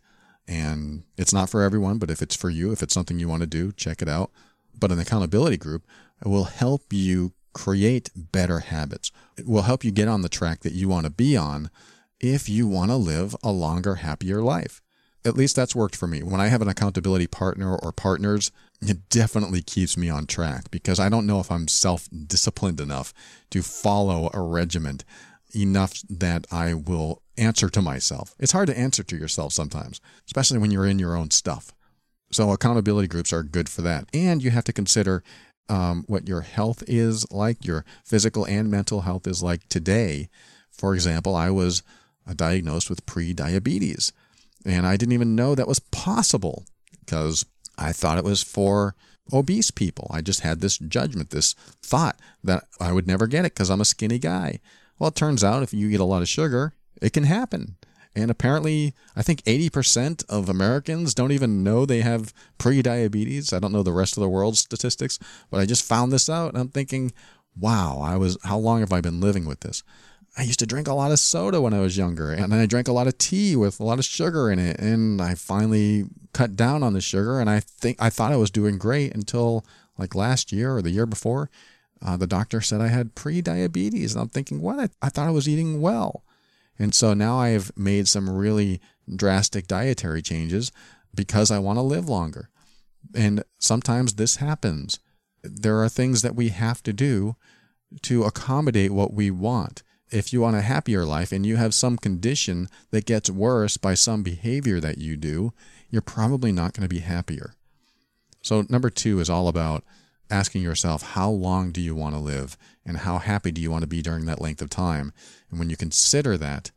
And 0.47 1.03
it's 1.17 1.33
not 1.33 1.49
for 1.49 1.63
everyone, 1.63 1.97
but 1.97 2.11
if 2.11 2.21
it's 2.21 2.35
for 2.35 2.51
you, 2.51 2.71
if 2.71 2.83
it's 2.83 2.93
something 2.93 3.17
you 3.17 3.27
want 3.27 3.41
to 3.41 3.47
do, 3.47 3.71
check 3.71 4.03
it 4.03 4.07
out. 4.07 4.29
But 4.79 4.91
an 4.91 4.99
accountability 4.99 5.57
group 5.57 5.87
will 6.23 6.45
help 6.45 6.93
you 6.93 7.33
create 7.53 8.11
better 8.15 8.59
habits. 8.59 9.11
It 9.35 9.47
will 9.47 9.63
help 9.63 9.83
you 9.83 9.89
get 9.89 10.07
on 10.07 10.21
the 10.21 10.29
track 10.29 10.61
that 10.61 10.73
you 10.73 10.87
want 10.87 11.05
to 11.05 11.09
be 11.09 11.35
on 11.35 11.71
if 12.19 12.49
you 12.49 12.67
want 12.67 12.91
to 12.91 12.97
live 12.97 13.35
a 13.43 13.51
longer, 13.51 13.95
happier 13.95 14.41
life. 14.41 14.81
At 15.25 15.35
least 15.35 15.55
that's 15.55 15.75
worked 15.75 15.95
for 15.95 16.07
me. 16.07 16.23
When 16.23 16.39
I 16.39 16.47
have 16.47 16.61
an 16.61 16.69
accountability 16.69 17.27
partner 17.27 17.75
or 17.75 17.91
partners, 17.91 18.51
it 18.81 19.09
definitely 19.09 19.61
keeps 19.61 19.97
me 19.97 20.09
on 20.09 20.25
track 20.25 20.71
because 20.71 20.99
I 20.99 21.09
don't 21.09 21.27
know 21.27 21.39
if 21.39 21.51
I'm 21.51 21.67
self 21.67 22.07
disciplined 22.11 22.79
enough 22.79 23.13
to 23.51 23.61
follow 23.61 24.29
a 24.33 24.41
regiment 24.41 25.03
enough 25.53 26.01
that 26.09 26.47
I 26.51 26.73
will 26.73 27.21
answer 27.37 27.69
to 27.69 27.81
myself. 27.81 28.33
It's 28.39 28.53
hard 28.53 28.67
to 28.67 28.77
answer 28.77 29.03
to 29.03 29.17
yourself 29.17 29.51
sometimes, 29.51 29.99
especially 30.25 30.59
when 30.59 30.71
you're 30.71 30.85
in 30.85 30.99
your 30.99 31.17
own 31.17 31.31
stuff. 31.31 31.73
So, 32.31 32.51
accountability 32.51 33.07
groups 33.07 33.33
are 33.33 33.43
good 33.43 33.67
for 33.67 33.81
that. 33.81 34.05
And 34.13 34.43
you 34.43 34.51
have 34.51 34.65
to 34.65 34.73
consider 34.73 35.23
um, 35.67 36.03
what 36.07 36.27
your 36.27 36.41
health 36.41 36.83
is 36.87 37.29
like, 37.31 37.65
your 37.65 37.83
physical 38.05 38.45
and 38.45 38.71
mental 38.71 39.01
health 39.01 39.27
is 39.27 39.43
like 39.43 39.67
today. 39.67 40.29
For 40.71 40.93
example, 40.93 41.35
I 41.35 41.49
was 41.49 41.83
diagnosed 42.35 42.89
with 42.89 43.05
pre-diabetes. 43.05 44.11
And 44.65 44.85
I 44.85 44.97
didn't 44.97 45.13
even 45.13 45.35
know 45.35 45.55
that 45.55 45.67
was 45.67 45.79
possible 45.79 46.65
because 47.05 47.45
I 47.77 47.91
thought 47.91 48.17
it 48.17 48.23
was 48.23 48.43
for 48.43 48.95
obese 49.33 49.71
people. 49.71 50.07
I 50.11 50.21
just 50.21 50.41
had 50.41 50.59
this 50.59 50.77
judgment, 50.77 51.29
this 51.29 51.53
thought 51.81 52.19
that 52.43 52.65
I 52.79 52.91
would 52.91 53.07
never 53.07 53.27
get 53.27 53.45
it 53.45 53.53
because 53.53 53.69
I'm 53.69 53.81
a 53.81 53.85
skinny 53.85 54.19
guy. 54.19 54.59
Well, 54.97 55.09
it 55.09 55.15
turns 55.15 55.43
out 55.43 55.63
if 55.63 55.73
you 55.73 55.89
eat 55.89 55.99
a 55.99 56.05
lot 56.05 56.21
of 56.21 56.29
sugar, 56.29 56.73
it 57.01 57.13
can 57.13 57.23
happen. 57.23 57.77
And 58.15 58.31
apparently, 58.31 58.95
I 59.15 59.21
think 59.21 59.43
80% 59.43 60.25
of 60.27 60.49
Americans 60.49 61.13
don't 61.13 61.31
even 61.31 61.63
know 61.63 61.85
they 61.85 62.01
have 62.01 62.33
pre-diabetes. 62.57 63.53
I 63.53 63.59
don't 63.59 63.71
know 63.71 63.83
the 63.83 63.93
rest 63.93 64.17
of 64.17 64.21
the 64.21 64.29
world's 64.29 64.59
statistics, 64.59 65.19
but 65.49 65.59
I 65.59 65.65
just 65.65 65.85
found 65.85 66.11
this 66.11 66.29
out 66.29 66.49
and 66.49 66.57
I'm 66.57 66.69
thinking, 66.69 67.13
wow, 67.57 67.99
I 68.01 68.17
was 68.17 68.37
how 68.43 68.57
long 68.57 68.79
have 68.79 68.91
I 68.91 69.01
been 69.01 69.21
living 69.21 69.45
with 69.45 69.61
this? 69.61 69.83
I 70.37 70.43
used 70.43 70.59
to 70.59 70.65
drink 70.65 70.87
a 70.87 70.93
lot 70.93 71.11
of 71.11 71.19
soda 71.19 71.59
when 71.61 71.73
I 71.73 71.79
was 71.79 71.97
younger, 71.97 72.31
and 72.31 72.53
I 72.53 72.65
drank 72.65 72.87
a 72.87 72.93
lot 72.93 73.07
of 73.07 73.17
tea 73.17 73.55
with 73.55 73.79
a 73.79 73.83
lot 73.83 73.99
of 73.99 74.05
sugar 74.05 74.49
in 74.49 74.59
it. 74.59 74.79
And 74.79 75.21
I 75.21 75.35
finally 75.35 76.05
cut 76.33 76.55
down 76.55 76.83
on 76.83 76.93
the 76.93 77.01
sugar, 77.01 77.39
and 77.39 77.49
I 77.49 77.59
think 77.59 77.97
I 77.99 78.09
thought 78.09 78.31
I 78.31 78.37
was 78.37 78.51
doing 78.51 78.77
great 78.77 79.13
until 79.13 79.65
like 79.97 80.15
last 80.15 80.51
year 80.51 80.75
or 80.75 80.81
the 80.81 80.91
year 80.91 81.05
before. 81.05 81.49
Uh, 82.01 82.15
the 82.15 82.27
doctor 82.27 82.61
said 82.61 82.79
I 82.79 82.87
had 82.87 83.15
pre-diabetes, 83.15 84.13
and 84.13 84.21
I'm 84.21 84.29
thinking, 84.29 84.61
what? 84.61 84.79
I, 84.79 84.89
I 85.01 85.09
thought 85.09 85.27
I 85.27 85.31
was 85.31 85.49
eating 85.49 85.81
well, 85.81 86.23
and 86.77 86.95
so 86.95 87.13
now 87.13 87.37
I 87.37 87.49
have 87.49 87.75
made 87.75 88.07
some 88.07 88.29
really 88.29 88.79
drastic 89.13 89.67
dietary 89.67 90.21
changes 90.21 90.71
because 91.13 91.51
I 91.51 91.59
want 91.59 91.77
to 91.77 91.83
live 91.83 92.07
longer. 92.07 92.49
And 93.15 93.43
sometimes 93.57 94.13
this 94.13 94.37
happens. 94.37 94.99
There 95.43 95.81
are 95.81 95.89
things 95.89 96.21
that 96.21 96.35
we 96.35 96.49
have 96.49 96.83
to 96.83 96.93
do 96.93 97.35
to 98.03 98.23
accommodate 98.23 98.91
what 98.91 99.13
we 99.13 99.31
want 99.31 99.83
if 100.11 100.33
you 100.33 100.41
want 100.41 100.55
a 100.55 100.61
happier 100.61 101.05
life 101.05 101.31
and 101.31 101.45
you 101.45 101.55
have 101.57 101.73
some 101.73 101.97
condition 101.97 102.67
that 102.91 103.05
gets 103.05 103.29
worse 103.29 103.77
by 103.77 103.93
some 103.93 104.23
behavior 104.23 104.79
that 104.79 104.97
you 104.97 105.15
do, 105.15 105.53
you're 105.89 106.01
probably 106.01 106.51
not 106.51 106.73
going 106.73 106.83
to 106.83 106.93
be 106.93 106.99
happier. 106.99 107.53
So, 108.41 108.65
number 108.69 108.89
two 108.89 109.19
is 109.19 109.29
all 109.29 109.47
about 109.47 109.83
asking 110.29 110.61
yourself, 110.61 111.13
how 111.13 111.29
long 111.29 111.71
do 111.71 111.81
you 111.81 111.95
want 111.95 112.15
to 112.15 112.21
live 112.21 112.57
and 112.85 112.97
how 112.97 113.17
happy 113.17 113.51
do 113.51 113.61
you 113.61 113.71
want 113.71 113.81
to 113.81 113.87
be 113.87 114.01
during 114.01 114.25
that 114.25 114.41
length 114.41 114.61
of 114.61 114.69
time? 114.69 115.11
And 115.49 115.59
when 115.59 115.69
you 115.69 115.75
consider 115.75 116.37
that, 116.37 116.71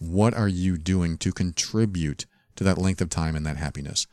what 0.00 0.34
are 0.34 0.48
you 0.48 0.76
doing 0.76 1.16
to 1.18 1.32
contribute 1.32 2.26
to 2.56 2.64
that 2.64 2.78
length 2.78 3.00
of 3.00 3.08
time 3.08 3.36
and 3.36 3.46
that 3.46 3.56
happiness? 3.56 4.06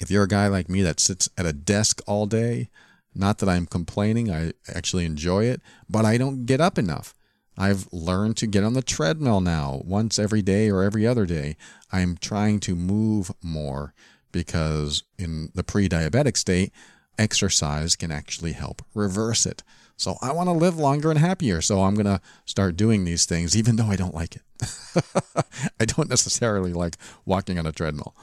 If 0.00 0.10
you're 0.10 0.24
a 0.24 0.28
guy 0.28 0.46
like 0.46 0.68
me 0.68 0.82
that 0.82 1.00
sits 1.00 1.28
at 1.36 1.46
a 1.46 1.52
desk 1.52 2.00
all 2.06 2.26
day, 2.26 2.70
not 3.14 3.38
that 3.38 3.48
I'm 3.48 3.66
complaining, 3.66 4.30
I 4.30 4.52
actually 4.72 5.04
enjoy 5.04 5.44
it, 5.44 5.60
but 5.88 6.04
I 6.04 6.18
don't 6.18 6.44
get 6.44 6.60
up 6.60 6.78
enough. 6.78 7.14
I've 7.58 7.88
learned 7.92 8.36
to 8.38 8.46
get 8.46 8.64
on 8.64 8.74
the 8.74 8.82
treadmill 8.82 9.40
now 9.40 9.82
once 9.84 10.18
every 10.18 10.42
day 10.42 10.70
or 10.70 10.82
every 10.82 11.06
other 11.06 11.26
day. 11.26 11.56
I'm 11.90 12.16
trying 12.16 12.60
to 12.60 12.74
move 12.74 13.30
more 13.42 13.94
because 14.32 15.02
in 15.18 15.50
the 15.54 15.64
pre 15.64 15.88
diabetic 15.88 16.36
state, 16.36 16.72
exercise 17.18 17.96
can 17.96 18.10
actually 18.10 18.52
help 18.52 18.82
reverse 18.94 19.46
it. 19.46 19.62
So 19.96 20.16
I 20.20 20.32
want 20.32 20.48
to 20.48 20.52
live 20.52 20.76
longer 20.76 21.10
and 21.10 21.18
happier. 21.18 21.62
So 21.62 21.82
I'm 21.82 21.94
going 21.94 22.06
to 22.06 22.20
start 22.44 22.76
doing 22.76 23.04
these 23.04 23.24
things, 23.24 23.56
even 23.56 23.76
though 23.76 23.86
I 23.86 23.96
don't 23.96 24.14
like 24.14 24.36
it. 24.36 24.42
I 25.80 25.86
don't 25.86 26.10
necessarily 26.10 26.72
like 26.72 26.96
walking 27.24 27.58
on 27.58 27.66
a 27.66 27.72
treadmill, 27.72 28.14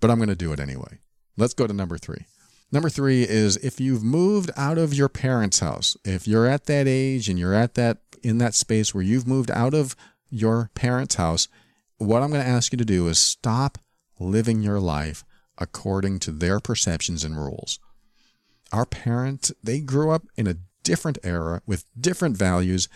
but 0.00 0.10
I'm 0.10 0.18
going 0.18 0.28
to 0.28 0.34
do 0.34 0.52
it 0.52 0.58
anyway. 0.58 0.98
Let's 1.36 1.54
go 1.54 1.66
to 1.66 1.72
number 1.72 1.96
three. 1.96 2.26
Number 2.72 2.88
three 2.88 3.22
is 3.22 3.58
if 3.58 3.80
you've 3.80 4.02
moved 4.02 4.50
out 4.56 4.78
of 4.78 4.94
your 4.94 5.10
parents' 5.10 5.60
house, 5.60 5.94
if 6.06 6.26
you're 6.26 6.46
at 6.46 6.64
that 6.64 6.88
age 6.88 7.28
and 7.28 7.38
you're 7.38 7.52
at 7.52 7.74
that 7.74 7.98
in 8.22 8.38
that 8.38 8.54
space 8.54 8.94
where 8.94 9.04
you've 9.04 9.28
moved 9.28 9.50
out 9.50 9.74
of 9.74 9.94
your 10.30 10.70
parents' 10.74 11.16
house, 11.16 11.48
what 11.98 12.22
I'm 12.22 12.30
going 12.30 12.42
to 12.42 12.48
ask 12.48 12.72
you 12.72 12.78
to 12.78 12.84
do 12.84 13.08
is 13.08 13.18
stop 13.18 13.76
living 14.18 14.62
your 14.62 14.80
life 14.80 15.22
according 15.58 16.18
to 16.20 16.30
their 16.32 16.60
perceptions 16.60 17.24
and 17.24 17.36
rules. 17.36 17.78
Our 18.72 18.86
parents, 18.86 19.52
they 19.62 19.80
grew 19.80 20.10
up 20.10 20.22
in 20.36 20.46
a 20.46 20.56
different 20.82 21.18
era 21.22 21.60
with 21.66 21.84
different 22.00 22.38
values 22.38 22.88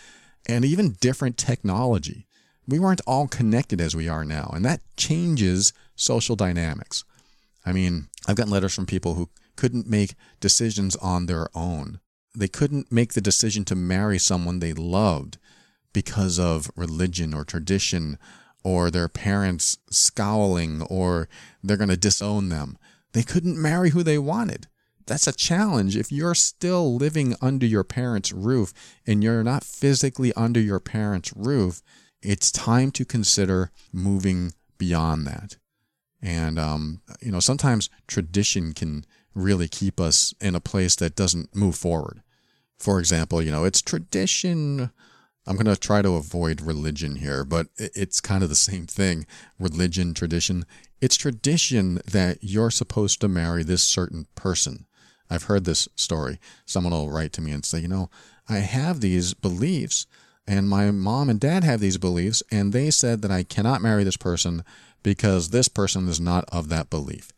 and 0.48 0.64
even 0.64 0.96
different 1.00 1.36
technology. 1.36 2.26
We 2.66 2.78
weren't 2.78 3.02
all 3.06 3.28
connected 3.28 3.80
as 3.82 3.94
we 3.94 4.08
are 4.08 4.24
now, 4.24 4.50
and 4.54 4.64
that 4.64 4.80
changes 4.96 5.74
social 5.94 6.34
dynamics. 6.34 7.04
I 7.64 7.72
mean, 7.72 8.08
I've 8.26 8.36
gotten 8.36 8.52
letters 8.52 8.74
from 8.74 8.86
people 8.86 9.14
who 9.14 9.28
couldn't 9.57 9.88
make 9.88 10.14
decisions 10.40 10.96
on 10.96 11.26
their 11.26 11.48
own. 11.54 12.00
They 12.34 12.48
couldn't 12.48 12.92
make 12.92 13.14
the 13.14 13.20
decision 13.20 13.64
to 13.66 13.74
marry 13.74 14.18
someone 14.18 14.59
they 14.59 14.72
loved 14.72 15.38
because 15.92 16.38
of 16.38 16.70
religion 16.76 17.32
or 17.32 17.44
tradition 17.44 18.18
or 18.62 18.90
their 18.90 19.09
parents 19.09 19.78
scowling 19.90 20.82
or 20.82 21.28
they're 21.62 21.76
going 21.76 21.88
to 21.88 21.96
disown 21.96 22.50
them. 22.50 22.76
They 23.12 23.22
couldn't 23.22 23.61
marry 23.61 23.90
who 23.90 24.02
they 24.02 24.18
wanted. 24.18 24.66
That's 25.07 25.26
a 25.26 25.32
challenge. 25.32 25.96
If 25.96 26.11
you're 26.11 26.34
still 26.34 26.96
living 26.96 27.36
under 27.40 27.64
your 27.64 27.84
parents' 27.84 28.32
roof 28.32 28.72
and 29.07 29.22
you're 29.22 29.44
not 29.44 29.64
physically 29.64 30.32
under 30.34 30.61
your 30.61 30.80
parents' 30.80 31.32
roof, 31.34 31.80
it's 32.20 32.50
time 32.50 32.90
to 32.90 33.04
consider 33.04 33.70
moving 33.92 34.52
beyond 34.78 35.26
that. 35.26 35.57
And, 36.20 36.59
um, 36.59 37.02
you 37.20 37.30
know, 37.30 37.40
sometimes 37.40 37.88
tradition 38.09 38.72
can 38.72 39.04
really 39.37 39.68
keep 39.68 40.01
us 40.01 40.34
in 40.41 40.55
a 40.55 40.61
place 40.61 40.97
that 40.97 41.14
doesn't 41.14 41.55
move 41.55 41.76
forward. 41.76 42.22
For 42.78 42.99
example, 42.99 43.43
you 43.43 43.53
know, 43.53 43.64
it's 43.64 43.82
tradition. 43.82 44.91
I'm 45.47 45.57
going 45.57 45.66
to 45.66 45.76
try 45.76 46.03
to 46.03 46.14
avoid 46.14 46.61
religion 46.61 47.16
here, 47.16 47.45
but 47.45 47.68
it's 47.76 48.20
kind 48.20 48.43
of 48.43 48.49
the 48.49 48.57
same 48.57 48.87
thing. 48.87 49.26
Religion, 49.61 50.14
tradition. 50.14 50.64
It's 51.01 51.16
tradition 51.16 52.01
that 52.11 52.39
you're 52.41 52.70
supposed 52.70 53.20
to 53.20 53.28
marry 53.28 53.62
this 53.62 53.84
certain 53.84 54.26
person. 54.34 54.87
I've 55.28 55.45
heard 55.45 55.64
this 55.64 55.89
story. 55.97 56.41
Someone 56.64 56.93
will 56.93 57.11
write 57.11 57.32
to 57.34 57.41
me 57.41 57.53
and 57.53 57.64
say, 57.64 57.80
you 57.80 57.89
know, 57.89 58.11
I 58.49 58.59
have 58.59 59.01
these 59.01 59.34
beliefs, 59.34 60.07
and 60.47 60.68
my 60.68 60.91
mom 60.91 61.28
and 61.28 61.41
dad 61.41 61.64
have 61.64 61.80
these 61.80 61.99
beliefs, 61.99 62.43
and 62.51 62.72
they 62.72 62.91
said 62.91 63.22
that 63.22 63.30
I 63.30 63.43
cannot 63.43 63.82
marry 63.82 64.05
this 64.05 64.16
person 64.16 64.64
because 65.03 65.51
this 65.51 65.68
person 65.68 66.09
is 66.09 66.20
not 66.20 66.45
of 66.51 66.68
that 66.68 66.91
belief. 66.91 67.32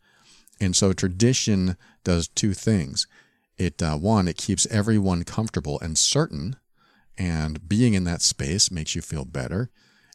And 0.59 0.75
so 0.75 0.93
tradition 0.93 1.77
does 2.03 2.27
two 2.27 2.53
things. 2.53 3.07
It 3.57 3.81
uh, 3.81 3.97
one, 3.97 4.27
it 4.27 4.37
keeps 4.37 4.65
everyone 4.67 5.23
comfortable 5.23 5.79
and 5.79 5.97
certain, 5.97 6.55
and 7.17 7.67
being 7.67 7.93
in 7.93 8.05
that 8.05 8.21
space 8.21 8.71
makes 8.71 8.95
you 8.95 9.01
feel 9.01 9.25
better. 9.25 9.69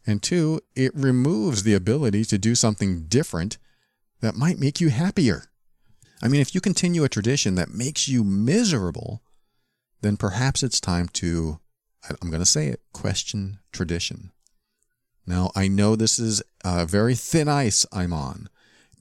And 0.07 0.23
two, 0.23 0.61
it 0.75 0.95
removes 0.95 1.63
the 1.63 1.75
ability 1.75 2.25
to 2.27 2.39
do 2.39 2.55
something 2.55 3.05
different 3.05 3.59
that 4.21 4.35
might 4.35 4.59
make 4.59 4.81
you 4.81 4.91
happier. 4.91 5.51
I 6.23 6.29
mean, 6.29 6.41
if 6.41 6.55
you 6.55 6.61
continue 6.61 7.05
a 7.05 7.09
tradition 7.09 7.55
that 7.57 7.71
makes 7.71 8.09
you 8.09 8.25
miserable, 8.25 9.23
then 10.01 10.17
perhaps 10.17 10.63
it's 10.63 10.81
time 10.81 11.09
to, 11.15 11.61
I'm 12.09 12.31
going 12.31 12.43
to 12.43 12.47
say 12.47 12.69
it, 12.69 12.81
question 12.93 13.59
tradition. 13.73 14.33
Now, 15.27 15.51
I 15.55 15.69
know 15.69 15.97
this 15.97 16.19
is 16.19 16.43
a 16.65 16.87
very 16.87 17.15
thin 17.15 17.49
ice 17.49 17.87
I'm 17.93 18.13
on 18.13 18.49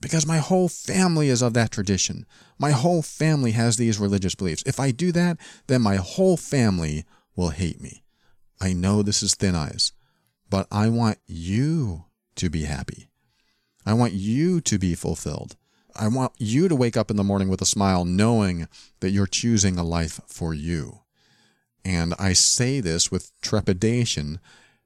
because 0.04 0.26
my 0.26 0.36
whole 0.36 0.68
family 0.68 1.30
is 1.30 1.40
of 1.40 1.54
that 1.54 1.70
tradition. 1.70 2.26
My 2.58 2.72
whole 2.72 3.00
family 3.00 3.52
has 3.52 3.78
these 3.78 3.98
religious 3.98 4.34
beliefs. 4.34 4.62
If 4.66 4.78
I 4.78 4.90
do 4.90 5.12
that, 5.12 5.38
then 5.66 5.80
my 5.80 5.96
whole 5.96 6.36
family 6.36 7.06
will 7.34 7.48
hate 7.48 7.80
me. 7.80 8.02
I 8.60 8.74
know 8.74 9.02
this 9.02 9.22
is 9.22 9.34
thin 9.34 9.54
ice, 9.54 9.92
but 10.50 10.66
I 10.70 10.90
want 10.90 11.16
you 11.26 12.04
to 12.36 12.50
be 12.50 12.64
happy. 12.64 13.08
I 13.86 13.94
want 13.94 14.12
you 14.12 14.60
to 14.60 14.78
be 14.78 14.94
fulfilled. 14.94 15.56
I 15.96 16.08
want 16.08 16.32
you 16.36 16.68
to 16.68 16.76
wake 16.76 16.98
up 16.98 17.10
in 17.10 17.16
the 17.16 17.24
morning 17.24 17.48
with 17.48 17.62
a 17.62 17.66
smile 17.66 18.04
knowing 18.04 18.68
that 19.00 19.08
you're 19.08 19.26
choosing 19.26 19.78
a 19.78 19.82
life 19.82 20.20
for 20.26 20.52
you. 20.52 21.00
And 21.82 22.12
I 22.18 22.34
say 22.34 22.80
this 22.80 23.10
with 23.10 23.32
trepidation 23.40 24.38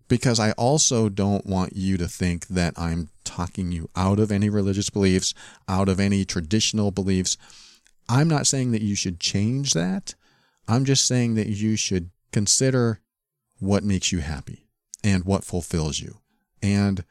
because 0.06 0.38
I 0.38 0.52
also 0.52 1.08
don't 1.08 1.44
want 1.44 1.74
you 1.74 1.96
to 1.96 2.06
think 2.06 2.46
that 2.46 2.74
I'm 2.76 3.08
talking 3.38 3.70
you 3.70 3.88
out 3.94 4.18
of 4.18 4.32
any 4.32 4.50
religious 4.50 4.90
beliefs, 4.90 5.32
out 5.68 5.88
of 5.88 6.00
any 6.00 6.24
traditional 6.24 6.90
beliefs. 6.90 7.36
I'm 8.08 8.26
not 8.26 8.48
saying 8.48 8.72
that 8.72 8.82
you 8.82 8.96
should 8.96 9.20
change 9.20 9.74
that. 9.74 10.16
I'm 10.66 10.84
just 10.84 11.06
saying 11.06 11.34
that 11.34 11.46
you 11.46 11.76
should 11.76 12.10
consider 12.32 13.00
what 13.60 13.84
makes 13.84 14.10
you 14.10 14.18
happy 14.18 14.66
and 15.04 15.24
what 15.24 15.44
fulfills 15.44 16.00
you. 16.00 16.18
And 16.60 17.04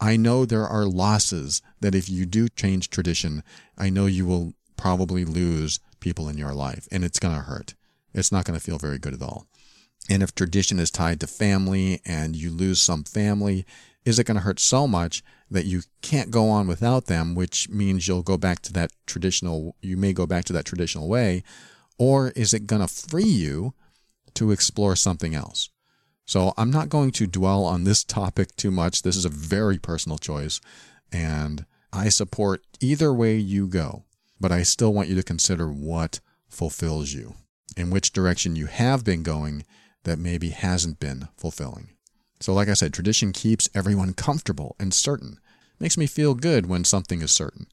I 0.00 0.16
know 0.16 0.44
there 0.44 0.66
are 0.66 0.84
losses 0.84 1.60
that 1.80 1.94
if 1.94 2.08
you 2.08 2.24
do 2.24 2.48
change 2.48 2.88
tradition, 2.88 3.42
I 3.76 3.90
know 3.90 4.06
you 4.06 4.26
will 4.26 4.54
probably 4.76 5.24
lose 5.24 5.80
people 5.98 6.28
in 6.28 6.38
your 6.38 6.54
life 6.54 6.86
and 6.92 7.04
it's 7.04 7.18
going 7.18 7.34
to 7.34 7.42
hurt. 7.42 7.74
It's 8.12 8.30
not 8.30 8.44
going 8.44 8.58
to 8.58 8.64
feel 8.64 8.78
very 8.78 8.98
good 8.98 9.14
at 9.14 9.22
all. 9.22 9.48
And 10.08 10.22
if 10.22 10.36
tradition 10.36 10.78
is 10.78 10.92
tied 10.92 11.18
to 11.20 11.26
family 11.26 12.00
and 12.04 12.36
you 12.36 12.50
lose 12.52 12.80
some 12.80 13.02
family, 13.02 13.66
is 14.04 14.18
it 14.18 14.24
going 14.24 14.36
to 14.36 14.42
hurt 14.42 14.60
so 14.60 14.86
much 14.86 15.22
that 15.54 15.66
you 15.66 15.82
can't 16.02 16.32
go 16.32 16.50
on 16.50 16.66
without 16.66 17.06
them, 17.06 17.34
which 17.34 17.68
means 17.68 18.06
you'll 18.06 18.22
go 18.22 18.36
back 18.36 18.60
to 18.62 18.72
that 18.72 18.90
traditional, 19.06 19.76
you 19.80 19.96
may 19.96 20.12
go 20.12 20.26
back 20.26 20.44
to 20.44 20.52
that 20.52 20.64
traditional 20.64 21.08
way, 21.08 21.44
or 21.96 22.30
is 22.30 22.52
it 22.52 22.66
going 22.66 22.82
to 22.82 22.88
free 22.88 23.22
you 23.22 23.72
to 24.34 24.50
explore 24.50 24.96
something 24.96 25.34
else? 25.34 25.70
So 26.26 26.54
I'm 26.58 26.72
not 26.72 26.88
going 26.88 27.12
to 27.12 27.28
dwell 27.28 27.64
on 27.64 27.84
this 27.84 28.02
topic 28.02 28.56
too 28.56 28.72
much. 28.72 29.02
This 29.02 29.14
is 29.14 29.24
a 29.24 29.30
very 29.30 29.78
personal 29.78 30.18
choice, 30.18 30.60
and 31.12 31.64
I 31.92 32.08
support 32.08 32.64
either 32.80 33.14
way 33.14 33.36
you 33.36 33.68
go, 33.68 34.02
but 34.40 34.50
I 34.50 34.64
still 34.64 34.92
want 34.92 35.08
you 35.08 35.14
to 35.14 35.22
consider 35.22 35.68
what 35.70 36.18
fulfills 36.48 37.12
you, 37.12 37.34
in 37.76 37.90
which 37.90 38.12
direction 38.12 38.56
you 38.56 38.66
have 38.66 39.04
been 39.04 39.22
going 39.22 39.64
that 40.02 40.18
maybe 40.18 40.48
hasn't 40.50 40.98
been 40.98 41.28
fulfilling. 41.36 41.90
So, 42.40 42.52
like 42.52 42.68
I 42.68 42.74
said, 42.74 42.92
tradition 42.92 43.32
keeps 43.32 43.68
everyone 43.72 44.14
comfortable 44.14 44.74
and 44.80 44.92
certain. 44.92 45.38
Makes 45.84 45.98
me 45.98 46.06
feel 46.06 46.32
good 46.32 46.64
when 46.64 46.82
something 46.84 47.20
is 47.20 47.30
certain. 47.30 47.66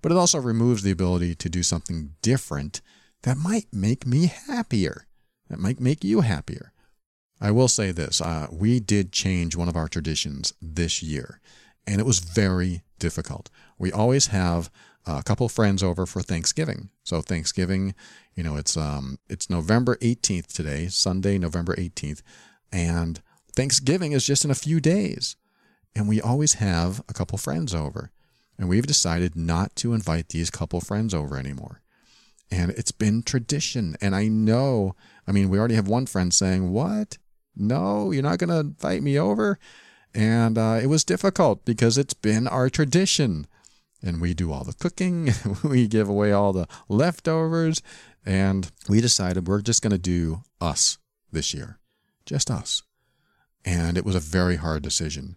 But 0.00 0.10
it 0.10 0.16
also 0.16 0.38
removes 0.38 0.82
the 0.82 0.92
ability 0.92 1.34
to 1.34 1.50
do 1.50 1.62
something 1.62 2.14
different 2.22 2.80
that 3.24 3.36
might 3.36 3.66
make 3.70 4.06
me 4.06 4.32
happier, 4.48 5.06
that 5.50 5.58
might 5.58 5.78
make 5.78 6.02
you 6.02 6.22
happier. 6.22 6.72
I 7.38 7.50
will 7.50 7.68
say 7.68 7.92
this 7.92 8.22
uh, 8.22 8.46
we 8.50 8.80
did 8.80 9.12
change 9.12 9.56
one 9.56 9.68
of 9.68 9.76
our 9.76 9.88
traditions 9.88 10.54
this 10.62 11.02
year, 11.02 11.38
and 11.86 12.00
it 12.00 12.06
was 12.06 12.20
very 12.20 12.80
difficult. 12.98 13.50
We 13.78 13.92
always 13.92 14.28
have 14.28 14.70
a 15.04 15.22
couple 15.22 15.46
friends 15.50 15.82
over 15.82 16.06
for 16.06 16.22
Thanksgiving. 16.22 16.88
So 17.04 17.20
Thanksgiving, 17.20 17.94
you 18.34 18.42
know, 18.42 18.56
it's 18.56 18.74
um 18.74 19.18
it's 19.28 19.50
November 19.50 19.96
18th 19.96 20.46
today, 20.46 20.86
Sunday, 20.86 21.36
November 21.36 21.76
18th, 21.76 22.22
and 22.72 23.20
Thanksgiving 23.54 24.12
is 24.12 24.24
just 24.24 24.46
in 24.46 24.50
a 24.50 24.54
few 24.54 24.80
days. 24.80 25.36
And 25.94 26.08
we 26.08 26.20
always 26.20 26.54
have 26.54 27.02
a 27.08 27.12
couple 27.12 27.38
friends 27.38 27.74
over. 27.74 28.10
And 28.58 28.68
we've 28.68 28.86
decided 28.86 29.36
not 29.36 29.74
to 29.76 29.94
invite 29.94 30.28
these 30.28 30.50
couple 30.50 30.80
friends 30.80 31.14
over 31.14 31.36
anymore. 31.38 31.82
And 32.50 32.70
it's 32.72 32.92
been 32.92 33.22
tradition. 33.22 33.96
And 34.00 34.14
I 34.14 34.28
know, 34.28 34.94
I 35.26 35.32
mean, 35.32 35.48
we 35.48 35.58
already 35.58 35.76
have 35.76 35.88
one 35.88 36.06
friend 36.06 36.32
saying, 36.32 36.70
What? 36.70 37.16
No, 37.56 38.10
you're 38.10 38.22
not 38.22 38.38
going 38.38 38.50
to 38.50 38.60
invite 38.60 39.02
me 39.02 39.18
over? 39.18 39.58
And 40.14 40.58
uh, 40.58 40.78
it 40.82 40.86
was 40.86 41.04
difficult 41.04 41.64
because 41.64 41.96
it's 41.96 42.14
been 42.14 42.48
our 42.48 42.68
tradition 42.68 43.46
and 44.02 44.20
we 44.20 44.34
do 44.34 44.52
all 44.52 44.64
the 44.64 44.72
cooking, 44.72 45.32
we 45.64 45.86
give 45.86 46.08
away 46.08 46.32
all 46.32 46.52
the 46.52 46.66
leftovers, 46.88 47.82
and 48.24 48.70
we 48.88 49.00
decided 49.00 49.46
we're 49.46 49.60
just 49.60 49.82
going 49.82 49.90
to 49.90 49.98
do 49.98 50.42
us 50.60 50.98
this 51.30 51.54
year. 51.54 51.78
Just 52.26 52.50
us. 52.50 52.82
And 53.64 53.98
it 53.98 54.04
was 54.04 54.14
a 54.14 54.20
very 54.20 54.56
hard 54.56 54.82
decision. 54.82 55.36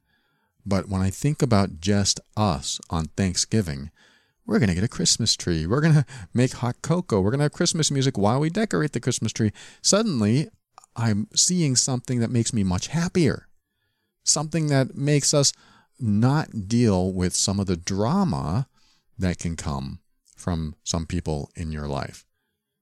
But 0.65 0.87
when 0.87 1.01
I 1.01 1.09
think 1.09 1.41
about 1.41 1.79
just 1.79 2.19
us 2.37 2.79
on 2.89 3.05
Thanksgiving, 3.17 3.91
we're 4.45 4.59
going 4.59 4.69
to 4.69 4.75
get 4.75 4.83
a 4.83 4.89
Christmas 4.89 5.35
tree. 5.35 5.65
We're 5.65 5.81
going 5.81 5.93
to 5.93 6.05
make 6.33 6.53
hot 6.53 6.81
cocoa. 6.81 7.21
We're 7.21 7.31
going 7.31 7.39
to 7.39 7.45
have 7.45 7.53
Christmas 7.53 7.91
music 7.91 8.17
while 8.17 8.39
we 8.39 8.49
decorate 8.49 8.93
the 8.93 8.99
Christmas 8.99 9.33
tree. 9.33 9.51
Suddenly, 9.81 10.49
I'm 10.95 11.27
seeing 11.35 11.75
something 11.75 12.19
that 12.19 12.31
makes 12.31 12.53
me 12.53 12.63
much 12.63 12.87
happier. 12.87 13.47
Something 14.23 14.67
that 14.67 14.95
makes 14.95 15.33
us 15.33 15.51
not 15.99 16.67
deal 16.67 17.11
with 17.11 17.35
some 17.35 17.59
of 17.59 17.67
the 17.67 17.77
drama 17.77 18.67
that 19.17 19.39
can 19.39 19.55
come 19.55 19.99
from 20.35 20.75
some 20.83 21.05
people 21.05 21.49
in 21.55 21.71
your 21.71 21.87
life. 21.87 22.25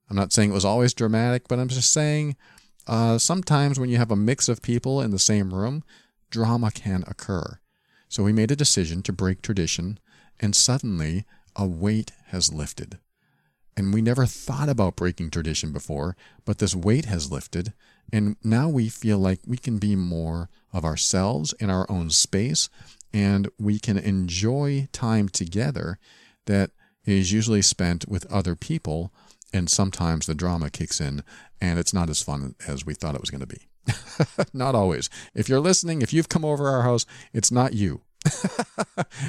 I'm 0.09 0.15
not 0.15 0.33
saying 0.33 0.51
it 0.51 0.53
was 0.53 0.65
always 0.65 0.93
dramatic, 0.93 1.47
but 1.47 1.59
I'm 1.59 1.67
just 1.67 1.93
saying 1.93 2.35
uh, 2.87 3.17
sometimes 3.17 3.79
when 3.79 3.89
you 3.89 3.97
have 3.97 4.11
a 4.11 4.15
mix 4.15 4.49
of 4.49 4.61
people 4.61 5.01
in 5.01 5.11
the 5.11 5.19
same 5.19 5.53
room, 5.53 5.83
drama 6.29 6.71
can 6.71 7.03
occur. 7.07 7.59
So 8.11 8.23
we 8.23 8.33
made 8.33 8.51
a 8.51 8.57
decision 8.57 9.03
to 9.03 9.13
break 9.13 9.41
tradition, 9.41 9.97
and 10.37 10.53
suddenly 10.53 11.23
a 11.55 11.65
weight 11.65 12.11
has 12.25 12.51
lifted. 12.51 12.99
And 13.77 13.93
we 13.93 14.01
never 14.01 14.25
thought 14.25 14.67
about 14.67 14.97
breaking 14.97 15.29
tradition 15.29 15.71
before, 15.71 16.17
but 16.43 16.57
this 16.57 16.75
weight 16.75 17.05
has 17.05 17.31
lifted, 17.31 17.71
and 18.11 18.35
now 18.43 18.67
we 18.67 18.89
feel 18.89 19.17
like 19.17 19.39
we 19.47 19.55
can 19.55 19.77
be 19.77 19.95
more 19.95 20.49
of 20.73 20.83
ourselves 20.83 21.53
in 21.53 21.69
our 21.69 21.89
own 21.89 22.09
space 22.09 22.67
and 23.13 23.47
we 23.57 23.79
can 23.79 23.97
enjoy 23.97 24.89
time 24.91 25.29
together 25.29 25.97
that 26.47 26.71
is 27.05 27.31
usually 27.31 27.61
spent 27.61 28.09
with 28.09 28.29
other 28.29 28.57
people 28.57 29.13
and 29.53 29.69
sometimes 29.69 30.25
the 30.25 30.35
drama 30.35 30.69
kicks 30.69 30.99
in 30.99 31.23
and 31.61 31.79
it's 31.79 31.93
not 31.93 32.09
as 32.09 32.21
fun 32.21 32.55
as 32.67 32.85
we 32.85 32.93
thought 32.93 33.15
it 33.15 33.21
was 33.21 33.29
going 33.29 33.39
to 33.39 33.47
be 33.47 33.70
not 34.53 34.75
always. 34.75 35.09
If 35.33 35.49
you're 35.49 35.59
listening 35.59 36.01
if 36.01 36.13
you've 36.13 36.29
come 36.29 36.45
over 36.45 36.67
our 36.67 36.83
house 36.83 37.05
it's 37.33 37.51
not 37.51 37.73
you. 37.73 38.01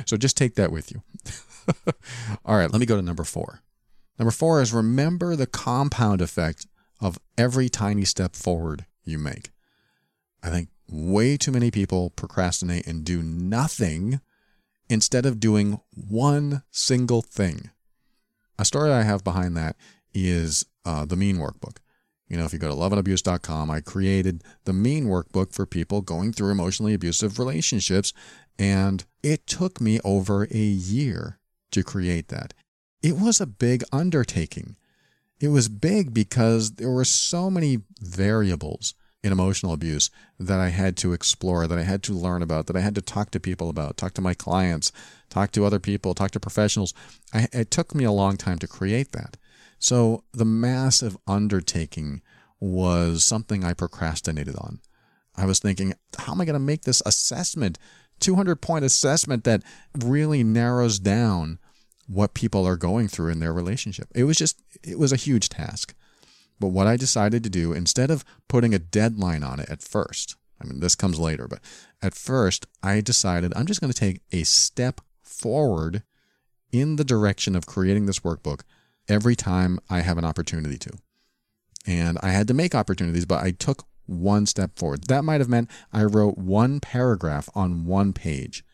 So 0.05 0.17
just 0.17 0.37
take 0.37 0.57
that 0.57 0.73
with 0.73 0.91
you. 0.91 1.03
All 2.45 2.57
right 2.57 2.71
let 2.71 2.81
me 2.81 2.87
go 2.87 2.97
to 2.97 3.03
number 3.03 3.25
four. 3.25 3.63
Number 4.19 4.33
four 4.33 4.61
is 4.61 4.73
remember 4.73 5.37
the 5.37 5.47
compound 5.47 6.21
effect 6.21 6.67
of 7.01 7.19
every 7.37 7.69
tiny 7.69 8.05
step 8.05 8.37
forward 8.37 8.87
you 9.05 9.19
make. 9.19 9.51
I 10.43 10.51
think 10.51 10.69
way 10.89 11.37
too 11.37 11.53
many 11.53 11.71
people 11.71 12.11
procrastinate 12.11 12.87
and 12.87 13.05
do 13.05 13.23
nothing 13.23 14.21
instead 14.89 15.25
of 15.25 15.41
doing 15.41 15.81
one 15.95 16.63
single 16.71 17.23
thing. 17.23 17.71
A 18.59 18.65
story 18.65 18.93
I 18.93 19.03
have 19.03 19.25
behind 19.25 19.57
that 19.57 19.77
is 20.13 20.67
uh, 20.85 21.05
the 21.05 21.17
Mean 21.17 21.39
Workbook. 21.39 21.79
You 22.33 22.39
know, 22.39 22.47
if 22.47 22.55
you 22.55 22.59
go 22.59 22.71
to 22.71 22.75
loveandabuse.com, 22.75 23.71
I 23.71 23.83
created 23.83 24.43
the 24.65 24.73
Mean 24.73 25.05
Workbook 25.05 25.53
for 25.53 25.67
people 25.67 26.01
going 26.01 26.33
through 26.33 26.51
emotionally 26.51 26.95
abusive 26.95 27.39
relationships, 27.39 28.15
and 28.59 29.05
it 29.23 29.47
took 29.47 29.83
me 29.83 30.01
over 30.03 30.45
a 30.51 30.57
year 30.57 31.39
to 31.73 31.85
create 31.85 32.29
that. 32.29 32.55
It 33.03 33.19
was 33.19 33.39
a 33.39 33.47
big 33.47 33.85
undertaking. 33.93 34.77
It 35.41 35.49
was 35.49 35.69
big 35.69 36.15
because 36.15 36.77
there 36.77 36.89
were 36.89 37.05
so 37.05 37.51
many 37.51 37.81
variables 38.01 38.95
in 39.23 39.31
emotional 39.31 39.75
abuse 39.75 40.11
that 40.41 40.59
I 40.59 40.71
had 40.71 40.97
to 40.99 41.13
explore, 41.13 41.67
that 41.67 41.79
I 41.79 41.83
had 41.83 42.03
to 42.05 42.15
learn 42.15 42.41
about, 42.41 42.67
that 42.67 42.77
I 42.77 42.81
had 42.81 42.95
to 42.95 43.03
talk 43.03 43.31
to 43.33 43.41
people 43.41 43.69
about, 43.69 43.99
talk 43.99 44.15
to 44.15 44.23
my 44.23 44.33
clients, 44.33 44.91
talk 45.29 45.53
to 45.53 45.67
other 45.67 45.79
people, 45.79 46.15
talk 46.15 46.31
to 46.31 46.41
professionals. 46.41 46.95
I, 47.35 47.49
it 47.53 47.71
took 47.71 47.95
me 47.95 48.05
a 48.05 48.11
long 48.11 48.39
time 48.39 48.59
to 48.61 48.67
create 48.67 49.13
that. 49.13 49.37
So 49.83 50.23
the 50.33 50.45
massive 50.45 51.17
undertaking 51.27 52.23
was 52.61 53.25
something 53.25 53.65
I 53.65 53.73
procrastinated 53.75 54.55
on. 54.55 54.79
I 55.35 55.45
was 55.45 55.59
thinking, 55.59 55.95
how 56.17 56.35
am 56.35 56.41
I 56.41 56.45
going 56.45 56.55
to 56.55 56.61
make 56.61 56.83
this 56.83 57.03
assessment, 57.05 57.81
200 58.21 58.61
point 58.61 58.85
assessment 58.85 59.43
that 59.43 59.65
really 59.99 60.45
narrows 60.45 61.01
down 61.01 61.59
what 62.07 62.33
people 62.33 62.65
are 62.65 62.77
going 62.77 63.09
through 63.09 63.33
in 63.33 63.41
their 63.41 63.53
relationship? 63.53 64.07
It 64.15 64.23
was 64.23 64.39
just, 64.39 64.63
it 64.85 65.01
was 65.01 65.13
a 65.13 65.17
huge 65.17 65.49
task. 65.49 65.97
But 66.61 66.69
what 66.69 66.87
I 66.87 66.97
decided 66.97 67.43
to 67.43 67.51
do, 67.51 67.73
instead 67.73 68.13
of 68.13 68.25
putting 68.47 68.73
a 68.73 68.79
deadline 68.79 69.43
on 69.43 69.59
it 69.59 69.69
at 69.69 69.83
first, 69.83 70.37
I 70.63 70.65
mean, 70.65 70.79
this 70.79 70.95
comes 70.95 71.19
later, 71.19 71.49
but 71.49 71.59
at 72.01 72.15
first, 72.15 72.69
I 72.85 73.01
decided 73.01 73.53
I'm 73.57 73.67
just 73.67 73.81
going 73.81 73.93
to 73.93 73.99
take 73.99 74.21
a 74.31 74.45
step 74.45 75.01
forward 75.23 76.05
in 76.71 76.95
the 76.95 77.05
direction 77.05 77.57
of 77.57 77.67
creating 77.67 78.07
this 78.07 78.21
workbook 78.21 78.61
every 79.09 79.37
time 79.37 79.79
I 79.91 80.01
have 80.01 80.19
an 80.19 80.25
opportunity 80.25 80.79
to. 80.79 80.91
And 81.87 82.19
I 82.23 82.31
had 82.31 82.49
to 82.49 82.55
make 82.55 82.75
opportunities, 82.75 83.27
but 83.27 83.43
I 83.43 83.51
took 83.51 83.85
one 84.07 84.47
step 84.47 84.79
forward. 84.79 85.05
That 85.09 85.25
might 85.25 85.41
have 85.41 85.49
meant 85.49 85.71
I 85.93 86.05
wrote 86.05 86.39
one 86.39 86.81
paragraph 86.81 87.49
on 87.55 87.85
one 87.87 88.13
page. 88.13 88.65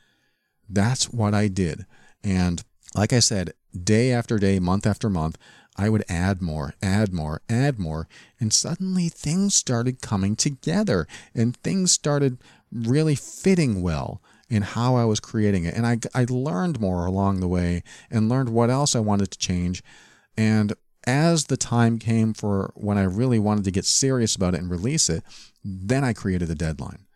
That's 0.68 1.10
what 1.10 1.34
I 1.34 1.48
did. 1.48 1.86
And 2.22 2.62
like 2.94 3.12
I 3.12 3.20
said, 3.20 3.54
day 3.84 4.12
after 4.12 4.38
day, 4.38 4.58
month 4.58 4.86
after 4.86 5.08
month, 5.08 5.38
I 5.76 5.88
would 5.88 6.04
add 6.08 6.42
more, 6.42 6.74
add 6.82 7.12
more, 7.12 7.40
add 7.48 7.78
more, 7.78 8.08
and 8.40 8.52
suddenly 8.52 9.08
things 9.08 9.54
started 9.54 10.02
coming 10.02 10.34
together 10.34 11.06
and 11.34 11.56
things 11.58 11.92
started 11.92 12.38
really 12.72 13.14
fitting 13.14 13.80
well 13.80 14.20
in 14.48 14.62
how 14.62 14.96
I 14.96 15.04
was 15.04 15.20
creating 15.20 15.64
it. 15.64 15.74
And 15.74 15.86
I, 15.86 15.98
I 16.14 16.26
learned 16.28 16.80
more 16.80 17.06
along 17.06 17.40
the 17.40 17.48
way 17.48 17.84
and 18.10 18.28
learned 18.28 18.48
what 18.48 18.70
else 18.70 18.96
I 18.96 19.00
wanted 19.00 19.30
to 19.30 19.38
change. 19.38 19.82
And 20.38 20.72
as 21.04 21.46
the 21.46 21.56
time 21.56 21.98
came 21.98 22.32
for 22.32 22.72
when 22.76 22.96
I 22.96 23.02
really 23.02 23.40
wanted 23.40 23.64
to 23.64 23.72
get 23.72 23.84
serious 23.84 24.36
about 24.36 24.54
it 24.54 24.60
and 24.60 24.70
release 24.70 25.10
it, 25.10 25.24
then 25.64 26.04
I 26.04 26.12
created 26.12 26.48
a 26.48 26.54
deadline. 26.54 27.06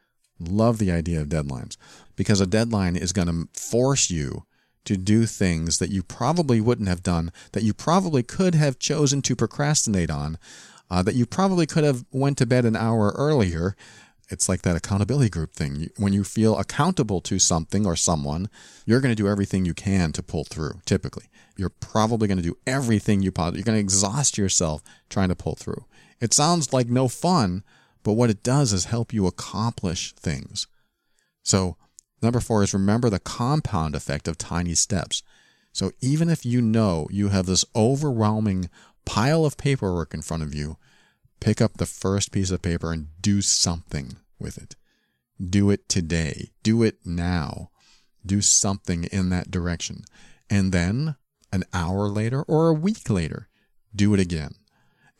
Love 0.40 0.78
the 0.78 0.90
idea 0.90 1.20
of 1.20 1.28
deadlines 1.28 1.76
because 2.16 2.40
a 2.40 2.48
deadline 2.48 2.96
is 2.96 3.12
going 3.12 3.28
to 3.28 3.48
force 3.58 4.10
you 4.10 4.44
to 4.86 4.96
do 4.96 5.24
things 5.24 5.78
that 5.78 5.90
you 5.90 6.02
probably 6.02 6.60
wouldn't 6.60 6.88
have 6.88 7.04
done, 7.04 7.30
that 7.52 7.62
you 7.62 7.72
probably 7.72 8.24
could 8.24 8.56
have 8.56 8.80
chosen 8.80 9.22
to 9.22 9.36
procrastinate 9.36 10.10
on, 10.10 10.36
uh, 10.90 11.00
that 11.04 11.14
you 11.14 11.24
probably 11.24 11.64
could 11.64 11.84
have 11.84 12.04
went 12.10 12.36
to 12.38 12.46
bed 12.46 12.64
an 12.64 12.74
hour 12.74 13.12
earlier. 13.16 13.76
It's 14.32 14.48
like 14.48 14.62
that 14.62 14.76
accountability 14.76 15.28
group 15.28 15.52
thing. 15.52 15.90
When 15.98 16.14
you 16.14 16.24
feel 16.24 16.58
accountable 16.58 17.20
to 17.20 17.38
something 17.38 17.84
or 17.84 17.96
someone, 17.96 18.48
you're 18.86 19.02
going 19.02 19.14
to 19.14 19.22
do 19.22 19.28
everything 19.28 19.66
you 19.66 19.74
can 19.74 20.10
to 20.12 20.22
pull 20.22 20.44
through. 20.44 20.80
Typically, 20.86 21.26
you're 21.58 21.68
probably 21.68 22.26
going 22.28 22.38
to 22.38 22.42
do 22.42 22.56
everything 22.66 23.20
you 23.20 23.30
possibly. 23.30 23.58
You're 23.58 23.66
going 23.66 23.76
to 23.76 23.80
exhaust 23.80 24.38
yourself 24.38 24.82
trying 25.10 25.28
to 25.28 25.34
pull 25.36 25.54
through. 25.54 25.84
It 26.18 26.32
sounds 26.32 26.72
like 26.72 26.88
no 26.88 27.08
fun, 27.08 27.62
but 28.02 28.14
what 28.14 28.30
it 28.30 28.42
does 28.42 28.72
is 28.72 28.86
help 28.86 29.12
you 29.12 29.26
accomplish 29.26 30.14
things. 30.14 30.66
So, 31.42 31.76
number 32.22 32.40
four 32.40 32.62
is 32.62 32.72
remember 32.72 33.10
the 33.10 33.20
compound 33.20 33.94
effect 33.94 34.26
of 34.26 34.38
tiny 34.38 34.74
steps. 34.74 35.22
So, 35.74 35.92
even 36.00 36.30
if 36.30 36.46
you 36.46 36.62
know 36.62 37.06
you 37.10 37.28
have 37.28 37.44
this 37.44 37.66
overwhelming 37.76 38.70
pile 39.04 39.44
of 39.44 39.58
paperwork 39.58 40.14
in 40.14 40.22
front 40.22 40.42
of 40.42 40.54
you, 40.54 40.78
pick 41.38 41.60
up 41.60 41.74
the 41.74 41.84
first 41.84 42.32
piece 42.32 42.50
of 42.50 42.62
paper 42.62 42.92
and 42.92 43.08
do 43.20 43.42
something 43.42 44.16
with 44.42 44.58
it. 44.58 44.76
Do 45.42 45.70
it 45.70 45.88
today. 45.88 46.50
Do 46.62 46.82
it 46.82 46.98
now. 47.04 47.70
Do 48.24 48.40
something 48.40 49.04
in 49.04 49.30
that 49.30 49.50
direction. 49.50 50.04
And 50.50 50.72
then 50.72 51.16
an 51.52 51.64
hour 51.72 52.08
later 52.08 52.42
or 52.42 52.68
a 52.68 52.74
week 52.74 53.08
later, 53.08 53.48
do 53.94 54.14
it 54.14 54.20
again. 54.20 54.54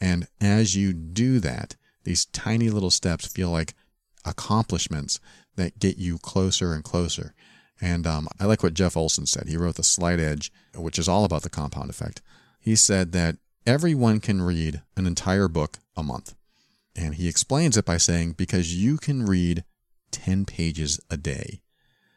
And 0.01 0.27
as 0.41 0.75
you 0.77 0.93
do 0.93 1.39
that, 1.41 1.77
these 2.05 2.27
tiny 2.27 2.71
little 2.71 2.91
steps 2.91 3.27
feel 3.27 3.51
like 3.51 3.75
accomplishments 4.25 5.21
that 5.57 5.79
get 5.79 5.97
you 5.97 6.19
closer 6.19 6.73
and 6.73 6.83
closer. 6.83 7.35
And 7.81 8.07
um, 8.07 8.29
I 8.39 8.47
like 8.47 8.63
what 8.63 8.75
Jeff 8.75 8.97
Olson 8.97 9.27
said. 9.27 9.49
He 9.49 9.57
wrote 9.57 9.77
The 9.77 9.83
Slight 9.83 10.21
Edge, 10.21 10.53
which 10.75 10.99
is 10.99 11.09
all 11.09 11.25
about 11.25 11.43
the 11.43 11.51
compound 11.51 11.91
effect. 11.91 12.23
He 12.61 12.77
said 12.77 13.13
that 13.13 13.37
everyone 13.67 14.21
can 14.21 14.41
read 14.41 14.83
an 14.97 15.07
entire 15.07 15.49
book 15.49 15.79
a 15.97 16.03
month. 16.03 16.35
And 16.95 17.15
he 17.15 17.29
explains 17.29 17.77
it 17.77 17.85
by 17.85 17.97
saying, 17.97 18.33
because 18.33 18.77
you 18.77 18.99
can 18.99 19.25
read 19.25 19.65
10 20.11 20.45
pages 20.45 21.01
a 21.11 21.17
day. 21.17 21.63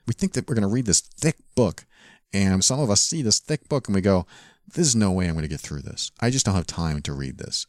We 0.08 0.14
think 0.14 0.34
that 0.34 0.48
we're 0.48 0.56
going 0.56 0.68
to 0.68 0.74
read 0.74 0.86
this 0.86 1.02
thick 1.02 1.38
book, 1.56 1.86
and 2.34 2.64
some 2.64 2.80
of 2.80 2.90
us 2.90 3.02
see 3.02 3.22
this 3.22 3.40
thick 3.40 3.68
book 3.70 3.88
and 3.88 3.96
we 3.96 4.02
go, 4.02 4.28
There's 4.68 4.96
no 4.96 5.12
way 5.12 5.28
I'm 5.28 5.34
going 5.34 5.44
to 5.44 5.50
get 5.50 5.62
through 5.62 5.82
this. 5.82 6.12
I 6.20 6.30
just 6.30 6.46
don't 6.46 6.56
have 6.56 6.68
time 6.68 7.02
to 7.04 7.14
read 7.14 7.38
this. 7.38 7.66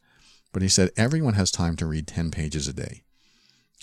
But 0.53 0.63
he 0.63 0.69
said 0.69 0.91
everyone 0.97 1.35
has 1.35 1.51
time 1.51 1.77
to 1.77 1.87
read 1.87 2.07
10 2.07 2.31
pages 2.31 2.67
a 2.67 2.73
day. 2.73 3.03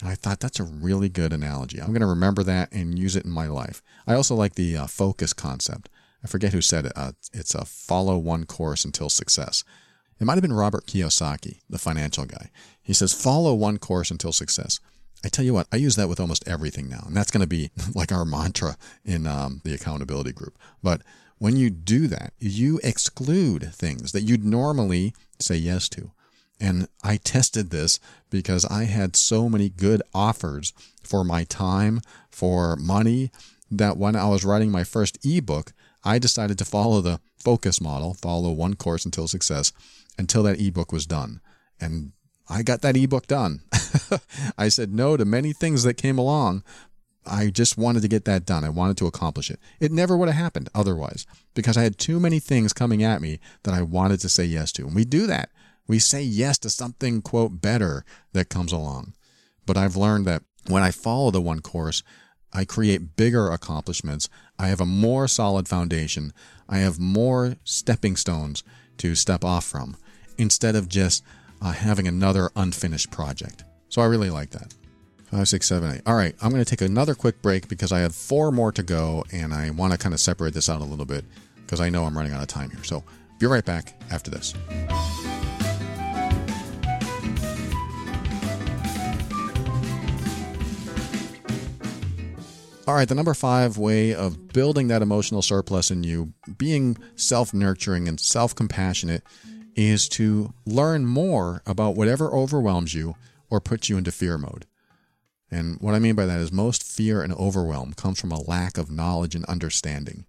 I 0.03 0.15
thought 0.15 0.39
that's 0.39 0.59
a 0.59 0.63
really 0.63 1.07
good 1.07 1.31
analogy. 1.31 1.79
I'm 1.79 1.89
going 1.89 2.01
to 2.01 2.07
remember 2.07 2.43
that 2.43 2.71
and 2.71 2.97
use 2.97 3.15
it 3.15 3.25
in 3.25 3.31
my 3.31 3.47
life. 3.47 3.81
I 4.07 4.15
also 4.15 4.35
like 4.35 4.55
the 4.55 4.75
uh, 4.75 4.87
focus 4.87 5.33
concept. 5.33 5.89
I 6.23 6.27
forget 6.27 6.53
who 6.53 6.61
said 6.61 6.87
it. 6.87 6.93
Uh, 6.95 7.11
it's 7.31 7.53
a 7.53 7.65
follow 7.65 8.17
one 8.17 8.45
course 8.45 8.85
until 8.85 9.09
success. 9.09 9.63
It 10.19 10.25
might 10.25 10.33
have 10.33 10.41
been 10.41 10.53
Robert 10.53 10.87
Kiyosaki, 10.87 11.59
the 11.69 11.77
financial 11.77 12.25
guy. 12.25 12.49
He 12.83 12.93
says, 12.93 13.13
follow 13.13 13.53
one 13.53 13.77
course 13.77 14.11
until 14.11 14.33
success. 14.33 14.79
I 15.25 15.29
tell 15.29 15.45
you 15.45 15.53
what, 15.53 15.67
I 15.71 15.77
use 15.77 15.95
that 15.95 16.09
with 16.09 16.19
almost 16.19 16.47
everything 16.47 16.89
now. 16.89 17.03
And 17.07 17.15
that's 17.15 17.31
going 17.31 17.41
to 17.41 17.47
be 17.47 17.71
like 17.95 18.11
our 18.11 18.25
mantra 18.25 18.77
in 19.05 19.25
um, 19.25 19.61
the 19.63 19.73
accountability 19.73 20.33
group. 20.33 20.57
But 20.81 21.01
when 21.37 21.57
you 21.57 21.69
do 21.69 22.07
that, 22.07 22.33
you 22.39 22.79
exclude 22.83 23.73
things 23.73 24.11
that 24.11 24.21
you'd 24.21 24.43
normally 24.43 25.13
say 25.39 25.55
yes 25.55 25.89
to. 25.89 26.11
And 26.59 26.87
I 27.03 27.17
tested 27.17 27.69
this 27.69 27.99
because 28.29 28.63
I 28.65 28.83
had 28.83 29.15
so 29.15 29.49
many 29.49 29.69
good 29.69 30.01
offers 30.13 30.71
for 31.03 31.23
my 31.23 31.43
time, 31.43 31.99
for 32.29 32.75
money, 32.75 33.31
that 33.71 33.97
when 33.97 34.15
I 34.15 34.29
was 34.29 34.45
writing 34.45 34.71
my 34.71 34.83
first 34.83 35.17
ebook, 35.25 35.73
I 36.03 36.19
decided 36.19 36.57
to 36.59 36.65
follow 36.65 37.01
the 37.01 37.19
focus 37.37 37.81
model, 37.81 38.13
follow 38.13 38.51
one 38.51 38.75
course 38.75 39.03
until 39.03 39.27
success, 39.27 39.73
until 40.17 40.43
that 40.43 40.61
ebook 40.61 40.91
was 40.91 41.05
done. 41.05 41.41
And 41.79 42.11
I 42.53 42.61
got 42.61 42.81
that 42.81 42.95
ebook 42.95 43.25
done. 43.25 43.61
I 44.57 44.69
said 44.69 44.93
no 44.93 45.17
to 45.17 45.25
many 45.25 45.53
things 45.53 45.83
that 45.83 45.95
came 45.95 46.19
along. 46.19 46.63
I 47.25 47.49
just 47.49 47.77
wanted 47.77 48.01
to 48.03 48.07
get 48.07 48.25
that 48.25 48.45
done. 48.45 48.63
I 48.63 48.69
wanted 48.69 48.97
to 48.97 49.07
accomplish 49.07 49.49
it. 49.49 49.59
It 49.79 49.91
never 49.91 50.15
would 50.15 50.29
have 50.29 50.37
happened 50.37 50.69
otherwise 50.75 51.25
because 51.55 51.77
I 51.77 51.83
had 51.83 51.97
too 51.97 52.19
many 52.19 52.39
things 52.39 52.71
coming 52.71 53.01
at 53.01 53.21
me 53.21 53.39
that 53.63 53.73
I 53.73 53.81
wanted 53.81 54.19
to 54.19 54.29
say 54.29 54.43
yes 54.43 54.71
to. 54.73 54.85
And 54.85 54.95
we 54.95 55.03
do 55.03 55.25
that. 55.27 55.49
We 55.87 55.97
say 55.97 56.21
yes 56.21 56.59
to 56.59 56.69
something, 56.69 57.23
quote, 57.23 57.59
better 57.59 58.05
that 58.33 58.49
comes 58.49 58.71
along. 58.71 59.13
But 59.65 59.77
I've 59.77 59.95
learned 59.95 60.25
that 60.27 60.43
when 60.67 60.83
I 60.83 60.91
follow 60.91 61.31
the 61.31 61.41
one 61.41 61.61
course, 61.61 62.03
I 62.53 62.65
create 62.65 63.15
bigger 63.15 63.49
accomplishments. 63.49 64.29
I 64.59 64.67
have 64.67 64.79
a 64.79 64.85
more 64.85 65.27
solid 65.27 65.67
foundation. 65.67 66.33
I 66.69 66.77
have 66.79 66.99
more 66.99 67.55
stepping 67.63 68.15
stones 68.15 68.63
to 68.97 69.15
step 69.15 69.43
off 69.43 69.65
from 69.65 69.97
instead 70.37 70.75
of 70.75 70.87
just 70.87 71.23
uh, 71.63 71.71
having 71.71 72.07
another 72.07 72.51
unfinished 72.55 73.09
project. 73.09 73.63
So 73.89 74.01
I 74.01 74.05
really 74.05 74.29
like 74.29 74.49
that. 74.51 74.73
Five, 75.31 75.47
six, 75.47 75.67
seven, 75.67 75.95
eight. 75.95 76.01
All 76.05 76.15
right, 76.15 76.35
I'm 76.41 76.51
going 76.51 76.63
to 76.63 76.69
take 76.69 76.87
another 76.87 77.15
quick 77.15 77.41
break 77.41 77.67
because 77.67 77.91
I 77.91 77.99
have 77.99 78.13
four 78.13 78.51
more 78.51 78.71
to 78.73 78.83
go 78.83 79.23
and 79.31 79.53
I 79.53 79.69
want 79.71 79.93
to 79.93 79.97
kind 79.97 80.13
of 80.13 80.19
separate 80.19 80.53
this 80.53 80.69
out 80.69 80.81
a 80.81 80.83
little 80.83 81.05
bit 81.05 81.25
because 81.55 81.79
I 81.79 81.89
know 81.89 82.03
I'm 82.03 82.15
running 82.15 82.33
out 82.33 82.41
of 82.41 82.47
time 82.49 82.69
here. 82.69 82.83
So 82.83 83.03
be 83.39 83.47
right 83.47 83.65
back 83.65 83.99
after 84.11 84.29
this. 84.29 84.53
All 92.85 92.93
right, 92.93 93.07
the 93.07 93.15
number 93.15 93.33
five 93.33 93.77
way 93.77 94.13
of 94.13 94.49
building 94.49 94.89
that 94.89 95.01
emotional 95.01 95.41
surplus 95.41 95.89
in 95.89 96.03
you, 96.03 96.33
being 96.57 96.97
self 97.15 97.53
nurturing 97.53 98.09
and 98.09 98.19
self 98.19 98.53
compassionate, 98.53 99.23
is 99.75 100.07
to 100.09 100.53
learn 100.65 101.05
more 101.05 101.61
about 101.65 101.95
whatever 101.95 102.33
overwhelms 102.33 102.93
you 102.93 103.15
or 103.49 103.59
puts 103.59 103.89
you 103.89 103.97
into 103.97 104.11
fear 104.11 104.37
mode. 104.37 104.65
And 105.51 105.79
what 105.79 105.93
I 105.93 105.99
mean 105.99 106.15
by 106.15 106.25
that 106.25 106.39
is 106.39 106.51
most 106.51 106.83
fear 106.83 107.21
and 107.21 107.33
overwhelm 107.33 107.93
comes 107.93 108.19
from 108.19 108.31
a 108.31 108.41
lack 108.41 108.77
of 108.77 108.89
knowledge 108.89 109.35
and 109.35 109.45
understanding. 109.45 110.25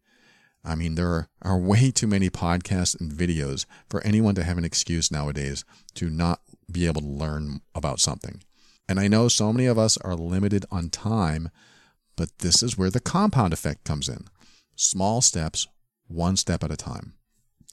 I 0.65 0.75
mean, 0.75 0.95
there 0.95 1.29
are, 1.43 1.59
way 1.59 1.91
too 1.91 2.07
many 2.07 2.31
podcasts 2.31 2.99
and 2.99 3.11
videos 3.11 3.67
for 3.89 4.03
anyone 4.03 4.35
to 4.35 4.45
have 4.45 4.59
an 4.59 4.65
excuse 4.65 5.11
nowadays 5.11 5.65
to 5.95 6.11
not 6.11 6.41
be 6.71 6.87
able 6.87 7.01
to 7.01 7.07
learn 7.07 7.61
about 7.75 8.01
something. 8.01 8.43
And 8.89 9.01
I 9.01 9.09
know 9.09 9.29
so 9.29 9.53
many 9.53 9.67
of 9.67 9.79
us 9.79 9.97
are 9.99 10.15
limited 10.15 10.67
on 10.71 10.91
time 10.91 11.51
but 12.17 12.39
this 12.39 12.63
is 12.63 12.79
where 12.79 12.91
the 12.91 13.01
compound 13.01 13.53
effect 13.53 13.85
comes 13.85 14.09
in. 14.09 14.27
Small 14.77 15.21
steps, 15.21 15.67
one 16.07 16.37
step 16.37 16.63
at 16.63 16.71
a 16.71 16.77
time. 16.77 17.15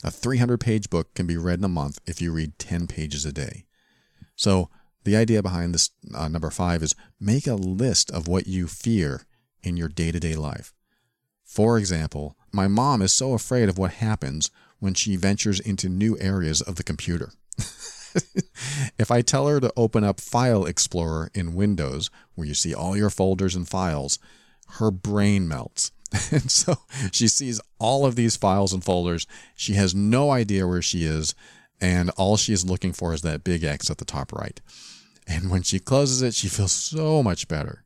A 0.03 0.11
300 0.11 0.59
page 0.59 0.89
book 0.89 1.13
can 1.13 1.27
be 1.27 1.37
read 1.37 1.59
in 1.59 1.65
a 1.65 1.69
month 1.69 1.99
if 2.05 2.21
you 2.21 2.31
read 2.31 2.57
10 2.57 2.87
pages 2.87 3.25
a 3.25 3.31
day. 3.31 3.65
So, 4.35 4.69
the 5.03 5.15
idea 5.15 5.41
behind 5.41 5.73
this 5.73 5.89
uh, 6.13 6.27
number 6.27 6.51
five 6.51 6.83
is 6.83 6.95
make 7.19 7.47
a 7.47 7.55
list 7.55 8.11
of 8.11 8.27
what 8.27 8.47
you 8.47 8.67
fear 8.67 9.23
in 9.63 9.77
your 9.77 9.87
day 9.87 10.11
to 10.11 10.19
day 10.19 10.35
life. 10.35 10.73
For 11.43 11.77
example, 11.77 12.37
my 12.51 12.67
mom 12.67 13.01
is 13.01 13.13
so 13.13 13.33
afraid 13.33 13.67
of 13.67 13.77
what 13.77 13.93
happens 13.93 14.51
when 14.79 14.93
she 14.93 15.15
ventures 15.15 15.59
into 15.59 15.89
new 15.89 16.17
areas 16.19 16.61
of 16.61 16.75
the 16.75 16.83
computer. 16.83 17.33
if 18.97 19.11
I 19.11 19.21
tell 19.21 19.47
her 19.47 19.59
to 19.59 19.73
open 19.75 20.03
up 20.03 20.19
File 20.19 20.65
Explorer 20.65 21.29
in 21.33 21.55
Windows, 21.55 22.09
where 22.35 22.47
you 22.47 22.53
see 22.53 22.73
all 22.73 22.97
your 22.97 23.09
folders 23.09 23.55
and 23.55 23.67
files, 23.67 24.19
her 24.77 24.91
brain 24.91 25.47
melts. 25.47 25.91
And 26.31 26.49
so 26.49 26.77
she 27.11 27.27
sees 27.27 27.59
all 27.77 28.05
of 28.05 28.15
these 28.15 28.37
files 28.37 28.73
and 28.73 28.83
folders. 28.83 29.27
She 29.55 29.73
has 29.73 29.93
no 29.93 30.31
idea 30.31 30.67
where 30.67 30.81
she 30.81 31.03
is. 31.03 31.35
And 31.79 32.09
all 32.11 32.37
she 32.37 32.53
is 32.53 32.69
looking 32.69 32.93
for 32.93 33.13
is 33.13 33.21
that 33.23 33.43
big 33.43 33.63
X 33.63 33.89
at 33.89 33.97
the 33.97 34.05
top 34.05 34.31
right. 34.31 34.61
And 35.27 35.49
when 35.49 35.61
she 35.61 35.79
closes 35.79 36.21
it, 36.21 36.33
she 36.33 36.47
feels 36.47 36.71
so 36.71 37.21
much 37.21 37.47
better. 37.47 37.83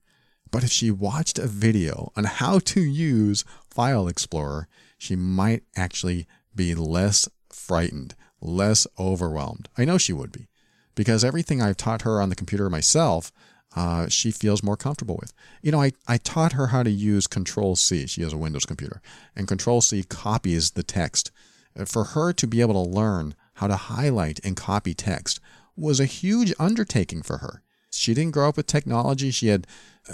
But 0.51 0.63
if 0.63 0.71
she 0.71 0.91
watched 0.91 1.39
a 1.39 1.47
video 1.47 2.11
on 2.15 2.25
how 2.25 2.59
to 2.59 2.81
use 2.81 3.45
File 3.69 4.07
Explorer, 4.07 4.67
she 4.97 5.15
might 5.15 5.63
actually 5.75 6.27
be 6.55 6.75
less 6.75 7.27
frightened 7.49 8.15
less 8.45 8.87
overwhelmed. 8.99 9.69
I 9.77 9.85
know 9.85 9.97
she 9.97 10.13
would 10.13 10.31
be 10.31 10.47
because 10.93 11.23
everything 11.23 11.61
I've 11.61 11.77
taught 11.77 12.03
her 12.03 12.21
on 12.21 12.29
the 12.29 12.35
computer 12.35 12.69
myself, 12.69 13.31
uh, 13.75 14.07
she 14.07 14.31
feels 14.31 14.63
more 14.63 14.77
comfortable 14.77 15.17
with. 15.19 15.33
You 15.61 15.71
know, 15.71 15.81
I, 15.81 15.91
I 16.07 16.17
taught 16.17 16.53
her 16.53 16.67
how 16.67 16.83
to 16.83 16.89
use 16.89 17.27
Control 17.27 17.75
C. 17.75 18.07
She 18.07 18.21
has 18.21 18.33
a 18.33 18.37
Windows 18.37 18.65
computer, 18.65 19.01
and 19.35 19.47
Control 19.47 19.81
C 19.81 20.03
copies 20.03 20.71
the 20.71 20.83
text. 20.83 21.31
Uh, 21.77 21.85
for 21.85 22.05
her 22.05 22.31
to 22.33 22.47
be 22.47 22.61
able 22.61 22.85
to 22.85 22.89
learn 22.89 23.35
how 23.55 23.67
to 23.67 23.75
highlight 23.75 24.39
and 24.43 24.55
copy 24.55 24.93
text 24.93 25.39
was 25.75 25.99
a 25.99 26.05
huge 26.05 26.53
undertaking 26.57 27.21
for 27.21 27.39
her. 27.39 27.61
She 27.91 28.13
didn't 28.13 28.33
grow 28.33 28.49
up 28.49 28.57
with 28.57 28.67
technology. 28.67 29.31
She 29.31 29.47
had 29.47 29.67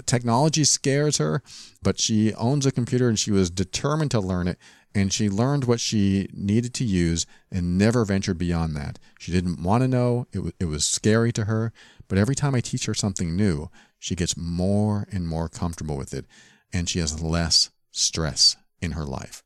technology 0.05 0.63
scares 0.63 1.17
her, 1.17 1.41
but 1.81 1.99
she 1.99 2.33
owns 2.35 2.65
a 2.65 2.71
computer 2.71 3.09
and 3.09 3.17
she 3.17 3.31
was 3.31 3.49
determined 3.49 4.11
to 4.11 4.19
learn 4.19 4.47
it. 4.47 4.57
And 4.93 5.13
she 5.13 5.29
learned 5.29 5.63
what 5.63 5.79
she 5.79 6.27
needed 6.33 6.73
to 6.75 6.83
use 6.83 7.25
and 7.49 7.77
never 7.77 8.03
ventured 8.03 8.37
beyond 8.37 8.75
that. 8.75 8.99
She 9.19 9.31
didn't 9.31 9.63
want 9.63 9.83
to 9.83 9.87
know. 9.87 10.27
It, 10.33 10.37
w- 10.37 10.53
it 10.59 10.65
was 10.65 10.85
scary 10.85 11.31
to 11.31 11.45
her. 11.45 11.71
But 12.11 12.17
every 12.17 12.35
time 12.35 12.55
I 12.55 12.59
teach 12.59 12.87
her 12.87 12.93
something 12.93 13.37
new, 13.37 13.69
she 13.97 14.17
gets 14.17 14.35
more 14.35 15.07
and 15.13 15.25
more 15.25 15.47
comfortable 15.47 15.95
with 15.95 16.13
it. 16.13 16.25
And 16.73 16.89
she 16.89 16.99
has 16.99 17.23
less 17.23 17.69
stress 17.89 18.57
in 18.81 18.91
her 18.91 19.05
life. 19.05 19.43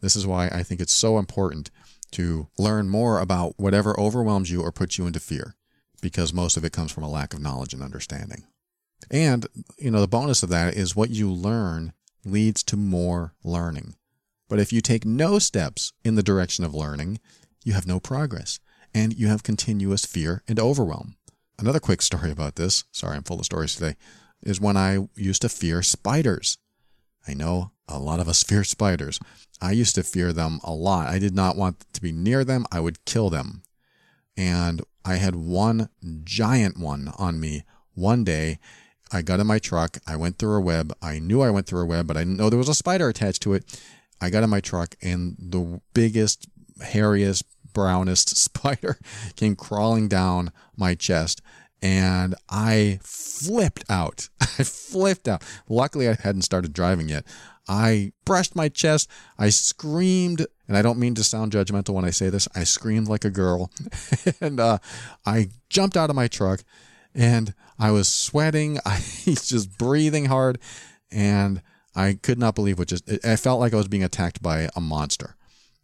This 0.00 0.14
is 0.14 0.24
why 0.24 0.46
I 0.46 0.62
think 0.62 0.80
it's 0.80 0.92
so 0.92 1.18
important 1.18 1.72
to 2.12 2.46
learn 2.58 2.88
more 2.88 3.18
about 3.18 3.54
whatever 3.56 3.98
overwhelms 3.98 4.52
you 4.52 4.62
or 4.62 4.70
puts 4.70 4.98
you 4.98 5.08
into 5.08 5.18
fear, 5.18 5.56
because 6.00 6.32
most 6.32 6.56
of 6.56 6.64
it 6.64 6.72
comes 6.72 6.92
from 6.92 7.02
a 7.02 7.10
lack 7.10 7.34
of 7.34 7.40
knowledge 7.40 7.74
and 7.74 7.82
understanding. 7.82 8.44
And, 9.10 9.48
you 9.76 9.90
know, 9.90 10.00
the 10.00 10.06
bonus 10.06 10.44
of 10.44 10.48
that 10.50 10.74
is 10.74 10.94
what 10.94 11.10
you 11.10 11.28
learn 11.28 11.92
leads 12.24 12.62
to 12.62 12.76
more 12.76 13.34
learning. 13.42 13.96
But 14.48 14.60
if 14.60 14.72
you 14.72 14.80
take 14.80 15.04
no 15.04 15.40
steps 15.40 15.92
in 16.04 16.14
the 16.14 16.22
direction 16.22 16.64
of 16.64 16.72
learning, 16.72 17.18
you 17.64 17.72
have 17.72 17.88
no 17.88 17.98
progress 17.98 18.60
and 18.94 19.12
you 19.12 19.26
have 19.26 19.42
continuous 19.42 20.06
fear 20.06 20.44
and 20.46 20.60
overwhelm. 20.60 21.16
Another 21.58 21.80
quick 21.80 22.02
story 22.02 22.30
about 22.30 22.56
this, 22.56 22.84
sorry, 22.92 23.16
I'm 23.16 23.22
full 23.22 23.38
of 23.38 23.46
stories 23.46 23.74
today, 23.74 23.96
is 24.42 24.60
when 24.60 24.76
I 24.76 25.08
used 25.14 25.42
to 25.42 25.48
fear 25.48 25.82
spiders. 25.82 26.58
I 27.26 27.32
know 27.32 27.72
a 27.88 27.98
lot 27.98 28.20
of 28.20 28.28
us 28.28 28.42
fear 28.42 28.62
spiders. 28.62 29.18
I 29.60 29.72
used 29.72 29.94
to 29.94 30.02
fear 30.02 30.32
them 30.32 30.60
a 30.62 30.72
lot. 30.72 31.08
I 31.08 31.18
did 31.18 31.34
not 31.34 31.56
want 31.56 31.84
to 31.94 32.02
be 32.02 32.12
near 32.12 32.44
them. 32.44 32.66
I 32.70 32.80
would 32.80 33.04
kill 33.06 33.30
them. 33.30 33.62
And 34.36 34.82
I 35.02 35.16
had 35.16 35.34
one 35.34 35.88
giant 36.24 36.78
one 36.78 37.10
on 37.16 37.40
me 37.40 37.64
one 37.94 38.22
day. 38.22 38.58
I 39.10 39.22
got 39.22 39.40
in 39.40 39.46
my 39.46 39.58
truck. 39.58 39.98
I 40.06 40.16
went 40.16 40.38
through 40.38 40.56
a 40.56 40.60
web. 40.60 40.92
I 41.00 41.18
knew 41.20 41.40
I 41.40 41.50
went 41.50 41.66
through 41.66 41.82
a 41.82 41.86
web, 41.86 42.06
but 42.06 42.18
I 42.18 42.20
didn't 42.20 42.36
know 42.36 42.50
there 42.50 42.58
was 42.58 42.68
a 42.68 42.74
spider 42.74 43.08
attached 43.08 43.40
to 43.42 43.54
it. 43.54 43.80
I 44.20 44.28
got 44.28 44.42
in 44.42 44.50
my 44.50 44.60
truck 44.60 44.94
and 45.00 45.36
the 45.38 45.80
biggest, 45.94 46.48
hairiest, 46.82 47.44
brownest 47.76 48.34
spider 48.38 48.98
came 49.36 49.54
crawling 49.54 50.08
down 50.08 50.50
my 50.78 50.94
chest 50.94 51.42
and 51.82 52.34
I 52.48 53.00
flipped 53.02 53.84
out. 53.90 54.30
I 54.40 54.64
flipped 54.64 55.28
out. 55.28 55.44
Luckily, 55.68 56.08
I 56.08 56.14
hadn't 56.14 56.42
started 56.42 56.72
driving 56.72 57.10
yet. 57.10 57.26
I 57.68 58.12
brushed 58.24 58.56
my 58.56 58.70
chest. 58.70 59.10
I 59.38 59.50
screamed, 59.50 60.46
and 60.66 60.74
I 60.74 60.80
don't 60.80 60.98
mean 60.98 61.14
to 61.16 61.22
sound 61.24 61.52
judgmental 61.52 61.90
when 61.90 62.06
I 62.06 62.10
say 62.10 62.30
this. 62.30 62.48
I 62.54 62.64
screamed 62.64 63.08
like 63.08 63.26
a 63.26 63.30
girl, 63.30 63.70
and 64.40 64.58
uh, 64.58 64.78
I 65.26 65.50
jumped 65.68 65.98
out 65.98 66.08
of 66.08 66.16
my 66.16 66.28
truck, 66.28 66.64
and 67.14 67.52
I 67.78 67.90
was 67.90 68.08
sweating. 68.08 68.78
I 68.86 69.04
was 69.26 69.46
just 69.46 69.76
breathing 69.76 70.24
hard, 70.24 70.58
and 71.12 71.60
I 71.94 72.14
could 72.22 72.38
not 72.38 72.54
believe 72.54 72.78
what 72.78 72.88
just. 72.88 73.04
I 73.22 73.36
felt 73.36 73.60
like 73.60 73.74
I 73.74 73.76
was 73.76 73.88
being 73.88 74.04
attacked 74.04 74.42
by 74.42 74.70
a 74.74 74.80
monster. 74.80 75.35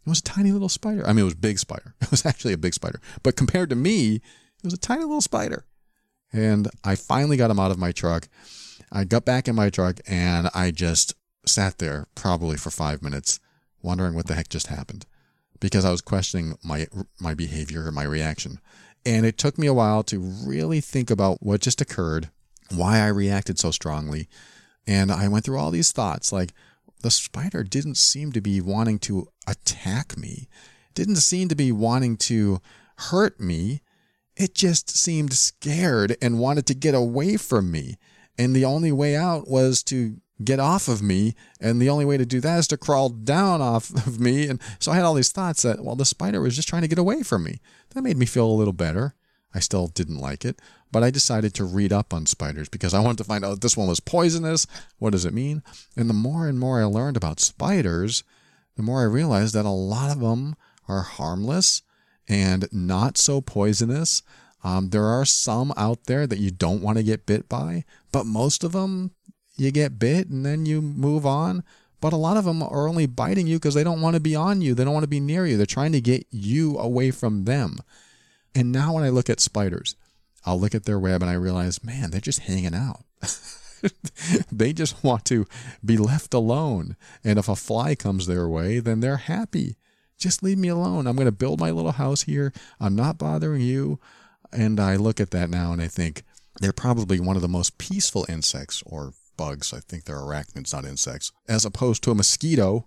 It 0.05 0.09
was 0.09 0.19
a 0.19 0.23
tiny 0.23 0.51
little 0.51 0.69
spider. 0.69 1.07
I 1.07 1.13
mean, 1.13 1.21
it 1.21 1.25
was 1.25 1.33
a 1.33 1.37
big 1.37 1.59
spider. 1.59 1.95
It 2.01 2.11
was 2.11 2.25
actually 2.25 2.53
a 2.53 2.57
big 2.57 2.73
spider, 2.73 3.01
but 3.23 3.35
compared 3.35 3.69
to 3.69 3.75
me, 3.75 4.15
it 4.15 4.63
was 4.63 4.73
a 4.73 4.77
tiny 4.77 5.01
little 5.01 5.21
spider. 5.21 5.65
And 6.31 6.67
I 6.83 6.95
finally 6.95 7.37
got 7.37 7.51
him 7.51 7.59
out 7.59 7.71
of 7.71 7.77
my 7.77 7.91
truck. 7.91 8.27
I 8.91 9.03
got 9.03 9.25
back 9.25 9.47
in 9.47 9.55
my 9.55 9.69
truck 9.69 9.99
and 10.07 10.49
I 10.53 10.71
just 10.71 11.15
sat 11.45 11.77
there 11.77 12.07
probably 12.15 12.57
for 12.57 12.69
five 12.71 13.01
minutes, 13.01 13.39
wondering 13.81 14.13
what 14.15 14.27
the 14.27 14.35
heck 14.35 14.49
just 14.49 14.67
happened, 14.67 15.05
because 15.59 15.85
I 15.85 15.91
was 15.91 16.01
questioning 16.01 16.57
my 16.63 16.87
my 17.19 17.33
behavior 17.33 17.91
my 17.91 18.03
reaction. 18.03 18.59
And 19.05 19.25
it 19.25 19.37
took 19.37 19.57
me 19.57 19.67
a 19.67 19.73
while 19.73 20.03
to 20.03 20.19
really 20.19 20.79
think 20.79 21.11
about 21.11 21.43
what 21.43 21.61
just 21.61 21.81
occurred, 21.81 22.29
why 22.73 22.99
I 22.99 23.07
reacted 23.07 23.59
so 23.59 23.71
strongly, 23.71 24.29
and 24.87 25.11
I 25.11 25.27
went 25.27 25.45
through 25.45 25.59
all 25.59 25.71
these 25.71 25.91
thoughts 25.91 26.31
like 26.31 26.53
the 27.03 27.11
spider 27.11 27.63
didn't 27.63 27.95
seem 27.95 28.31
to 28.31 28.41
be 28.41 28.59
wanting 28.59 28.97
to 28.99 29.27
attack 29.45 30.17
me, 30.17 30.47
didn't 30.95 31.17
seem 31.17 31.49
to 31.49 31.55
be 31.55 31.71
wanting 31.71 32.17
to 32.17 32.59
hurt 32.97 33.39
me. 33.39 33.81
It 34.35 34.55
just 34.55 34.89
seemed 34.89 35.33
scared 35.33 36.17
and 36.21 36.39
wanted 36.39 36.65
to 36.67 36.73
get 36.73 36.95
away 36.95 37.37
from 37.37 37.69
me. 37.69 37.97
And 38.37 38.55
the 38.55 38.65
only 38.65 38.91
way 38.91 39.15
out 39.15 39.47
was 39.47 39.83
to 39.83 40.17
get 40.43 40.59
off 40.59 40.87
of 40.87 41.03
me. 41.03 41.35
And 41.59 41.81
the 41.81 41.89
only 41.89 42.05
way 42.05 42.17
to 42.17 42.25
do 42.25 42.39
that 42.41 42.57
is 42.57 42.67
to 42.69 42.77
crawl 42.77 43.09
down 43.09 43.61
off 43.61 43.91
of 44.07 44.19
me. 44.19 44.47
And 44.47 44.59
so 44.79 44.91
I 44.91 44.95
had 44.95 45.03
all 45.03 45.13
these 45.13 45.31
thoughts 45.31 45.61
that, 45.61 45.83
well, 45.83 45.95
the 45.95 46.05
spider 46.05 46.41
was 46.41 46.55
just 46.55 46.67
trying 46.67 46.81
to 46.81 46.87
get 46.87 46.97
away 46.97 47.21
from 47.21 47.43
me. 47.43 47.59
That 47.91 48.01
made 48.01 48.17
me 48.17 48.25
feel 48.25 48.47
a 48.47 48.51
little 48.51 48.73
better. 48.73 49.13
I 49.53 49.59
still 49.59 49.87
didn't 49.87 50.17
like 50.17 50.45
it, 50.45 50.59
but 50.93 51.03
I 51.03 51.09
decided 51.09 51.53
to 51.55 51.65
read 51.65 51.91
up 51.91 52.13
on 52.13 52.27
spiders 52.27 52.69
because 52.69 52.93
I 52.93 52.99
wanted 53.01 53.17
to 53.17 53.23
find 53.25 53.43
out 53.43 53.59
this 53.59 53.75
one 53.75 53.87
was 53.87 53.99
poisonous. 53.99 54.67
What 54.99 55.09
does 55.09 55.25
it 55.25 55.33
mean? 55.33 55.63
And 55.97 56.07
the 56.07 56.13
more 56.13 56.47
and 56.47 56.59
more 56.59 56.79
I 56.79 56.85
learned 56.85 57.17
about 57.17 57.39
spiders, 57.39 58.23
the 58.77 58.83
more 58.83 59.01
I 59.01 59.05
realized 59.05 59.55
that 59.55 59.65
a 59.65 59.69
lot 59.69 60.11
of 60.11 60.21
them 60.21 60.55
are 60.87 61.01
harmless 61.01 61.81
and 62.29 62.69
not 62.71 63.17
so 63.17 63.41
poisonous. 63.41 64.21
Um, 64.63 64.91
there 64.91 65.05
are 65.05 65.25
some 65.25 65.73
out 65.75 66.05
there 66.05 66.27
that 66.27 66.39
you 66.39 66.51
don't 66.51 66.81
want 66.81 66.97
to 66.99 67.03
get 67.03 67.25
bit 67.25 67.49
by, 67.49 67.83
but 68.11 68.25
most 68.25 68.63
of 68.63 68.71
them 68.71 69.11
you 69.57 69.71
get 69.71 69.99
bit 69.99 70.29
and 70.29 70.45
then 70.45 70.65
you 70.65 70.81
move 70.81 71.25
on. 71.25 71.63
But 72.01 72.13
a 72.13 72.17
lot 72.17 72.37
of 72.37 72.45
them 72.45 72.61
are 72.61 72.87
only 72.87 73.07
biting 73.07 73.47
you 73.47 73.57
because 73.57 73.73
they 73.73 73.83
don't 73.83 74.01
want 74.01 74.13
to 74.13 74.19
be 74.19 74.35
on 74.35 74.61
you. 74.61 74.75
They 74.75 74.83
don't 74.83 74.93
want 74.93 75.05
to 75.05 75.09
be 75.09 75.19
near 75.19 75.47
you. 75.47 75.57
They're 75.57 75.65
trying 75.65 75.93
to 75.93 76.01
get 76.01 76.27
you 76.29 76.77
away 76.77 77.11
from 77.11 77.45
them. 77.45 77.77
And 78.53 78.71
now 78.71 78.93
when 78.93 79.03
I 79.03 79.09
look 79.09 79.29
at 79.29 79.39
spiders, 79.39 79.95
I'll 80.45 80.59
look 80.59 80.75
at 80.75 80.85
their 80.85 80.99
web 80.99 81.21
and 81.21 81.29
I 81.29 81.35
realize, 81.35 81.83
man, 81.83 82.11
they're 82.11 82.21
just 82.21 82.41
hanging 82.41 82.75
out. 82.75 83.03
they 84.51 84.73
just 84.73 85.03
want 85.03 85.25
to 85.25 85.45
be 85.83 85.97
left 85.97 86.33
alone. 86.33 86.95
And 87.23 87.39
if 87.39 87.47
a 87.47 87.55
fly 87.55 87.95
comes 87.95 88.27
their 88.27 88.47
way, 88.47 88.79
then 88.79 88.99
they're 88.99 89.17
happy. 89.17 89.77
Just 90.17 90.43
leave 90.43 90.57
me 90.57 90.67
alone. 90.67 91.07
I'm 91.07 91.15
going 91.15 91.25
to 91.25 91.31
build 91.31 91.59
my 91.59 91.71
little 91.71 91.93
house 91.93 92.23
here. 92.23 92.53
I'm 92.79 92.95
not 92.95 93.17
bothering 93.17 93.61
you. 93.61 93.99
And 94.51 94.79
I 94.79 94.95
look 94.95 95.19
at 95.19 95.31
that 95.31 95.49
now 95.49 95.71
and 95.71 95.81
I 95.81 95.87
think 95.87 96.23
they're 96.59 96.71
probably 96.71 97.19
one 97.19 97.35
of 97.35 97.41
the 97.41 97.47
most 97.47 97.77
peaceful 97.77 98.25
insects 98.29 98.83
or 98.85 99.13
bugs. 99.35 99.73
I 99.73 99.79
think 99.79 100.05
they're 100.05 100.17
arachnids, 100.17 100.73
not 100.73 100.85
insects, 100.85 101.31
as 101.47 101.65
opposed 101.65 102.03
to 102.03 102.11
a 102.11 102.15
mosquito. 102.15 102.85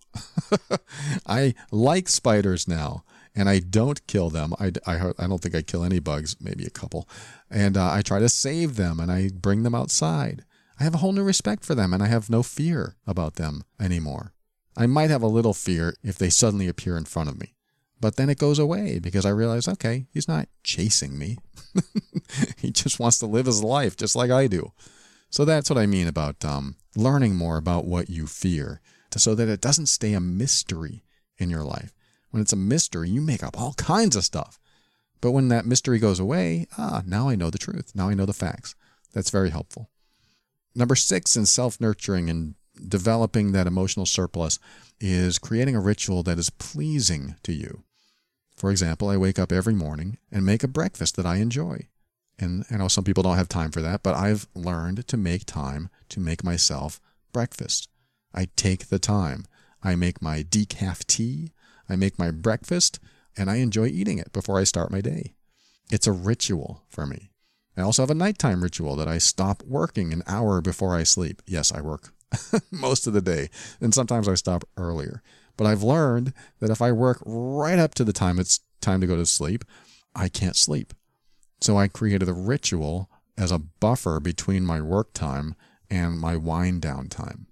I 1.26 1.54
like 1.70 2.08
spiders 2.08 2.68
now 2.68 3.04
and 3.36 3.48
I 3.48 3.58
don't 3.58 4.04
kill 4.06 4.30
them. 4.30 4.54
I, 4.58 4.72
I, 4.86 5.12
I 5.18 5.26
don't 5.26 5.40
think 5.40 5.54
I 5.54 5.60
kill 5.60 5.84
any 5.84 5.98
bugs, 5.98 6.36
maybe 6.40 6.64
a 6.64 6.70
couple. 6.70 7.06
And 7.50 7.76
uh, 7.76 7.92
I 7.92 8.00
try 8.00 8.18
to 8.18 8.30
save 8.30 8.76
them 8.76 8.98
and 8.98 9.12
I 9.12 9.30
bring 9.32 9.62
them 9.62 9.74
outside. 9.74 10.44
I 10.80 10.84
have 10.84 10.94
a 10.94 10.98
whole 10.98 11.12
new 11.12 11.22
respect 11.22 11.64
for 11.64 11.74
them 11.74 11.92
and 11.92 12.02
I 12.02 12.06
have 12.06 12.30
no 12.30 12.42
fear 12.42 12.96
about 13.06 13.34
them 13.34 13.64
anymore. 13.78 14.32
I 14.76 14.86
might 14.86 15.10
have 15.10 15.22
a 15.22 15.28
little 15.28 15.54
fear 15.54 15.94
if 16.02 16.16
they 16.16 16.30
suddenly 16.30 16.66
appear 16.66 16.96
in 16.96 17.04
front 17.04 17.28
of 17.28 17.38
me. 17.38 17.54
But 18.00 18.16
then 18.16 18.28
it 18.28 18.38
goes 18.38 18.58
away 18.58 18.98
because 18.98 19.24
I 19.24 19.30
realize, 19.30 19.68
okay, 19.68 20.06
he's 20.10 20.28
not 20.28 20.48
chasing 20.62 21.18
me. 21.18 21.38
he 22.58 22.70
just 22.70 22.98
wants 22.98 23.18
to 23.20 23.26
live 23.26 23.46
his 23.46 23.62
life 23.62 23.96
just 23.96 24.16
like 24.16 24.30
I 24.30 24.46
do. 24.46 24.72
So 25.30 25.44
that's 25.44 25.70
what 25.70 25.78
I 25.78 25.86
mean 25.86 26.08
about 26.08 26.44
um, 26.44 26.76
learning 26.94 27.36
more 27.36 27.56
about 27.56 27.84
what 27.84 28.10
you 28.10 28.26
fear 28.26 28.80
so 29.16 29.34
that 29.34 29.48
it 29.48 29.62
doesn't 29.62 29.86
stay 29.86 30.12
a 30.12 30.20
mystery 30.20 31.02
in 31.38 31.48
your 31.48 31.64
life. 31.64 31.92
When 32.36 32.42
it's 32.42 32.52
a 32.52 32.56
mystery, 32.56 33.08
you 33.08 33.22
make 33.22 33.42
up 33.42 33.58
all 33.58 33.72
kinds 33.78 34.14
of 34.14 34.22
stuff. 34.22 34.60
But 35.22 35.30
when 35.30 35.48
that 35.48 35.64
mystery 35.64 35.98
goes 35.98 36.20
away, 36.20 36.66
ah, 36.76 37.02
now 37.06 37.30
I 37.30 37.34
know 37.34 37.48
the 37.48 37.56
truth. 37.56 37.92
Now 37.94 38.10
I 38.10 38.14
know 38.14 38.26
the 38.26 38.34
facts. 38.34 38.74
That's 39.14 39.30
very 39.30 39.48
helpful. 39.48 39.88
Number 40.74 40.96
six 40.96 41.34
in 41.34 41.46
self 41.46 41.80
nurturing 41.80 42.28
and 42.28 42.54
developing 42.86 43.52
that 43.52 43.66
emotional 43.66 44.04
surplus 44.04 44.58
is 45.00 45.38
creating 45.38 45.76
a 45.76 45.80
ritual 45.80 46.22
that 46.24 46.38
is 46.38 46.50
pleasing 46.50 47.36
to 47.42 47.54
you. 47.54 47.84
For 48.54 48.70
example, 48.70 49.08
I 49.08 49.16
wake 49.16 49.38
up 49.38 49.50
every 49.50 49.72
morning 49.72 50.18
and 50.30 50.44
make 50.44 50.62
a 50.62 50.68
breakfast 50.68 51.16
that 51.16 51.24
I 51.24 51.36
enjoy. 51.36 51.88
And 52.38 52.66
I 52.70 52.76
know 52.76 52.88
some 52.88 53.04
people 53.04 53.22
don't 53.22 53.38
have 53.38 53.48
time 53.48 53.70
for 53.70 53.80
that, 53.80 54.02
but 54.02 54.14
I've 54.14 54.46
learned 54.54 55.08
to 55.08 55.16
make 55.16 55.46
time 55.46 55.88
to 56.10 56.20
make 56.20 56.44
myself 56.44 57.00
breakfast. 57.32 57.88
I 58.34 58.48
take 58.56 58.88
the 58.88 58.98
time. 58.98 59.46
I 59.82 59.96
make 59.96 60.20
my 60.20 60.42
decaf 60.42 61.06
tea. 61.06 61.52
I 61.88 61.96
make 61.96 62.18
my 62.18 62.30
breakfast 62.30 62.98
and 63.36 63.50
I 63.50 63.56
enjoy 63.56 63.86
eating 63.86 64.18
it 64.18 64.32
before 64.32 64.58
I 64.58 64.64
start 64.64 64.90
my 64.90 65.00
day. 65.00 65.34
It's 65.90 66.06
a 66.06 66.12
ritual 66.12 66.82
for 66.88 67.06
me. 67.06 67.30
I 67.76 67.82
also 67.82 68.02
have 68.02 68.10
a 68.10 68.14
nighttime 68.14 68.62
ritual 68.62 68.96
that 68.96 69.08
I 69.08 69.18
stop 69.18 69.62
working 69.62 70.12
an 70.12 70.22
hour 70.26 70.60
before 70.60 70.96
I 70.96 71.02
sleep. 71.02 71.42
Yes, 71.46 71.72
I 71.72 71.82
work 71.82 72.12
most 72.70 73.06
of 73.06 73.12
the 73.12 73.20
day, 73.20 73.50
and 73.80 73.92
sometimes 73.92 74.28
I 74.28 74.34
stop 74.34 74.64
earlier. 74.76 75.22
But 75.56 75.66
I've 75.66 75.82
learned 75.82 76.32
that 76.60 76.70
if 76.70 76.80
I 76.80 76.92
work 76.92 77.22
right 77.24 77.78
up 77.78 77.94
to 77.94 78.04
the 78.04 78.12
time 78.12 78.38
it's 78.38 78.60
time 78.80 79.00
to 79.00 79.06
go 79.06 79.16
to 79.16 79.26
sleep, 79.26 79.64
I 80.14 80.28
can't 80.28 80.56
sleep. 80.56 80.94
So 81.60 81.78
I 81.78 81.88
created 81.88 82.28
a 82.28 82.34
ritual 82.34 83.10
as 83.36 83.52
a 83.52 83.58
buffer 83.58 84.20
between 84.20 84.64
my 84.64 84.80
work 84.80 85.12
time 85.12 85.54
and 85.90 86.18
my 86.18 86.36
wind 86.36 86.82
down 86.82 87.08
time. 87.08 87.46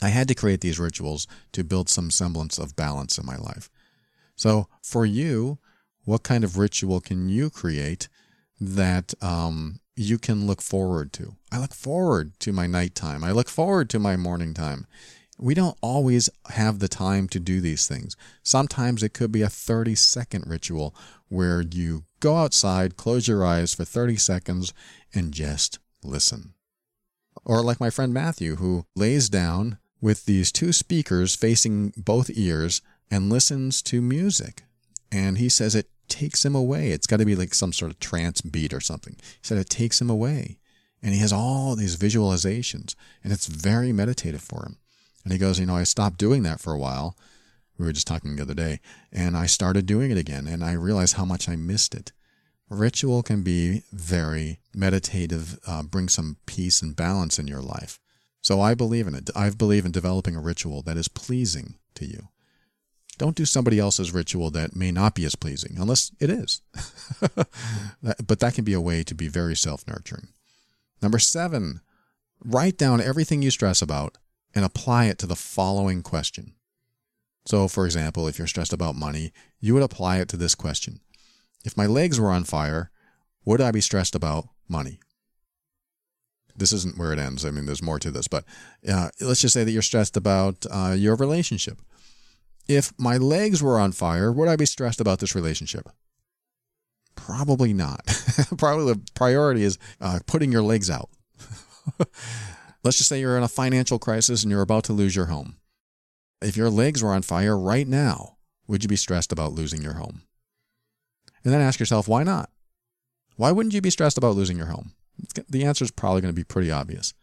I 0.00 0.08
had 0.08 0.28
to 0.28 0.34
create 0.34 0.60
these 0.60 0.78
rituals 0.78 1.26
to 1.52 1.64
build 1.64 1.88
some 1.88 2.10
semblance 2.10 2.58
of 2.58 2.76
balance 2.76 3.18
in 3.18 3.26
my 3.26 3.36
life. 3.36 3.68
So, 4.36 4.68
for 4.82 5.04
you, 5.04 5.58
what 6.04 6.22
kind 6.22 6.44
of 6.44 6.56
ritual 6.56 7.00
can 7.00 7.28
you 7.28 7.50
create 7.50 8.08
that 8.60 9.14
um, 9.22 9.80
you 9.96 10.18
can 10.18 10.46
look 10.46 10.62
forward 10.62 11.12
to. 11.14 11.34
I 11.50 11.58
look 11.58 11.74
forward 11.74 12.38
to 12.40 12.52
my 12.52 12.66
nighttime. 12.66 13.24
I 13.24 13.32
look 13.32 13.48
forward 13.48 13.90
to 13.90 13.98
my 13.98 14.16
morning 14.16 14.54
time. 14.54 14.86
We 15.38 15.54
don't 15.54 15.76
always 15.80 16.30
have 16.50 16.78
the 16.78 16.88
time 16.88 17.28
to 17.28 17.40
do 17.40 17.60
these 17.60 17.86
things. 17.86 18.16
Sometimes 18.42 19.02
it 19.02 19.14
could 19.14 19.30
be 19.30 19.42
a 19.42 19.48
30 19.48 19.94
second 19.94 20.44
ritual 20.46 20.94
where 21.28 21.60
you 21.60 22.04
go 22.20 22.36
outside, 22.36 22.96
close 22.96 23.28
your 23.28 23.44
eyes 23.44 23.74
for 23.74 23.84
30 23.84 24.16
seconds, 24.16 24.72
and 25.14 25.32
just 25.32 25.78
listen. 26.02 26.54
Or 27.44 27.62
like 27.62 27.80
my 27.80 27.90
friend 27.90 28.12
Matthew, 28.12 28.56
who 28.56 28.86
lays 28.96 29.28
down 29.28 29.78
with 30.00 30.26
these 30.26 30.52
two 30.52 30.72
speakers 30.72 31.34
facing 31.34 31.92
both 31.96 32.30
ears 32.34 32.82
and 33.10 33.30
listens 33.30 33.82
to 33.82 34.00
music. 34.00 34.62
And 35.10 35.38
he 35.38 35.48
says 35.48 35.74
it 35.74 35.90
takes 36.08 36.44
him 36.44 36.54
away. 36.54 36.90
It's 36.90 37.06
got 37.06 37.18
to 37.18 37.24
be 37.24 37.36
like 37.36 37.54
some 37.54 37.72
sort 37.72 37.90
of 37.90 38.00
trance 38.00 38.40
beat 38.40 38.72
or 38.72 38.80
something. 38.80 39.16
He 39.18 39.38
said 39.42 39.58
it 39.58 39.70
takes 39.70 40.00
him 40.00 40.10
away. 40.10 40.58
And 41.02 41.14
he 41.14 41.20
has 41.20 41.32
all 41.32 41.76
these 41.76 41.96
visualizations, 41.96 42.96
and 43.22 43.32
it's 43.32 43.46
very 43.46 43.92
meditative 43.92 44.42
for 44.42 44.64
him. 44.64 44.78
And 45.22 45.32
he 45.32 45.38
goes, 45.38 45.60
You 45.60 45.66
know, 45.66 45.76
I 45.76 45.84
stopped 45.84 46.18
doing 46.18 46.42
that 46.42 46.60
for 46.60 46.72
a 46.72 46.78
while. 46.78 47.16
We 47.78 47.86
were 47.86 47.92
just 47.92 48.08
talking 48.08 48.34
the 48.34 48.42
other 48.42 48.54
day, 48.54 48.80
and 49.12 49.36
I 49.36 49.46
started 49.46 49.86
doing 49.86 50.10
it 50.10 50.18
again, 50.18 50.48
and 50.48 50.64
I 50.64 50.72
realized 50.72 51.14
how 51.14 51.24
much 51.24 51.48
I 51.48 51.54
missed 51.54 51.94
it. 51.94 52.10
Ritual 52.68 53.22
can 53.22 53.42
be 53.42 53.84
very 53.92 54.58
meditative, 54.74 55.60
uh, 55.66 55.84
bring 55.84 56.08
some 56.08 56.38
peace 56.46 56.82
and 56.82 56.96
balance 56.96 57.38
in 57.38 57.46
your 57.46 57.62
life. 57.62 58.00
So 58.40 58.60
I 58.60 58.74
believe 58.74 59.06
in 59.06 59.14
it. 59.14 59.30
I 59.34 59.50
believe 59.50 59.84
in 59.84 59.92
developing 59.92 60.36
a 60.36 60.40
ritual 60.40 60.82
that 60.82 60.96
is 60.96 61.08
pleasing 61.08 61.74
to 61.94 62.06
you. 62.06 62.28
Don't 63.18 63.36
do 63.36 63.44
somebody 63.44 63.80
else's 63.80 64.14
ritual 64.14 64.50
that 64.52 64.76
may 64.76 64.92
not 64.92 65.14
be 65.14 65.24
as 65.24 65.34
pleasing, 65.34 65.76
unless 65.76 66.12
it 66.20 66.30
is. 66.30 66.62
but 67.20 68.38
that 68.40 68.54
can 68.54 68.64
be 68.64 68.72
a 68.72 68.80
way 68.80 69.02
to 69.02 69.14
be 69.14 69.26
very 69.26 69.56
self 69.56 69.86
nurturing. 69.88 70.28
Number 71.02 71.18
seven, 71.18 71.80
write 72.44 72.78
down 72.78 73.00
everything 73.00 73.42
you 73.42 73.50
stress 73.50 73.82
about 73.82 74.18
and 74.54 74.64
apply 74.64 75.06
it 75.06 75.18
to 75.18 75.26
the 75.26 75.36
following 75.36 76.02
question. 76.02 76.54
So, 77.44 77.66
for 77.66 77.86
example, 77.86 78.28
if 78.28 78.38
you're 78.38 78.46
stressed 78.46 78.72
about 78.72 78.94
money, 78.94 79.32
you 79.60 79.74
would 79.74 79.82
apply 79.82 80.18
it 80.18 80.28
to 80.28 80.36
this 80.36 80.54
question 80.54 81.00
If 81.64 81.76
my 81.76 81.86
legs 81.86 82.20
were 82.20 82.30
on 82.30 82.44
fire, 82.44 82.90
would 83.44 83.60
I 83.60 83.72
be 83.72 83.80
stressed 83.80 84.14
about 84.14 84.48
money? 84.68 85.00
This 86.58 86.72
isn't 86.72 86.98
where 86.98 87.12
it 87.12 87.18
ends. 87.18 87.44
I 87.44 87.50
mean, 87.50 87.66
there's 87.66 87.82
more 87.82 87.98
to 87.98 88.10
this, 88.10 88.28
but 88.28 88.44
uh, 88.88 89.10
let's 89.20 89.40
just 89.40 89.54
say 89.54 89.64
that 89.64 89.70
you're 89.70 89.82
stressed 89.82 90.16
about 90.16 90.66
uh, 90.70 90.94
your 90.96 91.16
relationship 91.16 91.80
if 92.68 92.92
my 92.98 93.16
legs 93.16 93.62
were 93.62 93.80
on 93.80 93.92
fire, 93.92 94.30
would 94.30 94.48
I 94.48 94.56
be 94.56 94.66
stressed 94.66 95.00
about 95.00 95.18
this 95.18 95.34
relationship? 95.34 95.88
Probably 97.16 97.72
not. 97.72 98.04
Probably 98.58 98.92
the 98.92 99.00
priority 99.14 99.64
is 99.64 99.78
uh, 100.00 100.20
putting 100.26 100.52
your 100.52 100.62
legs 100.62 100.90
out. 100.90 101.08
Let's 102.84 102.98
just 102.98 103.08
say 103.08 103.18
you're 103.18 103.36
in 103.36 103.42
a 103.42 103.48
financial 103.48 103.98
crisis 103.98 104.42
and 104.42 104.52
you're 104.52 104.62
about 104.62 104.84
to 104.84 104.92
lose 104.92 105.16
your 105.16 105.26
home. 105.26 105.56
If 106.40 106.56
your 106.56 106.70
legs 106.70 107.02
were 107.02 107.12
on 107.12 107.22
fire 107.22 107.58
right 107.58 107.88
now, 107.88 108.36
would 108.68 108.84
you 108.84 108.88
be 108.88 108.96
stressed 108.96 109.32
about 109.32 109.52
losing 109.52 109.82
your 109.82 109.94
home? 109.94 110.22
And 111.42 111.52
then 111.52 111.60
ask 111.60 111.80
yourself, 111.80 112.06
why 112.06 112.22
not? 112.22 112.50
Why 113.36 113.50
wouldn't 113.50 113.74
you 113.74 113.80
be 113.80 113.90
stressed 113.90 114.18
about 114.18 114.36
losing 114.36 114.58
your 114.58 114.66
home? 114.66 114.92
The 115.48 115.64
answer 115.64 115.84
is 115.84 115.90
probably 115.90 116.20
going 116.20 116.34
to 116.34 116.38
be 116.38 116.44
pretty 116.44 116.70
obvious. 116.70 117.14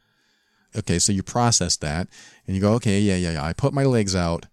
Okay, 0.78 1.00
so 1.00 1.14
you 1.14 1.24
process 1.24 1.78
that 1.78 2.08
and 2.46 2.56
you 2.56 2.62
go, 2.62 2.74
okay, 2.74 3.00
yeah, 3.00 3.16
yeah, 3.16 3.34
yeah. 3.34 3.46
I 3.46 3.54
put 3.54 3.74
my 3.74 3.86
legs 3.86 4.16
out 4.16 4.46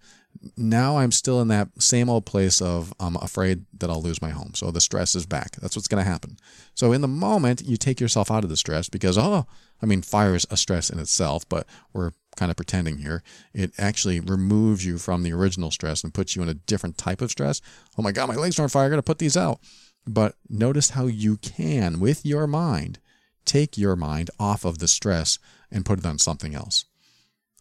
now 0.56 0.98
I'm 0.98 1.12
still 1.12 1.40
in 1.40 1.48
that 1.48 1.68
same 1.78 2.08
old 2.08 2.26
place 2.26 2.60
of 2.60 2.92
I'm 2.98 3.16
afraid 3.16 3.64
that 3.78 3.90
I'll 3.90 4.02
lose 4.02 4.22
my 4.22 4.30
home. 4.30 4.52
So 4.54 4.70
the 4.70 4.80
stress 4.80 5.14
is 5.14 5.26
back. 5.26 5.52
That's 5.56 5.76
what's 5.76 5.88
going 5.88 6.02
to 6.02 6.10
happen. 6.10 6.36
So 6.74 6.92
in 6.92 7.00
the 7.00 7.08
moment, 7.08 7.62
you 7.62 7.76
take 7.76 8.00
yourself 8.00 8.30
out 8.30 8.44
of 8.44 8.50
the 8.50 8.56
stress 8.56 8.88
because, 8.88 9.18
oh, 9.18 9.46
I 9.80 9.86
mean, 9.86 10.02
fire 10.02 10.34
is 10.34 10.46
a 10.50 10.56
stress 10.56 10.90
in 10.90 10.98
itself, 10.98 11.48
but 11.48 11.66
we're 11.92 12.12
kind 12.36 12.50
of 12.50 12.56
pretending 12.56 12.98
here. 12.98 13.22
It 13.52 13.72
actually 13.78 14.20
removes 14.20 14.84
you 14.84 14.98
from 14.98 15.22
the 15.22 15.32
original 15.32 15.70
stress 15.70 16.02
and 16.02 16.14
puts 16.14 16.34
you 16.34 16.42
in 16.42 16.48
a 16.48 16.54
different 16.54 16.98
type 16.98 17.20
of 17.20 17.30
stress. 17.30 17.60
Oh 17.98 18.02
my 18.02 18.12
God, 18.12 18.28
my 18.28 18.36
legs 18.36 18.58
are 18.58 18.62
on 18.62 18.68
fire. 18.68 18.86
I 18.86 18.90
got 18.90 18.96
to 18.96 19.02
put 19.02 19.18
these 19.18 19.36
out. 19.36 19.60
But 20.06 20.34
notice 20.48 20.90
how 20.90 21.06
you 21.06 21.36
can, 21.36 22.00
with 22.00 22.26
your 22.26 22.46
mind, 22.48 22.98
take 23.44 23.78
your 23.78 23.96
mind 23.96 24.30
off 24.38 24.64
of 24.64 24.78
the 24.78 24.88
stress 24.88 25.38
and 25.70 25.84
put 25.84 25.98
it 25.98 26.06
on 26.06 26.18
something 26.18 26.54
else. 26.54 26.84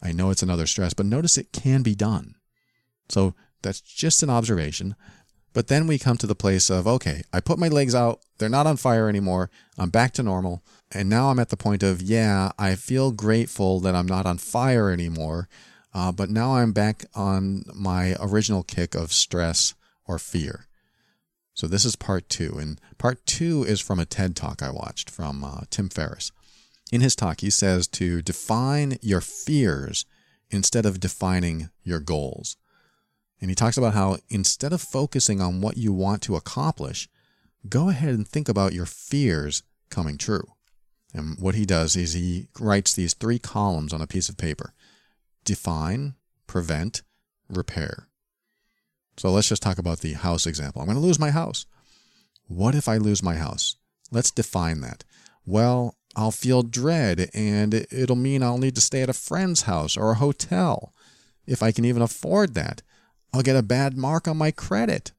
I 0.03 0.11
know 0.11 0.31
it's 0.31 0.43
another 0.43 0.65
stress, 0.65 0.93
but 0.93 1.05
notice 1.05 1.37
it 1.37 1.51
can 1.51 1.83
be 1.83 1.95
done. 1.95 2.35
So 3.09 3.35
that's 3.61 3.81
just 3.81 4.23
an 4.23 4.29
observation. 4.29 4.95
But 5.53 5.67
then 5.67 5.85
we 5.85 5.99
come 5.99 6.17
to 6.17 6.27
the 6.27 6.35
place 6.35 6.69
of, 6.69 6.87
okay, 6.87 7.23
I 7.33 7.41
put 7.41 7.59
my 7.59 7.67
legs 7.67 7.93
out. 7.93 8.21
They're 8.37 8.49
not 8.49 8.67
on 8.67 8.77
fire 8.77 9.09
anymore. 9.09 9.49
I'm 9.77 9.89
back 9.89 10.13
to 10.13 10.23
normal. 10.23 10.63
And 10.91 11.09
now 11.09 11.29
I'm 11.29 11.39
at 11.39 11.49
the 11.49 11.57
point 11.57 11.83
of, 11.83 12.01
yeah, 12.01 12.51
I 12.57 12.75
feel 12.75 13.11
grateful 13.11 13.79
that 13.81 13.95
I'm 13.95 14.05
not 14.05 14.25
on 14.25 14.37
fire 14.37 14.89
anymore. 14.89 15.49
Uh, 15.93 16.11
but 16.11 16.29
now 16.29 16.55
I'm 16.55 16.71
back 16.71 17.05
on 17.13 17.63
my 17.73 18.15
original 18.19 18.63
kick 18.63 18.95
of 18.95 19.11
stress 19.11 19.73
or 20.07 20.17
fear. 20.17 20.67
So 21.61 21.67
this 21.67 21.85
is 21.85 21.95
part 21.95 22.27
two. 22.27 22.57
And 22.57 22.81
part 22.97 23.23
two 23.27 23.63
is 23.63 23.79
from 23.79 23.99
a 23.99 24.05
TED 24.05 24.35
talk 24.35 24.63
I 24.63 24.71
watched 24.71 25.11
from 25.11 25.43
uh, 25.43 25.59
Tim 25.69 25.89
Ferriss. 25.89 26.31
In 26.91 27.01
his 27.01 27.15
talk, 27.15 27.41
he 27.41 27.51
says 27.51 27.87
to 27.89 28.23
define 28.23 28.97
your 28.99 29.21
fears 29.21 30.03
instead 30.49 30.87
of 30.87 30.99
defining 30.99 31.69
your 31.83 31.99
goals. 31.99 32.57
And 33.39 33.51
he 33.51 33.55
talks 33.55 33.77
about 33.77 33.93
how 33.93 34.17
instead 34.27 34.73
of 34.73 34.81
focusing 34.81 35.39
on 35.39 35.61
what 35.61 35.77
you 35.77 35.93
want 35.93 36.23
to 36.23 36.35
accomplish, 36.35 37.07
go 37.69 37.89
ahead 37.89 38.15
and 38.15 38.27
think 38.27 38.49
about 38.49 38.73
your 38.73 38.87
fears 38.87 39.61
coming 39.91 40.17
true. 40.17 40.53
And 41.13 41.37
what 41.37 41.53
he 41.53 41.67
does 41.67 41.95
is 41.95 42.13
he 42.13 42.47
writes 42.59 42.95
these 42.95 43.13
three 43.13 43.37
columns 43.37 43.93
on 43.93 44.01
a 44.01 44.07
piece 44.07 44.29
of 44.29 44.37
paper 44.37 44.73
define, 45.45 46.15
prevent, 46.47 47.03
repair. 47.47 48.07
So 49.17 49.31
let's 49.31 49.49
just 49.49 49.61
talk 49.61 49.77
about 49.77 49.99
the 49.99 50.13
house 50.13 50.45
example. 50.45 50.81
I'm 50.81 50.87
going 50.87 50.97
to 50.97 51.05
lose 51.05 51.19
my 51.19 51.31
house. 51.31 51.65
What 52.47 52.75
if 52.75 52.87
I 52.87 52.97
lose 52.97 53.21
my 53.21 53.35
house? 53.35 53.75
Let's 54.11 54.31
define 54.31 54.81
that. 54.81 55.03
Well, 55.45 55.95
I'll 56.15 56.31
feel 56.31 56.63
dread 56.63 57.29
and 57.33 57.73
it'll 57.73 58.15
mean 58.15 58.43
I'll 58.43 58.57
need 58.57 58.75
to 58.75 58.81
stay 58.81 59.01
at 59.01 59.09
a 59.09 59.13
friend's 59.13 59.63
house 59.63 59.95
or 59.95 60.11
a 60.11 60.15
hotel 60.15 60.93
if 61.47 61.63
I 61.63 61.71
can 61.71 61.85
even 61.85 62.01
afford 62.01 62.53
that. 62.55 62.81
I'll 63.33 63.41
get 63.41 63.55
a 63.55 63.63
bad 63.63 63.97
mark 63.97 64.27
on 64.27 64.37
my 64.37 64.51
credit. 64.51 65.13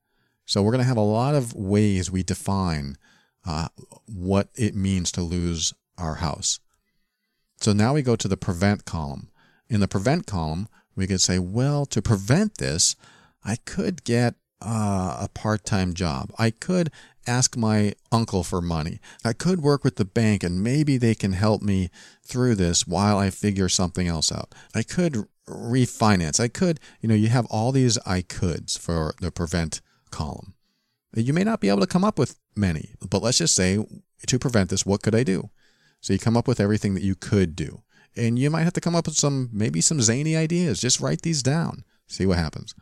So 0.45 0.63
we're 0.63 0.73
going 0.73 0.83
to 0.83 0.89
have 0.89 0.97
a 0.97 1.01
lot 1.01 1.35
of 1.35 1.55
ways 1.55 2.11
we 2.11 2.23
define 2.23 2.97
uh, 3.47 3.69
what 4.07 4.49
it 4.55 4.75
means 4.75 5.11
to 5.13 5.23
lose 5.23 5.73
our 5.97 6.17
house. 6.17 6.61
So 7.61 7.73
now 7.73 7.95
we 7.95 8.03
go 8.03 8.17
to 8.17 8.29
the 8.29 8.37
prevent 8.37 8.85
column. 8.85 9.31
In 9.69 9.81
the 9.81 9.89
prevent 9.89 10.27
column, 10.27 10.69
we 10.95 11.07
could 11.07 11.21
say, 11.21 11.39
well, 11.39 11.87
to 11.87 12.03
prevent 12.03 12.59
this, 12.59 12.97
I 13.45 13.57
could 13.57 14.05
get 14.05 14.35
uh, 14.61 15.19
a 15.21 15.29
part 15.33 15.65
time 15.65 15.95
job. 15.95 16.33
I 16.39 16.51
could 16.51 16.91
ask 17.27 17.57
my 17.57 17.95
uncle 18.11 18.43
for 18.43 18.61
money. 18.61 19.01
I 19.25 19.33
could 19.33 19.63
work 19.63 19.85
with 19.85 19.97
the 19.97 20.05
bank 20.05 20.43
and 20.43 20.63
maybe 20.63 20.97
they 20.97 21.15
can 21.15 21.33
help 21.33 21.63
me 21.63 21.91
through 22.25 22.57
this 22.57 22.87
while 22.87 23.19
I 23.19 23.31
figure 23.31 23.69
something 23.69 24.09
else 24.09 24.33
out. 24.33 24.55
I 24.75 24.83
could 24.83 25.27
refinance. 25.49 26.41
I 26.41 26.49
could, 26.49 26.81
you 27.01 27.09
know, 27.09 27.15
you 27.15 27.29
have 27.29 27.47
all 27.47 27.73
these 27.73 27.99
I 28.07 28.23
coulds 28.23 28.79
for 28.79 29.15
the 29.21 29.31
prevent 29.31 29.81
column. 30.11 30.55
You 31.15 31.33
may 31.33 31.45
not 31.45 31.61
be 31.61 31.69
able 31.69 31.81
to 31.81 31.87
come 31.87 32.05
up 32.05 32.19
with 32.19 32.39
many, 32.57 32.95
but 33.09 33.23
let's 33.23 33.39
just 33.39 33.55
say 33.55 33.85
to 34.27 34.39
prevent 34.39 34.71
this, 34.71 34.87
what 34.87 35.03
could 35.03 35.15
I 35.15 35.25
do? 35.25 35.51
So 36.01 36.13
you 36.13 36.19
come 36.19 36.37
up 36.37 36.49
with 36.49 36.61
everything 36.61 36.95
that 36.95 37.03
you 37.03 37.15
could 37.15 37.55
do. 37.55 37.83
And 38.17 38.39
you 38.39 38.51
might 38.51 38.65
have 38.65 38.73
to 38.75 38.81
come 38.81 38.95
up 38.95 39.07
with 39.07 39.17
some, 39.17 39.51
maybe 39.53 39.81
some 39.81 40.01
zany 40.01 40.37
ideas. 40.37 40.81
Just 40.81 41.01
write 41.01 41.23
these 41.23 41.43
down, 41.43 41.85
see 42.07 42.27
what 42.27 42.39
happens. 42.39 42.75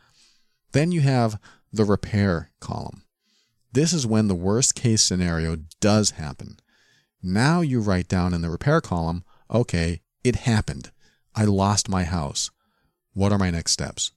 Then 0.73 0.93
you 0.93 1.01
have 1.01 1.39
the 1.73 1.85
repair 1.85 2.51
column. 2.61 3.03
This 3.73 3.93
is 3.93 4.07
when 4.07 4.29
the 4.29 4.35
worst 4.35 4.75
case 4.75 5.03
scenario 5.03 5.57
does 5.81 6.13
happen. 6.13 6.59
Now 7.23 7.61
you 7.61 7.81
write 7.81 8.09
down 8.09 8.35
in 8.35 8.43
the 8.43 8.51
repair 8.51 8.81
column, 8.81 9.25
okay, 9.51 10.01
it 10.25 10.37
happened. 10.37 10.91
I 11.35 11.45
lost 11.45 11.89
my 11.89 12.05
house. 12.05 12.51
What 13.13 13.33
are 13.33 13.39
my 13.39 13.51
next 13.51 13.73
steps? 13.73 14.13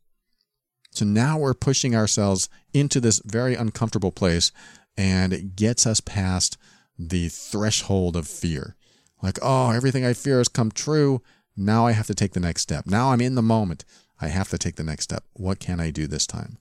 So 0.91 1.05
now 1.05 1.37
we're 1.37 1.53
pushing 1.53 1.95
ourselves 1.95 2.49
into 2.73 2.99
this 2.99 3.21
very 3.25 3.55
uncomfortable 3.55 4.11
place 4.11 4.51
and 4.95 5.33
it 5.33 5.55
gets 5.55 5.87
us 5.87 5.99
past 5.99 6.57
the 6.97 7.29
threshold 7.29 8.15
of 8.15 8.27
fear. 8.27 8.75
Like, 9.21 9.39
oh, 9.41 9.71
everything 9.71 10.05
I 10.05 10.13
fear 10.13 10.37
has 10.37 10.47
come 10.47 10.71
true. 10.71 11.21
Now 11.55 11.87
I 11.87 11.91
have 11.93 12.07
to 12.07 12.15
take 12.15 12.33
the 12.33 12.39
next 12.39 12.61
step. 12.61 12.85
Now 12.85 13.11
I'm 13.11 13.21
in 13.21 13.35
the 13.35 13.41
moment. 13.41 13.85
I 14.21 14.27
have 14.27 14.49
to 14.49 14.57
take 14.57 14.75
the 14.75 14.83
next 14.83 15.05
step. 15.05 15.23
What 15.33 15.59
can 15.59 15.79
I 15.79 15.91
do 15.91 16.07
this 16.07 16.25
time? 16.27 16.57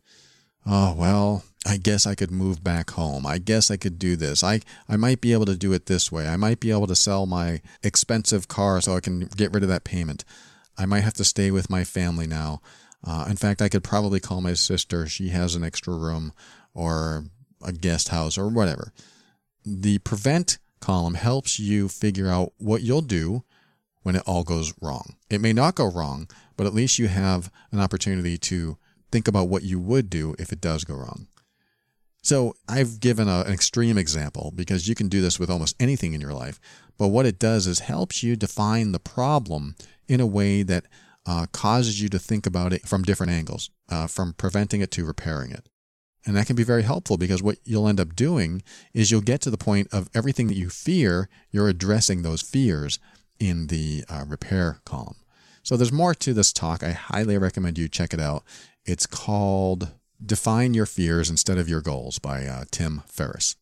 Oh, 0.64 0.94
well, 0.96 1.44
I 1.66 1.76
guess 1.76 2.06
I 2.06 2.14
could 2.14 2.30
move 2.30 2.62
back 2.62 2.90
home. 2.90 3.26
I 3.26 3.38
guess 3.38 3.70
I 3.70 3.76
could 3.76 3.98
do 3.98 4.14
this. 4.16 4.44
I, 4.44 4.60
I 4.88 4.96
might 4.96 5.20
be 5.20 5.32
able 5.32 5.46
to 5.46 5.56
do 5.56 5.72
it 5.72 5.86
this 5.86 6.10
way. 6.12 6.28
I 6.28 6.36
might 6.36 6.60
be 6.60 6.70
able 6.70 6.86
to 6.86 6.94
sell 6.94 7.26
my 7.26 7.60
expensive 7.82 8.48
car 8.48 8.80
so 8.80 8.96
I 8.96 9.00
can 9.00 9.20
get 9.36 9.52
rid 9.52 9.62
of 9.62 9.68
that 9.68 9.84
payment. 9.84 10.24
I 10.78 10.86
might 10.86 11.00
have 11.00 11.14
to 11.14 11.24
stay 11.24 11.50
with 11.50 11.68
my 11.68 11.84
family 11.84 12.26
now. 12.26 12.60
Uh, 13.04 13.26
in 13.28 13.36
fact, 13.36 13.60
I 13.60 13.68
could 13.68 13.82
probably 13.82 14.20
call 14.20 14.40
my 14.40 14.54
sister. 14.54 15.06
She 15.06 15.30
has 15.30 15.54
an 15.56 15.64
extra 15.64 15.94
room 15.94 16.32
or 16.74 17.24
a 17.64 17.72
guest 17.72 18.08
house 18.08 18.38
or 18.38 18.48
whatever. 18.48 18.92
the 19.64 19.98
prevent 19.98 20.58
column 20.80 21.14
helps 21.14 21.58
you 21.58 21.88
figure 21.88 22.28
out 22.28 22.52
what 22.58 22.82
you'll 22.82 23.00
do 23.02 23.44
when 24.02 24.16
it 24.16 24.22
all 24.26 24.42
goes 24.42 24.72
wrong. 24.80 25.16
It 25.30 25.40
may 25.40 25.52
not 25.52 25.74
go 25.74 25.90
wrong, 25.90 26.28
but 26.56 26.66
at 26.66 26.74
least 26.74 26.98
you 26.98 27.08
have 27.08 27.50
an 27.70 27.80
opportunity 27.80 28.36
to 28.38 28.76
think 29.10 29.28
about 29.28 29.48
what 29.48 29.62
you 29.62 29.78
would 29.78 30.10
do 30.10 30.34
if 30.38 30.52
it 30.52 30.60
does 30.60 30.84
go 30.84 30.94
wrong. 30.94 31.28
So 32.22 32.54
I've 32.68 33.00
given 33.00 33.28
a, 33.28 33.40
an 33.42 33.52
extreme 33.52 33.98
example 33.98 34.52
because 34.54 34.88
you 34.88 34.94
can 34.94 35.08
do 35.08 35.20
this 35.20 35.38
with 35.38 35.50
almost 35.50 35.76
anything 35.80 36.14
in 36.14 36.20
your 36.20 36.32
life. 36.32 36.60
But 36.96 37.08
what 37.08 37.26
it 37.26 37.38
does 37.38 37.66
is 37.66 37.80
helps 37.80 38.22
you 38.22 38.36
define 38.36 38.92
the 38.92 39.00
problem 39.00 39.74
in 40.08 40.20
a 40.20 40.26
way 40.26 40.62
that 40.62 40.86
uh, 41.26 41.46
causes 41.52 42.00
you 42.00 42.08
to 42.10 42.18
think 42.18 42.46
about 42.46 42.72
it 42.72 42.86
from 42.86 43.02
different 43.02 43.32
angles, 43.32 43.70
uh, 43.88 44.06
from 44.06 44.34
preventing 44.34 44.80
it 44.80 44.90
to 44.92 45.04
repairing 45.04 45.50
it. 45.50 45.68
And 46.24 46.36
that 46.36 46.46
can 46.46 46.54
be 46.54 46.62
very 46.62 46.82
helpful 46.82 47.16
because 47.16 47.42
what 47.42 47.58
you'll 47.64 47.88
end 47.88 47.98
up 47.98 48.14
doing 48.14 48.62
is 48.94 49.10
you'll 49.10 49.20
get 49.20 49.40
to 49.42 49.50
the 49.50 49.58
point 49.58 49.88
of 49.92 50.08
everything 50.14 50.46
that 50.46 50.56
you 50.56 50.70
fear, 50.70 51.28
you're 51.50 51.68
addressing 51.68 52.22
those 52.22 52.42
fears 52.42 53.00
in 53.38 53.68
the 53.68 54.04
uh, 54.08 54.24
repair 54.26 54.78
column. 54.84 55.16
So 55.62 55.76
there's 55.76 55.92
more 55.92 56.14
to 56.14 56.34
this 56.34 56.52
talk. 56.52 56.82
I 56.82 56.92
highly 56.92 57.38
recommend 57.38 57.78
you 57.78 57.88
check 57.88 58.12
it 58.12 58.20
out. 58.20 58.42
It's 58.84 59.06
called 59.06 59.92
Define 60.24 60.74
Your 60.74 60.86
Fears 60.86 61.30
Instead 61.30 61.58
of 61.58 61.68
Your 61.68 61.80
Goals 61.80 62.18
by 62.18 62.46
uh, 62.46 62.64
Tim 62.70 63.02
Ferriss. 63.06 63.56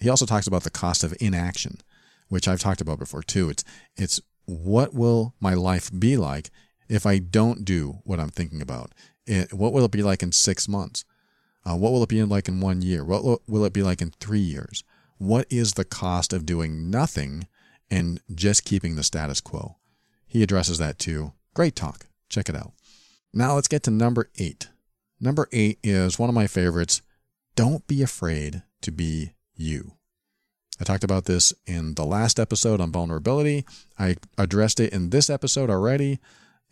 He 0.00 0.08
also 0.08 0.26
talks 0.26 0.46
about 0.46 0.64
the 0.64 0.70
cost 0.70 1.04
of 1.04 1.14
inaction, 1.20 1.80
which 2.28 2.48
I've 2.48 2.60
talked 2.60 2.80
about 2.80 2.98
before 2.98 3.22
too. 3.22 3.48
It's 3.48 3.64
it's 3.96 4.20
what 4.46 4.92
will 4.92 5.34
my 5.40 5.54
life 5.54 5.90
be 5.96 6.16
like 6.16 6.50
if 6.88 7.06
I 7.06 7.18
don't 7.18 7.64
do 7.64 8.00
what 8.04 8.20
I'm 8.20 8.30
thinking 8.30 8.60
about? 8.60 8.92
It, 9.26 9.52
what 9.52 9.72
will 9.72 9.84
it 9.84 9.90
be 9.90 10.02
like 10.02 10.22
in 10.22 10.32
six 10.32 10.68
months? 10.68 11.04
Uh, 11.64 11.76
what 11.76 11.92
will 11.92 12.02
it 12.02 12.08
be 12.08 12.22
like 12.24 12.48
in 12.48 12.60
one 12.60 12.82
year? 12.82 13.04
What 13.04 13.24
will, 13.24 13.40
will 13.46 13.64
it 13.64 13.72
be 13.72 13.82
like 13.82 14.02
in 14.02 14.10
three 14.10 14.40
years? 14.40 14.84
What 15.16 15.46
is 15.48 15.72
the 15.72 15.84
cost 15.84 16.32
of 16.32 16.44
doing 16.44 16.90
nothing 16.90 17.46
and 17.94 18.20
just 18.34 18.64
keeping 18.64 18.96
the 18.96 19.02
status 19.02 19.40
quo? 19.40 19.76
He 20.26 20.42
addresses 20.42 20.78
that 20.78 20.98
too. 20.98 21.32
Great 21.54 21.76
talk. 21.76 22.06
Check 22.28 22.48
it 22.48 22.56
out. 22.56 22.72
Now 23.32 23.54
let's 23.54 23.68
get 23.68 23.82
to 23.84 23.90
number 23.90 24.30
eight. 24.38 24.68
Number 25.20 25.48
eight 25.52 25.78
is 25.82 26.18
one 26.18 26.28
of 26.28 26.34
my 26.34 26.46
favorites. 26.46 27.02
Don't 27.56 27.86
be 27.86 28.02
afraid 28.02 28.62
to 28.82 28.90
be 28.90 29.32
you. 29.56 29.92
I 30.80 30.84
talked 30.84 31.04
about 31.04 31.26
this 31.26 31.52
in 31.66 31.94
the 31.94 32.04
last 32.04 32.40
episode 32.40 32.80
on 32.80 32.90
vulnerability. 32.90 33.64
I 33.98 34.16
addressed 34.36 34.80
it 34.80 34.92
in 34.92 35.10
this 35.10 35.30
episode 35.30 35.70
already. 35.70 36.18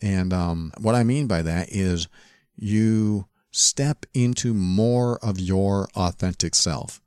And 0.01 0.33
um, 0.33 0.73
what 0.79 0.95
I 0.95 1.03
mean 1.03 1.27
by 1.27 1.41
that 1.41 1.69
is 1.71 2.09
you 2.55 3.27
step 3.51 4.05
into 4.13 4.53
more 4.53 5.17
of 5.23 5.39
your 5.39 5.87
authentic 5.95 6.53
self. 6.53 6.99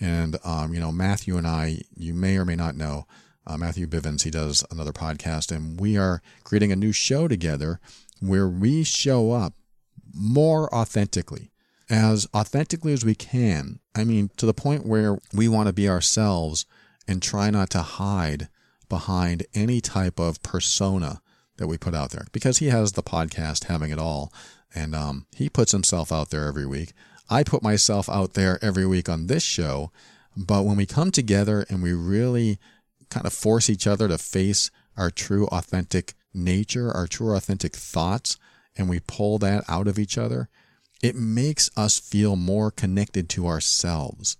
And, 0.00 0.38
um, 0.42 0.72
you 0.72 0.80
know, 0.80 0.90
Matthew 0.90 1.36
and 1.36 1.46
I, 1.46 1.82
you 1.94 2.14
may 2.14 2.38
or 2.38 2.44
may 2.44 2.56
not 2.56 2.76
know, 2.76 3.06
uh, 3.46 3.56
Matthew 3.56 3.86
Bivens, 3.86 4.22
he 4.22 4.30
does 4.30 4.64
another 4.70 4.92
podcast, 4.92 5.54
and 5.54 5.80
we 5.80 5.96
are 5.96 6.22
creating 6.44 6.72
a 6.72 6.76
new 6.76 6.92
show 6.92 7.28
together 7.28 7.80
where 8.20 8.48
we 8.48 8.84
show 8.84 9.32
up 9.32 9.54
more 10.14 10.72
authentically, 10.74 11.50
as 11.90 12.26
authentically 12.34 12.92
as 12.92 13.04
we 13.04 13.14
can. 13.14 13.80
I 13.94 14.04
mean, 14.04 14.30
to 14.36 14.46
the 14.46 14.54
point 14.54 14.86
where 14.86 15.18
we 15.34 15.48
want 15.48 15.66
to 15.66 15.72
be 15.72 15.88
ourselves 15.88 16.66
and 17.08 17.22
try 17.22 17.50
not 17.50 17.70
to 17.70 17.82
hide 17.82 18.48
behind 18.88 19.46
any 19.54 19.80
type 19.80 20.20
of 20.20 20.42
persona 20.42 21.22
that 21.56 21.66
we 21.66 21.78
put 21.78 21.94
out 21.94 22.10
there 22.10 22.26
because 22.32 22.58
he 22.58 22.66
has 22.66 22.92
the 22.92 23.02
podcast 23.02 23.64
having 23.64 23.90
it 23.90 23.98
all 23.98 24.32
and 24.74 24.94
um, 24.94 25.26
he 25.34 25.48
puts 25.48 25.72
himself 25.72 26.12
out 26.12 26.30
there 26.30 26.46
every 26.46 26.66
week 26.66 26.92
i 27.30 27.42
put 27.42 27.62
myself 27.62 28.08
out 28.08 28.34
there 28.34 28.62
every 28.62 28.86
week 28.86 29.08
on 29.08 29.28
this 29.28 29.42
show 29.42 29.90
but 30.36 30.64
when 30.64 30.76
we 30.76 30.86
come 30.86 31.10
together 31.10 31.64
and 31.68 31.82
we 31.82 31.92
really 31.92 32.58
kind 33.12 33.26
of 33.26 33.32
force 33.32 33.68
each 33.68 33.86
other 33.86 34.08
to 34.08 34.18
face 34.18 34.70
our 34.96 35.10
true 35.10 35.46
authentic 35.48 36.14
nature 36.34 36.90
our 36.90 37.06
true 37.06 37.34
authentic 37.34 37.76
thoughts 37.76 38.38
and 38.76 38.88
we 38.88 39.00
pull 39.00 39.38
that 39.38 39.62
out 39.68 39.86
of 39.86 39.98
each 39.98 40.16
other 40.16 40.48
it 41.02 41.14
makes 41.16 41.68
us 41.76 41.98
feel 41.98 42.36
more 42.36 42.70
connected 42.70 43.28
to 43.28 43.46
ourselves 43.46 44.36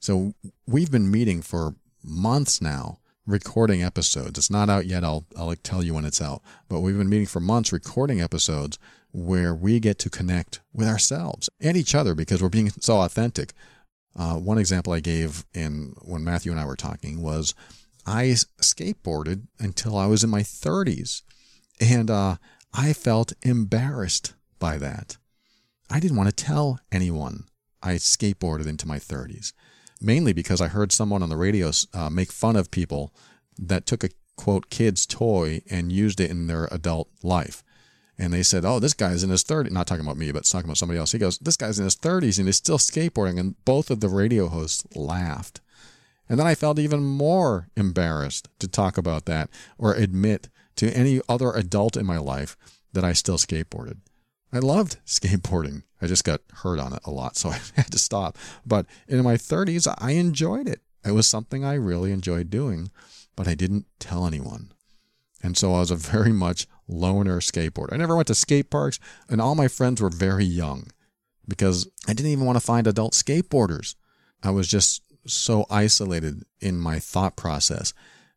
so 0.00 0.34
we've 0.66 0.90
been 0.90 1.10
meeting 1.10 1.40
for 1.40 1.76
months 2.02 2.60
now 2.60 2.98
recording 3.26 3.82
episodes. 3.82 4.38
It's 4.38 4.50
not 4.50 4.68
out 4.68 4.86
yet. 4.86 5.04
I'll 5.04 5.24
I'll 5.36 5.54
tell 5.56 5.82
you 5.82 5.94
when 5.94 6.04
it's 6.04 6.20
out. 6.20 6.42
But 6.68 6.80
we've 6.80 6.98
been 6.98 7.08
meeting 7.08 7.26
for 7.26 7.40
months 7.40 7.72
recording 7.72 8.20
episodes 8.20 8.78
where 9.12 9.54
we 9.54 9.80
get 9.80 9.98
to 10.00 10.10
connect 10.10 10.60
with 10.72 10.88
ourselves 10.88 11.48
and 11.60 11.76
each 11.76 11.94
other 11.94 12.14
because 12.14 12.42
we're 12.42 12.48
being 12.48 12.70
so 12.80 13.00
authentic. 13.00 13.52
Uh, 14.16 14.34
one 14.34 14.58
example 14.58 14.92
I 14.92 15.00
gave 15.00 15.44
in 15.54 15.94
when 16.02 16.24
Matthew 16.24 16.52
and 16.52 16.60
I 16.60 16.64
were 16.64 16.76
talking 16.76 17.22
was 17.22 17.54
I 18.06 18.34
skateboarded 18.60 19.46
until 19.58 19.96
I 19.96 20.06
was 20.06 20.22
in 20.22 20.30
my 20.30 20.42
30s, 20.42 21.22
and 21.80 22.10
uh, 22.10 22.36
I 22.72 22.92
felt 22.92 23.32
embarrassed 23.42 24.34
by 24.58 24.78
that. 24.78 25.16
I 25.90 26.00
didn't 26.00 26.16
want 26.16 26.28
to 26.28 26.44
tell 26.44 26.80
anyone 26.92 27.44
I 27.82 27.94
skateboarded 27.94 28.66
into 28.66 28.88
my 28.88 28.98
30s 28.98 29.52
mainly 30.04 30.32
because 30.32 30.60
I 30.60 30.68
heard 30.68 30.92
someone 30.92 31.22
on 31.22 31.28
the 31.28 31.36
radio 31.36 31.70
uh, 31.92 32.10
make 32.10 32.30
fun 32.30 32.56
of 32.56 32.70
people 32.70 33.12
that 33.58 33.86
took 33.86 34.04
a 34.04 34.10
quote 34.36 34.70
kid's 34.70 35.06
toy 35.06 35.62
and 35.70 35.92
used 35.92 36.20
it 36.20 36.30
in 36.30 36.46
their 36.46 36.68
adult 36.70 37.08
life. 37.22 37.62
And 38.16 38.32
they 38.32 38.44
said, 38.44 38.64
"Oh, 38.64 38.78
this 38.78 38.94
guy's 38.94 39.24
in 39.24 39.30
his 39.30 39.42
30s." 39.42 39.72
Not 39.72 39.88
talking 39.88 40.04
about 40.04 40.16
me, 40.16 40.30
but 40.30 40.44
talking 40.44 40.66
about 40.66 40.76
somebody 40.76 41.00
else. 41.00 41.12
He 41.12 41.18
goes, 41.18 41.38
"This 41.38 41.56
guy's 41.56 41.78
in 41.78 41.84
his 41.84 41.96
30s 41.96 42.38
and 42.38 42.46
he's 42.46 42.56
still 42.56 42.78
skateboarding." 42.78 43.40
And 43.40 43.56
both 43.64 43.90
of 43.90 44.00
the 44.00 44.08
radio 44.08 44.48
hosts 44.48 44.84
laughed. 44.94 45.60
And 46.28 46.38
then 46.38 46.46
I 46.46 46.54
felt 46.54 46.78
even 46.78 47.04
more 47.04 47.68
embarrassed 47.76 48.48
to 48.58 48.68
talk 48.68 48.96
about 48.96 49.26
that 49.26 49.50
or 49.78 49.94
admit 49.94 50.48
to 50.76 50.90
any 50.90 51.20
other 51.28 51.52
adult 51.52 51.96
in 51.96 52.06
my 52.06 52.18
life 52.18 52.56
that 52.92 53.04
I 53.04 53.12
still 53.12 53.36
skateboarded. 53.36 53.98
I 54.52 54.58
loved 54.58 54.98
skateboarding. 55.06 55.82
I 56.00 56.06
just 56.06 56.24
got 56.24 56.40
hurt 56.52 56.78
on 56.78 56.92
it 56.92 57.00
a 57.04 57.10
lot, 57.10 57.36
so 57.36 57.48
I 57.50 57.60
had 57.74 57.90
to 57.92 57.98
stop. 57.98 58.38
But 58.64 58.86
in 59.08 59.22
my 59.22 59.34
30s, 59.34 59.92
I 59.98 60.12
enjoyed 60.12 60.68
it. 60.68 60.80
It 61.04 61.12
was 61.12 61.26
something 61.26 61.64
I 61.64 61.74
really 61.74 62.12
enjoyed 62.12 62.48
doing, 62.48 62.90
but 63.36 63.46
I 63.46 63.54
didn't 63.54 63.86
tell 63.98 64.26
anyone. 64.26 64.72
And 65.42 65.56
so 65.56 65.74
I 65.74 65.80
was 65.80 65.90
a 65.90 65.96
very 66.12 66.32
much 66.32 66.66
loner 66.88 67.40
skateboarder. 67.40 67.92
I 67.92 67.96
never 67.96 68.16
went 68.16 68.28
to 68.28 68.34
skate 68.34 68.70
parks, 68.70 68.98
and 69.28 69.40
all 69.40 69.54
my 69.54 69.68
friends 69.68 70.00
were 70.00 70.10
very 70.10 70.44
young 70.44 70.88
because 71.46 71.88
I 72.08 72.14
didn't 72.14 72.32
even 72.32 72.46
want 72.46 72.56
to 72.56 72.64
find 72.64 72.86
adult 72.86 73.12
skateboarders. 73.12 73.94
I 74.42 74.50
was 74.50 74.68
just 74.68 75.02
so 75.26 75.66
isolated 75.70 76.44
in 76.60 76.78
my 76.78 76.98
thought 76.98 77.36
process. 77.36 77.92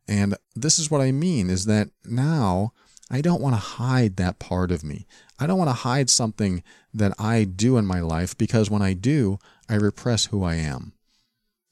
And 0.08 0.36
this 0.56 0.80
is 0.80 0.90
what 0.90 1.02
I 1.02 1.12
mean 1.12 1.50
is 1.50 1.66
that 1.66 1.90
now 2.06 2.74
I 3.10 3.22
don't 3.22 3.42
want 3.42 3.56
to 3.56 3.62
hide 3.62 4.18
that 4.18 4.40
part 4.40 4.72
of 4.72 4.84
me. 4.84 5.06
I 5.40 5.48
don't 5.48 5.58
want 5.58 5.70
to 5.70 5.74
hide 5.74 6.10
something 6.10 6.64
that 6.94 7.14
I 7.20 7.44
do 7.44 7.78
in 7.78 7.86
my 7.86 8.00
life 8.00 8.38
because 8.38 8.70
when 8.70 8.82
I 8.82 8.94
do, 8.94 9.40
I 9.70 9.76
repress 9.76 10.26
who 10.26 10.44
I 10.44 10.56
am. 10.56 10.94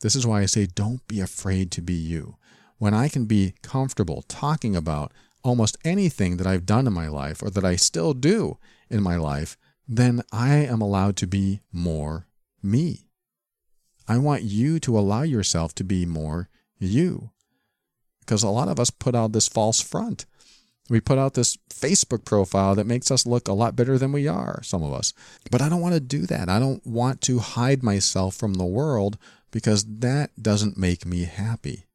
This 0.01 0.15
is 0.15 0.27
why 0.27 0.41
I 0.41 0.45
say 0.45 0.65
don't 0.65 1.05
be 1.07 1.19
afraid 1.19 1.71
to 1.71 1.81
be 1.81 1.93
you. 1.93 2.35
When 2.77 2.93
I 2.93 3.07
can 3.07 3.25
be 3.25 3.55
comfortable 3.61 4.23
talking 4.27 4.75
about 4.75 5.11
almost 5.43 5.77
anything 5.85 6.37
that 6.37 6.47
I've 6.47 6.65
done 6.65 6.87
in 6.87 6.93
my 6.93 7.07
life 7.07 7.41
or 7.41 7.49
that 7.51 7.65
I 7.65 7.75
still 7.75 8.13
do 8.13 8.57
in 8.89 9.01
my 9.01 9.15
life, 9.15 9.57
then 9.87 10.21
I 10.31 10.55
am 10.55 10.81
allowed 10.81 11.15
to 11.17 11.27
be 11.27 11.61
more 11.71 12.27
me. 12.61 13.04
I 14.07 14.17
want 14.17 14.43
you 14.43 14.79
to 14.81 14.97
allow 14.97 15.23
yourself 15.23 15.73
to 15.75 15.83
be 15.83 16.05
more 16.05 16.49
you. 16.79 17.31
Because 18.19 18.43
a 18.43 18.49
lot 18.49 18.67
of 18.67 18.79
us 18.79 18.89
put 18.89 19.15
out 19.15 19.31
this 19.31 19.47
false 19.47 19.81
front. 19.81 20.25
We 20.89 20.99
put 20.99 21.17
out 21.17 21.33
this 21.33 21.57
Facebook 21.69 22.25
profile 22.25 22.75
that 22.75 22.85
makes 22.85 23.09
us 23.09 23.25
look 23.25 23.47
a 23.47 23.53
lot 23.53 23.75
better 23.75 23.97
than 23.97 24.11
we 24.11 24.27
are, 24.27 24.61
some 24.63 24.83
of 24.83 24.93
us. 24.93 25.13
But 25.49 25.61
I 25.61 25.69
don't 25.69 25.81
want 25.81 25.95
to 25.95 25.99
do 25.99 26.27
that. 26.27 26.47
I 26.47 26.59
don't 26.59 26.85
want 26.85 27.21
to 27.21 27.39
hide 27.39 27.81
myself 27.81 28.35
from 28.35 28.53
the 28.53 28.65
world 28.65 29.17
because 29.51 29.85
that 29.85 30.31
doesn't 30.41 30.77
make 30.77 31.05
me 31.05 31.23
happy. 31.23 31.85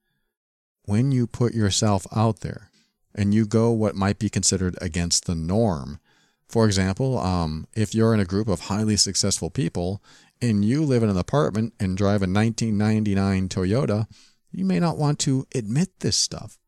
When 0.87 1.13
you 1.13 1.27
put 1.27 1.55
yourself 1.55 2.07
out 2.15 2.41
there 2.41 2.71
and 3.15 3.33
you 3.33 3.47
go 3.47 3.71
what 3.71 3.95
might 3.95 4.19
be 4.19 4.29
considered 4.29 4.77
against 4.81 5.27
the 5.27 5.37
norm, 5.37 6.01
for 6.49 6.67
example, 6.67 7.19
um, 7.19 7.69
if 7.75 7.95
you're 7.95 8.13
in 8.13 8.19
a 8.19 8.25
group 8.25 8.49
of 8.49 8.63
highly 8.63 8.97
successful 8.97 9.51
people 9.51 10.03
and 10.43 10.65
you 10.65 10.85
live 10.85 11.03
in 11.03 11.11
an 11.11 11.19
apartment 11.19 11.75
and 11.79 11.97
drive 11.97 12.23
a 12.23 12.27
1999 12.27 13.49
Toyota, 13.49 14.07
you 14.51 14.65
may 14.65 14.81
not 14.81 14.99
want 14.99 15.19
to 15.21 15.47
admit 15.55 16.01
this 16.01 16.17
stuff 16.17 16.59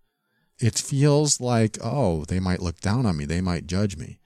it 0.63 0.79
feels 0.79 1.41
like, 1.41 1.77
oh, 1.83 2.25
they 2.27 2.39
might 2.39 2.63
look 2.63 2.81
down 2.81 3.05
on 3.05 3.17
me. 3.17 3.25
They 3.25 3.41
might 3.41 3.67
judge 3.67 3.97
me. 3.97 4.21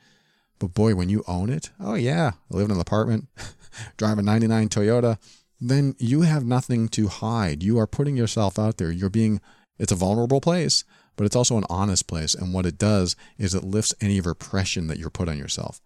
But 0.58 0.74
boy, 0.74 0.94
when 0.94 1.08
you 1.08 1.24
own 1.26 1.48
it, 1.50 1.70
oh, 1.80 1.94
yeah, 1.94 2.32
I 2.52 2.56
live 2.56 2.66
in 2.66 2.74
an 2.74 2.80
apartment, 2.80 3.28
drive 3.96 4.18
a 4.18 4.22
99 4.22 4.68
Toyota, 4.68 5.18
then 5.60 5.94
you 5.98 6.22
have 6.22 6.44
nothing 6.44 6.88
to 6.90 7.08
hide. 7.08 7.62
You 7.62 7.78
are 7.78 7.86
putting 7.86 8.16
yourself 8.16 8.58
out 8.58 8.76
there. 8.76 8.90
You're 8.90 9.10
being, 9.10 9.40
it's 9.78 9.92
a 9.92 9.96
vulnerable 9.96 10.42
place, 10.42 10.84
but 11.16 11.24
it's 11.24 11.36
also 11.36 11.56
an 11.56 11.64
honest 11.70 12.06
place. 12.06 12.34
And 12.34 12.52
what 12.52 12.66
it 12.66 12.78
does 12.78 13.16
is 13.38 13.54
it 13.54 13.64
lifts 13.64 13.94
any 14.00 14.20
repression 14.20 14.86
that 14.88 14.98
you're 14.98 15.10
put 15.10 15.28
on 15.28 15.38
yourself. 15.38 15.80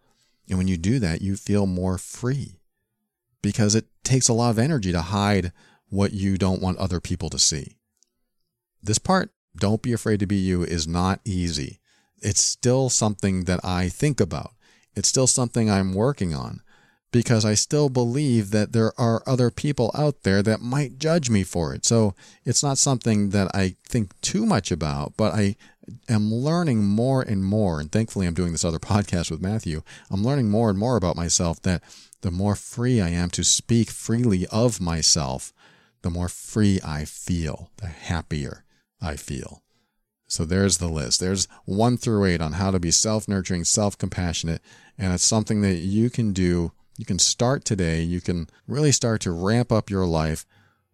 And 0.48 0.58
when 0.58 0.68
you 0.68 0.76
do 0.76 0.98
that, 0.98 1.22
you 1.22 1.36
feel 1.36 1.66
more 1.66 1.96
free 1.96 2.59
because 3.42 3.74
it 3.74 3.86
takes 4.04 4.28
a 4.28 4.32
lot 4.32 4.50
of 4.50 4.58
energy 4.58 4.92
to 4.92 5.00
hide 5.00 5.52
what 5.88 6.12
you 6.12 6.38
don't 6.38 6.62
want 6.62 6.78
other 6.78 7.00
people 7.00 7.30
to 7.30 7.38
see. 7.38 7.76
This 8.82 8.98
part, 8.98 9.30
don't 9.56 9.82
be 9.82 9.92
afraid 9.92 10.20
to 10.20 10.26
be 10.26 10.36
you, 10.36 10.62
is 10.62 10.86
not 10.86 11.20
easy. 11.24 11.80
It's 12.22 12.42
still 12.42 12.88
something 12.88 13.44
that 13.44 13.60
I 13.64 13.88
think 13.88 14.20
about. 14.20 14.52
It's 14.94 15.08
still 15.08 15.26
something 15.26 15.70
I'm 15.70 15.94
working 15.94 16.34
on 16.34 16.60
because 17.12 17.44
I 17.44 17.54
still 17.54 17.88
believe 17.88 18.50
that 18.50 18.72
there 18.72 18.92
are 18.98 19.22
other 19.26 19.50
people 19.50 19.90
out 19.94 20.22
there 20.22 20.42
that 20.42 20.60
might 20.60 20.98
judge 20.98 21.28
me 21.28 21.42
for 21.42 21.74
it. 21.74 21.84
So 21.84 22.14
it's 22.44 22.62
not 22.62 22.78
something 22.78 23.30
that 23.30 23.50
I 23.54 23.74
think 23.84 24.18
too 24.20 24.46
much 24.46 24.70
about, 24.70 25.14
but 25.16 25.34
I 25.34 25.56
am 26.08 26.32
learning 26.32 26.84
more 26.84 27.22
and 27.22 27.44
more. 27.44 27.80
And 27.80 27.90
thankfully, 27.90 28.26
I'm 28.26 28.34
doing 28.34 28.52
this 28.52 28.64
other 28.64 28.78
podcast 28.78 29.30
with 29.30 29.40
Matthew. 29.40 29.82
I'm 30.10 30.24
learning 30.24 30.50
more 30.50 30.70
and 30.70 30.78
more 30.78 30.96
about 30.96 31.16
myself 31.16 31.60
that 31.62 31.82
the 32.22 32.30
more 32.30 32.54
free 32.54 33.00
I 33.00 33.08
am 33.08 33.30
to 33.30 33.44
speak 33.44 33.90
freely 33.90 34.46
of 34.48 34.80
myself, 34.80 35.52
the 36.02 36.10
more 36.10 36.28
free 36.28 36.80
I 36.84 37.04
feel, 37.04 37.70
the 37.76 37.88
happier 37.88 38.64
I 39.00 39.16
feel. 39.16 39.62
So 40.26 40.44
there's 40.44 40.78
the 40.78 40.88
list. 40.88 41.18
There's 41.18 41.48
one 41.64 41.96
through 41.96 42.24
eight 42.26 42.40
on 42.40 42.52
how 42.52 42.70
to 42.70 42.78
be 42.78 42.90
self 42.90 43.26
nurturing, 43.26 43.64
self 43.64 43.98
compassionate. 43.98 44.62
And 44.96 45.12
it's 45.12 45.24
something 45.24 45.62
that 45.62 45.76
you 45.76 46.10
can 46.10 46.32
do 46.32 46.72
you 47.00 47.06
can 47.06 47.18
start 47.18 47.64
today. 47.64 48.02
You 48.02 48.20
can 48.20 48.48
really 48.66 48.92
start 48.92 49.22
to 49.22 49.32
ramp 49.32 49.72
up 49.72 49.88
your 49.88 50.04
life 50.04 50.44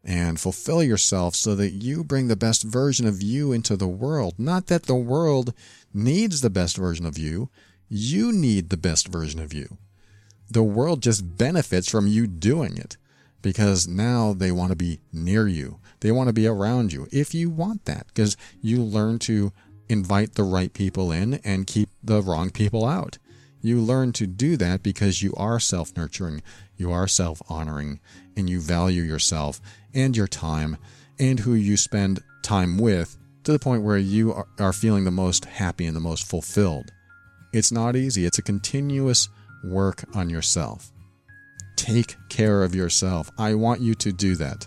and 0.04 0.38
fulfill 0.38 0.80
yourself 0.80 1.34
so 1.34 1.56
that 1.56 1.70
you 1.70 2.04
bring 2.04 2.28
the 2.28 2.36
best 2.36 2.62
version 2.62 3.08
of 3.08 3.20
you 3.20 3.50
into 3.50 3.76
the 3.76 3.88
world. 3.88 4.38
Not 4.38 4.68
that 4.68 4.84
the 4.84 4.94
world 4.94 5.52
needs 5.92 6.42
the 6.42 6.50
best 6.50 6.76
version 6.76 7.06
of 7.06 7.18
you, 7.18 7.50
you 7.88 8.30
need 8.30 8.70
the 8.70 8.76
best 8.76 9.08
version 9.08 9.40
of 9.40 9.52
you. 9.52 9.78
The 10.51 10.62
world 10.62 11.03
just 11.03 11.36
benefits 11.36 11.90
from 11.90 12.07
you 12.07 12.26
doing 12.26 12.76
it 12.76 12.97
because 13.42 13.86
now 13.86 14.32
they 14.32 14.51
want 14.51 14.70
to 14.70 14.76
be 14.76 15.01
near 15.12 15.47
you. 15.47 15.78
They 16.01 16.12
want 16.12 16.28
to 16.28 16.32
be 16.32 16.47
around 16.47 16.92
you 16.92 17.09
if 17.12 17.34
you 17.34 17.51
want 17.51 17.84
that 17.84 18.07
because 18.09 18.36
you 18.61 18.82
learn 18.82 19.18
to 19.20 19.53
invite 19.88 20.34
the 20.34 20.42
right 20.42 20.72
people 20.72 21.12
in 21.12 21.34
and 21.44 21.66
keep 21.66 21.88
the 22.03 22.22
wrong 22.22 22.51
people 22.51 22.84
out. 22.84 23.18
You 23.61 23.80
learn 23.80 24.12
to 24.12 24.26
do 24.26 24.57
that 24.59 24.82
because 24.82 25.22
you 25.22 25.34
are 25.36 25.59
self 25.59 25.97
nurturing, 25.97 26.42
you 26.76 26.92
are 26.92 27.09
self 27.09 27.42
honoring, 27.49 28.01
and 28.36 28.49
you 28.49 28.61
value 28.61 29.03
yourself 29.03 29.61
and 29.94 30.16
your 30.16 30.28
time 30.28 30.76
and 31.18 31.40
who 31.40 31.55
you 31.55 31.76
spend 31.76 32.22
time 32.42 32.78
with 32.78 33.16
to 33.44 33.53
the 33.53 33.59
point 33.59 33.82
where 33.82 33.99
you 33.99 34.44
are 34.59 34.72
feeling 34.72 35.05
the 35.05 35.11
most 35.11 35.44
happy 35.44 35.86
and 35.86 35.97
the 35.97 36.01
most 36.01 36.28
fulfilled. 36.28 36.92
It's 37.53 37.72
not 37.72 37.97
easy, 37.97 38.26
it's 38.26 38.38
a 38.38 38.42
continuous 38.42 39.28
work 39.64 40.04
on 40.14 40.30
yourself. 40.30 40.90
Take 41.76 42.16
care 42.28 42.62
of 42.62 42.74
yourself. 42.74 43.30
I 43.38 43.54
want 43.54 43.80
you 43.80 43.94
to 43.94 44.12
do 44.12 44.34
that. 44.36 44.66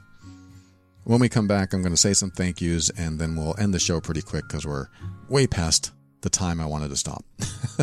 When 1.04 1.20
we 1.20 1.30
come 1.30 1.48
back, 1.48 1.74
I'm 1.74 1.82
going 1.82 1.94
to 1.94 1.98
say 1.98 2.14
some 2.14 2.30
thank 2.30 2.62
yous 2.62 2.90
and 2.92 3.20
then 3.20 3.36
we'll 3.36 3.56
end 3.58 3.74
the 3.74 3.80
show 3.80 4.00
pretty 4.00 4.22
quick 4.22 4.48
because 4.48 4.66
we're 4.66 4.88
way 5.28 5.48
past 5.48 5.92
the 6.22 6.30
time 6.30 6.60
I 6.60 6.66
wanted 6.66 6.90
to 6.90 6.98
stop. 6.98 7.26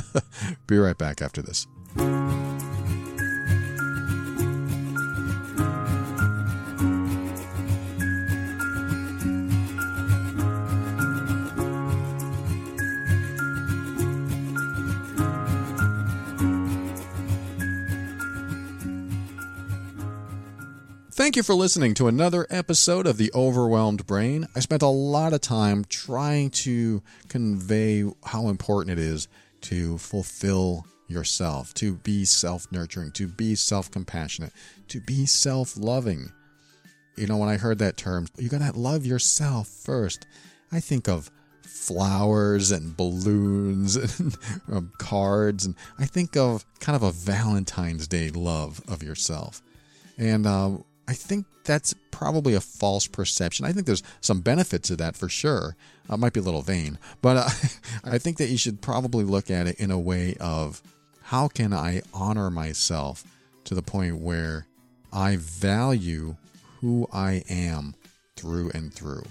Be 0.67 0.79
right 0.79 0.97
back 0.97 1.23
after 1.23 1.43
this. 1.43 1.67
Thank 21.27 21.35
you 21.35 21.43
for 21.43 21.57
listening 21.57 21.95
to 21.95 22.07
another 22.07 22.47
episode 22.51 23.05
of 23.05 23.17
The 23.17 23.33
Overwhelmed 23.35 24.07
Brain. 24.07 24.47
I 24.55 24.61
spent 24.61 24.83
a 24.83 24.87
lot 24.87 25.33
of 25.33 25.41
time 25.41 25.85
trying 25.85 26.51
to 26.51 27.03
convey 27.29 28.05
how 28.23 28.47
important 28.47 28.97
it 28.97 29.03
is 29.03 29.27
to 29.63 29.99
fulfill 29.99 30.87
yourself, 31.09 31.75
to 31.75 31.97
be 31.97 32.25
self 32.25 32.71
nurturing, 32.71 33.11
to 33.15 33.27
be 33.27 33.57
self 33.57 33.91
compassionate, 33.91 34.53
to 34.87 35.01
be 35.01 35.27
self 35.27 35.77
loving. 35.77 36.31
You 37.17 37.27
know, 37.27 37.39
when 37.39 37.49
I 37.49 37.57
heard 37.57 37.81
that 37.81 37.97
term, 37.97 38.29
you 38.39 38.49
got 38.49 38.59
to 38.59 38.79
love 38.79 39.05
yourself 39.05 39.67
first. 39.67 40.29
I 40.71 40.79
think 40.79 41.09
of 41.09 41.33
flowers 41.63 42.71
and 42.71 42.97
balloons 42.97 43.97
and 44.21 44.37
um, 44.71 44.93
cards, 44.99 45.67
and 45.67 45.75
I 45.99 46.07
think 46.07 46.37
of 46.37 46.65
kind 46.79 46.95
of 46.95 47.03
a 47.03 47.11
Valentine's 47.11 48.07
Day 48.07 48.31
love 48.31 48.81
of 48.87 49.03
yourself. 49.03 49.61
And 50.19 50.47
uh, 50.47 50.79
I 51.09 51.15
think 51.15 51.47
that's 51.65 51.95
probably 52.11 52.55
a 52.55 52.61
false 52.61 53.07
perception. 53.07 53.67
I 53.67 53.73
think 53.73 53.87
there's 53.87 54.03
some 54.21 54.41
benefit 54.41 54.83
to 54.85 54.97
that 54.97 55.17
for 55.17 55.29
sure. 55.29 55.77
Uh, 56.11 56.15
it 56.15 56.19
might 56.19 56.33
be 56.33 56.41
a 56.41 56.43
little 56.43 56.63
vain, 56.63 56.99
but 57.23 57.37
uh, 57.37 57.49
I 58.05 58.19
think 58.19 58.39
that 58.39 58.49
you 58.49 58.59
should 58.59 58.81
probably 58.81 59.25
look 59.25 59.51
at 59.51 59.67
it 59.67 59.79
in 59.79 59.91
a 59.91 59.99
way 59.99 60.37
of 60.41 60.83
how 61.23 61.49
can 61.49 61.73
I 61.73 62.03
honor 62.15 62.51
myself 62.51 63.25
to 63.65 63.75
the 63.75 63.83
point 63.83 64.19
where 64.19 64.67
I 65.13 65.37
value 65.37 66.37
who 66.81 67.09
I 67.13 67.43
am 67.49 67.95
through 68.37 68.71
and 68.75 68.93
through. 68.93 69.25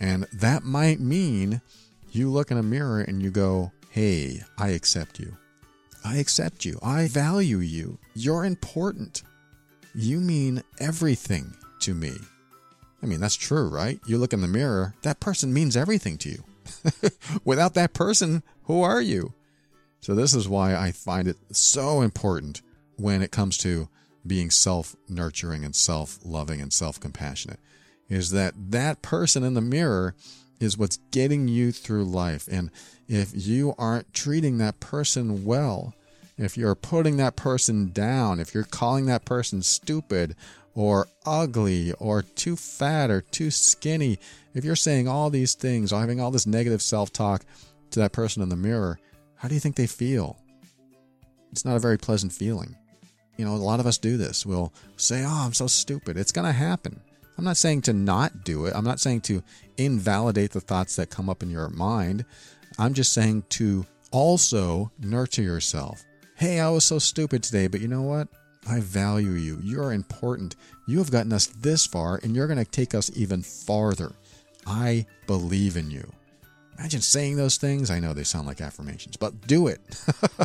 And 0.00 0.26
that 0.32 0.64
might 0.64 1.00
mean 1.00 1.60
you 2.10 2.30
look 2.30 2.50
in 2.50 2.58
a 2.58 2.62
mirror 2.62 3.00
and 3.00 3.22
you 3.22 3.30
go, 3.30 3.72
Hey, 3.90 4.42
I 4.58 4.68
accept 4.70 5.20
you. 5.20 5.36
I 6.04 6.16
accept 6.16 6.64
you. 6.64 6.78
I 6.82 7.08
value 7.08 7.58
you. 7.58 7.98
You're 8.14 8.44
important. 8.44 9.22
You 9.94 10.20
mean 10.20 10.62
everything 10.80 11.54
to 11.80 11.94
me. 11.94 12.12
I 13.02 13.06
mean, 13.06 13.20
that's 13.20 13.36
true, 13.36 13.68
right? 13.68 14.00
You 14.06 14.18
look 14.18 14.32
in 14.32 14.40
the 14.40 14.48
mirror, 14.48 14.94
that 15.02 15.20
person 15.20 15.52
means 15.52 15.76
everything 15.76 16.18
to 16.18 16.30
you. 16.30 16.44
Without 17.44 17.74
that 17.74 17.92
person, 17.92 18.42
who 18.64 18.82
are 18.82 19.02
you? 19.02 19.34
So, 20.00 20.14
this 20.14 20.34
is 20.34 20.48
why 20.48 20.74
I 20.74 20.92
find 20.92 21.28
it 21.28 21.36
so 21.52 22.00
important 22.00 22.62
when 22.96 23.22
it 23.22 23.30
comes 23.30 23.56
to 23.58 23.88
being 24.26 24.50
self 24.50 24.96
nurturing 25.08 25.64
and 25.64 25.74
self 25.76 26.18
loving 26.24 26.60
and 26.60 26.72
self 26.72 26.98
compassionate 26.98 27.60
is 28.08 28.30
that 28.30 28.54
that 28.70 29.02
person 29.02 29.42
in 29.44 29.54
the 29.54 29.60
mirror 29.60 30.14
is 30.60 30.78
what's 30.78 30.98
getting 31.10 31.48
you 31.48 31.72
through 31.72 32.04
life. 32.04 32.48
And 32.50 32.70
if 33.08 33.32
you 33.34 33.74
aren't 33.78 34.12
treating 34.14 34.58
that 34.58 34.80
person 34.80 35.44
well, 35.44 35.94
if 36.36 36.56
you're 36.56 36.74
putting 36.74 37.16
that 37.18 37.36
person 37.36 37.90
down, 37.90 38.40
if 38.40 38.54
you're 38.54 38.64
calling 38.64 39.06
that 39.06 39.24
person 39.24 39.62
stupid 39.62 40.34
or 40.74 41.06
ugly 41.24 41.92
or 41.94 42.22
too 42.22 42.56
fat 42.56 43.10
or 43.10 43.20
too 43.20 43.50
skinny, 43.50 44.18
if 44.54 44.64
you're 44.64 44.76
saying 44.76 45.06
all 45.06 45.30
these 45.30 45.54
things 45.54 45.92
or 45.92 46.00
having 46.00 46.20
all 46.20 46.30
this 46.30 46.46
negative 46.46 46.82
self 46.82 47.12
talk 47.12 47.44
to 47.90 48.00
that 48.00 48.12
person 48.12 48.42
in 48.42 48.48
the 48.48 48.56
mirror, 48.56 48.98
how 49.36 49.48
do 49.48 49.54
you 49.54 49.60
think 49.60 49.76
they 49.76 49.86
feel? 49.86 50.36
It's 51.52 51.64
not 51.64 51.76
a 51.76 51.80
very 51.80 51.98
pleasant 51.98 52.32
feeling. 52.32 52.74
You 53.36 53.44
know, 53.44 53.54
a 53.54 53.56
lot 53.56 53.80
of 53.80 53.86
us 53.86 53.98
do 53.98 54.16
this. 54.16 54.44
We'll 54.44 54.72
say, 54.96 55.24
Oh, 55.24 55.44
I'm 55.44 55.52
so 55.52 55.66
stupid. 55.66 56.16
It's 56.16 56.32
going 56.32 56.46
to 56.46 56.52
happen. 56.52 57.00
I'm 57.36 57.44
not 57.44 57.56
saying 57.56 57.82
to 57.82 57.92
not 57.92 58.44
do 58.44 58.66
it. 58.66 58.74
I'm 58.76 58.84
not 58.84 59.00
saying 59.00 59.22
to 59.22 59.42
invalidate 59.76 60.52
the 60.52 60.60
thoughts 60.60 60.96
that 60.96 61.10
come 61.10 61.28
up 61.28 61.42
in 61.42 61.50
your 61.50 61.68
mind. 61.68 62.24
I'm 62.78 62.94
just 62.94 63.12
saying 63.12 63.44
to 63.50 63.86
also 64.12 64.90
nurture 65.00 65.42
yourself 65.42 66.04
Hey, 66.36 66.58
I 66.58 66.68
was 66.68 66.84
so 66.84 66.98
stupid 66.98 67.44
today, 67.44 67.68
but 67.68 67.80
you 67.80 67.86
know 67.86 68.02
what? 68.02 68.26
I 68.68 68.80
value 68.80 69.32
you. 69.32 69.58
You're 69.62 69.92
important. 69.92 70.56
You 70.86 70.98
have 70.98 71.12
gotten 71.12 71.32
us 71.32 71.46
this 71.46 71.86
far, 71.86 72.18
and 72.22 72.34
you're 72.34 72.48
going 72.48 72.58
to 72.58 72.64
take 72.64 72.92
us 72.92 73.10
even 73.14 73.42
farther. 73.42 74.12
I 74.66 75.06
believe 75.28 75.76
in 75.76 75.92
you. 75.92 76.10
Imagine 76.76 77.02
saying 77.02 77.36
those 77.36 77.56
things. 77.56 77.88
I 77.88 78.00
know 78.00 78.12
they 78.12 78.24
sound 78.24 78.48
like 78.48 78.60
affirmations, 78.60 79.16
but 79.16 79.46
do 79.46 79.68
it. 79.68 79.80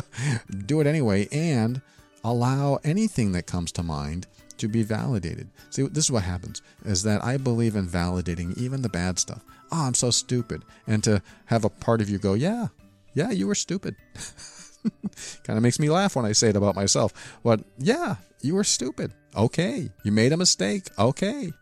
do 0.66 0.80
it 0.80 0.86
anyway, 0.86 1.26
and 1.32 1.82
allow 2.22 2.78
anything 2.84 3.32
that 3.32 3.46
comes 3.46 3.72
to 3.72 3.82
mind 3.82 4.28
to 4.58 4.68
be 4.68 4.84
validated. 4.84 5.48
See, 5.70 5.82
this 5.88 6.04
is 6.04 6.12
what 6.12 6.22
happens 6.22 6.62
is 6.84 7.02
that 7.02 7.24
I 7.24 7.36
believe 7.36 7.74
in 7.74 7.88
validating 7.88 8.56
even 8.56 8.82
the 8.82 8.88
bad 8.88 9.18
stuff. 9.18 9.42
Oh, 9.72 9.86
I'm 9.86 9.94
so 9.94 10.10
stupid. 10.10 10.62
And 10.86 11.02
to 11.02 11.20
have 11.46 11.64
a 11.64 11.70
part 11.70 12.00
of 12.00 12.08
you 12.08 12.18
go, 12.18 12.34
yeah, 12.34 12.68
yeah, 13.14 13.30
you 13.30 13.48
were 13.48 13.54
stupid. 13.56 13.96
kind 15.44 15.56
of 15.56 15.62
makes 15.62 15.78
me 15.78 15.90
laugh 15.90 16.16
when 16.16 16.24
I 16.24 16.32
say 16.32 16.48
it 16.48 16.56
about 16.56 16.74
myself. 16.74 17.12
But 17.42 17.60
yeah, 17.78 18.16
you 18.40 18.54
were 18.54 18.64
stupid. 18.64 19.12
Okay. 19.36 19.90
You 20.02 20.12
made 20.12 20.32
a 20.32 20.36
mistake. 20.36 20.88
Okay. 20.98 21.52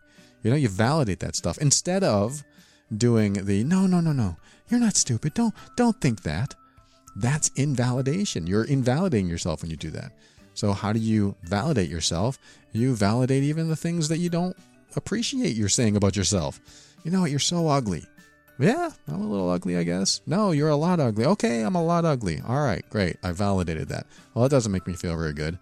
You 0.43 0.49
know, 0.49 0.55
you 0.55 0.69
validate 0.69 1.19
that 1.19 1.35
stuff 1.35 1.57
instead 1.57 2.03
of 2.03 2.43
doing 2.95 3.33
the 3.33 3.63
no, 3.63 3.85
no, 3.85 3.99
no, 3.99 4.11
no. 4.11 4.37
You're 4.69 4.79
not 4.79 4.95
stupid. 4.95 5.33
Don't 5.33 5.53
don't 5.75 5.99
think 5.99 6.23
that. 6.23 6.55
That's 7.15 7.49
invalidation. 7.55 8.47
You're 8.47 8.63
invalidating 8.63 9.27
yourself 9.27 9.61
when 9.61 9.71
you 9.71 9.77
do 9.77 9.89
that. 9.91 10.11
So 10.53 10.73
how 10.73 10.93
do 10.93 10.99
you 10.99 11.35
validate 11.43 11.89
yourself? 11.89 12.37
You 12.71 12.95
validate 12.95 13.43
even 13.43 13.67
the 13.67 13.75
things 13.75 14.07
that 14.09 14.19
you 14.19 14.29
don't 14.29 14.55
appreciate 14.95 15.55
you're 15.55 15.69
saying 15.69 15.95
about 15.95 16.15
yourself. 16.15 16.59
You 17.03 17.11
know 17.11 17.21
what? 17.21 17.31
You're 17.31 17.39
so 17.39 17.67
ugly. 17.67 18.05
Yeah, 18.59 18.91
I'm 19.07 19.21
a 19.21 19.27
little 19.27 19.49
ugly, 19.49 19.77
I 19.77 19.83
guess. 19.83 20.19
No, 20.27 20.51
you're 20.51 20.69
a 20.69 20.75
lot 20.75 20.99
ugly. 20.99 21.25
Okay, 21.25 21.61
I'm 21.61 21.75
a 21.75 21.83
lot 21.83 22.03
ugly. 22.03 22.41
All 22.45 22.61
right, 22.61 22.83
great. 22.89 23.15
I 23.23 23.31
validated 23.31 23.87
that. 23.87 24.05
Well, 24.33 24.43
that 24.43 24.51
doesn't 24.51 24.71
make 24.71 24.85
me 24.85 24.95
feel 24.95 25.15
very 25.15 25.33
good. 25.33 25.57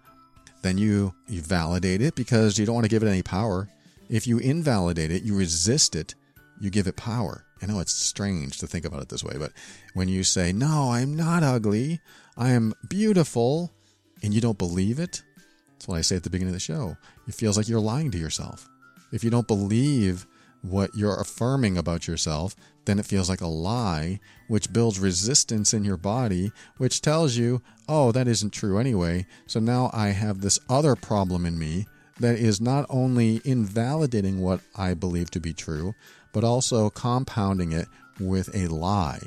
Then 0.62 0.78
you 0.78 1.14
you 1.28 1.40
validate 1.40 2.02
it 2.02 2.16
because 2.16 2.58
you 2.58 2.66
don't 2.66 2.74
want 2.74 2.84
to 2.84 2.90
give 2.90 3.04
it 3.04 3.08
any 3.08 3.22
power. 3.22 3.68
If 4.08 4.26
you 4.26 4.38
invalidate 4.38 5.12
it, 5.12 5.22
you 5.22 5.36
resist 5.36 5.94
it, 5.94 6.14
you 6.60 6.70
give 6.70 6.88
it 6.88 6.96
power. 6.96 7.44
I 7.62 7.66
know 7.66 7.78
it's 7.80 7.92
strange 7.92 8.58
to 8.58 8.66
think 8.66 8.84
about 8.84 9.02
it 9.02 9.08
this 9.08 9.24
way, 9.24 9.36
but 9.38 9.52
when 9.94 10.08
you 10.08 10.24
say, 10.24 10.52
No, 10.52 10.90
I'm 10.90 11.14
not 11.14 11.42
ugly, 11.42 12.00
I 12.36 12.50
am 12.50 12.74
beautiful, 12.88 13.72
and 14.22 14.34
you 14.34 14.40
don't 14.40 14.58
believe 14.58 14.98
it, 14.98 15.22
that's 15.72 15.86
what 15.86 15.98
I 15.98 16.00
say 16.00 16.16
at 16.16 16.24
the 16.24 16.30
beginning 16.30 16.54
of 16.54 16.56
the 16.56 16.60
show. 16.60 16.96
It 17.28 17.34
feels 17.34 17.56
like 17.56 17.68
you're 17.68 17.80
lying 17.80 18.10
to 18.10 18.18
yourself. 18.18 18.68
If 19.12 19.22
you 19.22 19.30
don't 19.30 19.46
believe 19.46 20.26
what 20.62 20.90
you're 20.94 21.20
affirming 21.20 21.78
about 21.78 22.08
yourself, 22.08 22.56
then 22.88 22.98
it 22.98 23.06
feels 23.06 23.28
like 23.28 23.42
a 23.42 23.46
lie, 23.46 24.18
which 24.48 24.72
builds 24.72 24.98
resistance 24.98 25.74
in 25.74 25.84
your 25.84 25.98
body, 25.98 26.50
which 26.78 27.02
tells 27.02 27.36
you, 27.36 27.60
oh, 27.86 28.12
that 28.12 28.26
isn't 28.26 28.50
true 28.50 28.78
anyway. 28.78 29.26
So 29.46 29.60
now 29.60 29.90
I 29.92 30.08
have 30.08 30.40
this 30.40 30.58
other 30.70 30.96
problem 30.96 31.44
in 31.44 31.58
me 31.58 31.86
that 32.18 32.38
is 32.38 32.62
not 32.62 32.86
only 32.88 33.42
invalidating 33.44 34.40
what 34.40 34.60
I 34.74 34.94
believe 34.94 35.30
to 35.32 35.40
be 35.40 35.52
true, 35.52 35.94
but 36.32 36.44
also 36.44 36.88
compounding 36.88 37.72
it 37.72 37.88
with 38.18 38.48
a 38.54 38.68
lie. 38.68 39.20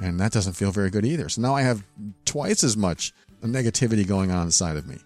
And 0.00 0.18
that 0.18 0.32
doesn't 0.32 0.54
feel 0.54 0.72
very 0.72 0.90
good 0.90 1.04
either. 1.04 1.28
So 1.28 1.42
now 1.42 1.54
I 1.54 1.62
have 1.62 1.84
twice 2.24 2.64
as 2.64 2.76
much 2.76 3.12
negativity 3.40 4.06
going 4.06 4.32
on 4.32 4.46
inside 4.46 4.76
of 4.76 4.86
me. 4.86 4.98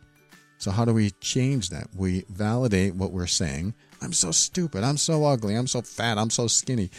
So, 0.57 0.71
how 0.71 0.85
do 0.87 0.95
we 0.95 1.11
change 1.21 1.69
that? 1.71 1.89
We 1.95 2.25
validate 2.31 2.95
what 2.95 3.13
we're 3.13 3.27
saying. 3.27 3.75
I'm 4.01 4.13
so 4.13 4.31
stupid. 4.31 4.85
I'm 4.85 4.97
so 4.97 5.25
ugly. 5.25 5.57
I'm 5.57 5.67
so 5.67 5.83
fat. 5.83 6.17
I'm 6.17 6.31
so 6.31 6.47
skinny. 6.47 6.91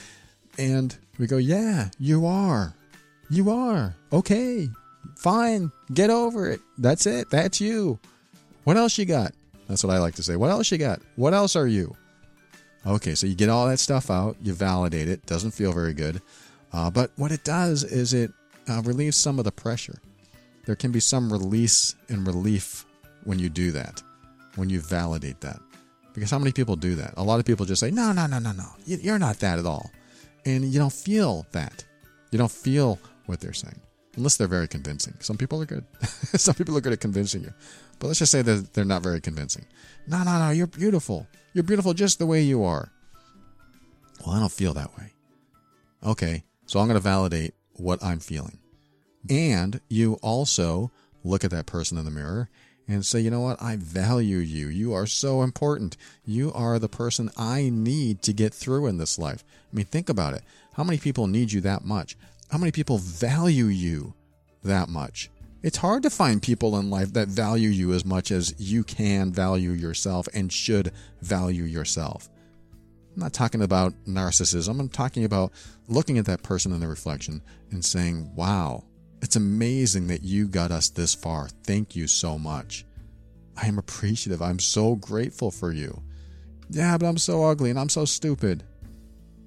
And 0.58 0.96
we 1.18 1.28
go, 1.28 1.38
Yeah, 1.38 1.90
you 2.00 2.26
are. 2.26 2.74
You 3.30 3.50
are. 3.52 3.96
Okay. 4.14 4.70
Fine. 5.18 5.72
Get 5.94 6.10
over 6.10 6.50
it. 6.50 6.62
That's 6.78 7.06
it. 7.06 7.30
That's 7.30 7.60
you. 7.62 8.00
What 8.64 8.78
else 8.78 8.98
you 8.98 9.06
got? 9.06 9.34
That's 9.68 9.84
what 9.84 9.94
I 9.94 10.00
like 10.00 10.16
to 10.16 10.24
say. 10.24 10.36
What 10.36 10.52
else 10.52 10.72
you 10.72 10.78
got? 10.78 11.02
What 11.16 11.34
else 11.34 11.56
are 11.56 11.68
you? 11.68 11.96
Okay, 12.86 13.16
so 13.16 13.26
you 13.26 13.34
get 13.34 13.50
all 13.50 13.68
that 13.68 13.80
stuff 13.80 14.12
out, 14.12 14.38
you 14.42 14.54
validate 14.54 15.10
it. 15.10 15.26
Doesn't 15.26 15.52
feel 15.52 15.72
very 15.72 15.94
good. 15.94 16.22
Uh, 16.72 16.92
but 16.92 17.12
what 17.16 17.32
it 17.32 17.44
does 17.44 17.84
is 17.84 18.14
it 18.14 18.32
uh, 18.70 18.82
relieves 18.84 19.18
some 19.18 19.40
of 19.40 19.46
the 19.46 19.52
pressure. 19.52 20.00
There 20.66 20.76
can 20.76 20.92
be 20.92 21.00
some 21.00 21.32
release 21.32 21.96
and 22.10 22.28
relief 22.28 22.86
when 23.24 23.40
you 23.40 23.50
do 23.50 23.72
that, 23.72 24.04
when 24.56 24.70
you 24.70 24.82
validate 24.82 25.42
that. 25.42 25.60
Because 26.14 26.30
how 26.30 26.40
many 26.40 26.52
people 26.52 26.76
do 26.76 26.96
that? 26.96 27.14
A 27.18 27.24
lot 27.24 27.40
of 27.40 27.46
people 27.46 27.66
just 27.66 27.80
say, 27.80 27.92
no, 27.92 28.12
no, 28.12 28.28
no, 28.28 28.40
no, 28.40 28.52
no, 28.52 28.68
you're 28.86 29.20
not 29.20 29.40
that 29.40 29.58
at 29.60 29.66
all. 29.66 29.90
And 30.46 30.64
you 30.66 30.80
don't 30.80 30.94
feel 30.94 31.46
that. 31.52 31.84
You 32.32 32.38
don't 32.38 32.52
feel 32.52 33.00
what 33.26 33.40
they're 33.40 33.54
saying, 33.54 33.80
unless 34.16 34.38
they're 34.38 34.48
very 34.48 34.68
convincing. 34.68 35.16
Some 35.20 35.38
people 35.38 35.62
are 35.62 35.66
good. 35.66 35.86
Some 36.02 36.56
people 36.56 36.78
are 36.78 36.82
good 36.82 36.94
at 36.94 37.00
convincing 37.00 37.44
you. 37.44 37.54
But 38.00 38.08
let's 38.08 38.20
just 38.20 38.32
say 38.32 38.42
that 38.42 38.74
they're 38.74 38.86
not 38.86 39.04
very 39.04 39.22
convincing. 39.22 39.66
No, 40.08 40.24
no, 40.24 40.38
no, 40.38 40.50
you're 40.52 40.68
beautiful. 40.68 41.28
You're 41.54 41.64
beautiful 41.64 41.94
just 41.94 42.20
the 42.20 42.26
way 42.26 42.42
you 42.42 42.64
are. 42.64 42.92
Well, 44.26 44.36
I 44.36 44.40
don't 44.40 44.52
feel 44.52 44.74
that 44.74 44.96
way. 44.98 45.14
Okay, 46.06 46.44
so 46.66 46.80
I'm 46.80 46.88
going 46.88 46.98
to 46.98 47.04
validate 47.04 47.54
what 47.74 48.04
I'm 48.04 48.20
feeling. 48.20 48.60
And 49.30 49.80
you 49.90 50.16
also 50.22 50.92
look 51.24 51.44
at 51.44 51.52
that 51.52 51.66
person 51.66 51.98
in 51.98 52.06
the 52.06 52.12
mirror 52.12 52.50
and 52.88 53.06
say, 53.06 53.20
you 53.20 53.32
know 53.32 53.42
what? 53.42 53.62
I 53.62 53.78
value 53.78 54.38
you. 54.38 54.68
You 54.68 54.94
are 54.94 55.08
so 55.08 55.42
important. 55.42 55.98
You 56.26 56.52
are 56.54 56.78
the 56.80 56.90
person 56.90 57.32
I 57.38 57.70
need 57.70 58.22
to 58.24 58.34
get 58.34 58.54
through 58.54 58.88
in 58.88 58.98
this 58.98 59.18
life. 59.18 59.44
I 59.72 59.76
mean, 59.76 59.86
think 59.86 60.10
about 60.10 60.34
it. 60.34 60.44
How 60.74 60.84
many 60.84 60.98
people 60.98 61.28
need 61.28 61.52
you 61.52 61.62
that 61.62 61.84
much? 61.84 62.16
How 62.52 62.58
many 62.58 62.72
people 62.72 62.98
value 62.98 63.66
you 63.66 64.14
that 64.64 64.90
much? 64.90 65.30
It's 65.64 65.78
hard 65.78 66.04
to 66.04 66.12
find 66.12 66.44
people 66.44 66.78
in 66.78 66.92
life 66.92 67.14
that 67.14 67.28
value 67.28 67.70
you 67.70 67.94
as 67.94 68.06
much 68.06 68.30
as 68.30 68.54
you 68.60 68.84
can 68.84 69.32
value 69.32 69.72
yourself 69.72 70.28
and 70.34 70.54
should 70.54 70.92
value 71.22 71.64
yourself. 71.64 72.30
I'm 73.16 73.24
not 73.24 73.34
talking 73.34 73.64
about 73.64 73.94
narcissism. 74.06 74.80
I'm 74.80 74.90
talking 74.90 75.24
about 75.24 75.52
looking 75.88 76.20
at 76.20 76.26
that 76.26 76.44
person 76.44 76.72
in 76.72 76.82
the 76.82 76.88
reflection 76.88 77.42
and 77.72 77.84
saying, 77.84 78.36
wow, 78.36 78.84
it's 79.26 79.36
amazing 79.36 80.06
that 80.06 80.22
you 80.22 80.48
got 80.48 80.70
us 80.70 80.90
this 80.90 81.16
far. 81.16 81.48
Thank 81.64 81.96
you 81.96 82.06
so 82.06 82.38
much. 82.38 82.86
I 83.58 83.66
am 83.66 83.80
appreciative. 83.80 84.40
I'm 84.40 84.60
so 84.60 84.94
grateful 84.94 85.50
for 85.50 85.72
you. 85.72 86.04
Yeah, 86.70 86.96
but 86.96 87.08
I'm 87.08 87.18
so 87.18 87.44
ugly 87.44 87.72
and 87.72 87.80
I'm 87.80 87.90
so 87.90 88.06
stupid. 88.06 88.64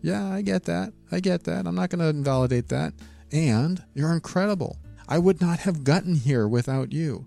Yeah, 0.03 0.27
I 0.27 0.43
get 0.43 0.65
that. 0.65 0.93
I 1.13 1.21
get 1.21 1.45
that. 1.45 1.65
I'm 1.65 1.77
not 1.77 1.91
going 1.91 2.01
to 2.01 2.09
invalidate 2.09 2.71
that. 2.71 2.93
And 3.31 3.81
you're 3.95 4.13
incredible. 4.13 4.79
I 5.09 5.21
would 5.21 5.41
not 5.41 5.61
have 5.61 5.85
gotten 5.85 6.17
here 6.17 6.49
without 6.49 6.93
you. 6.93 7.25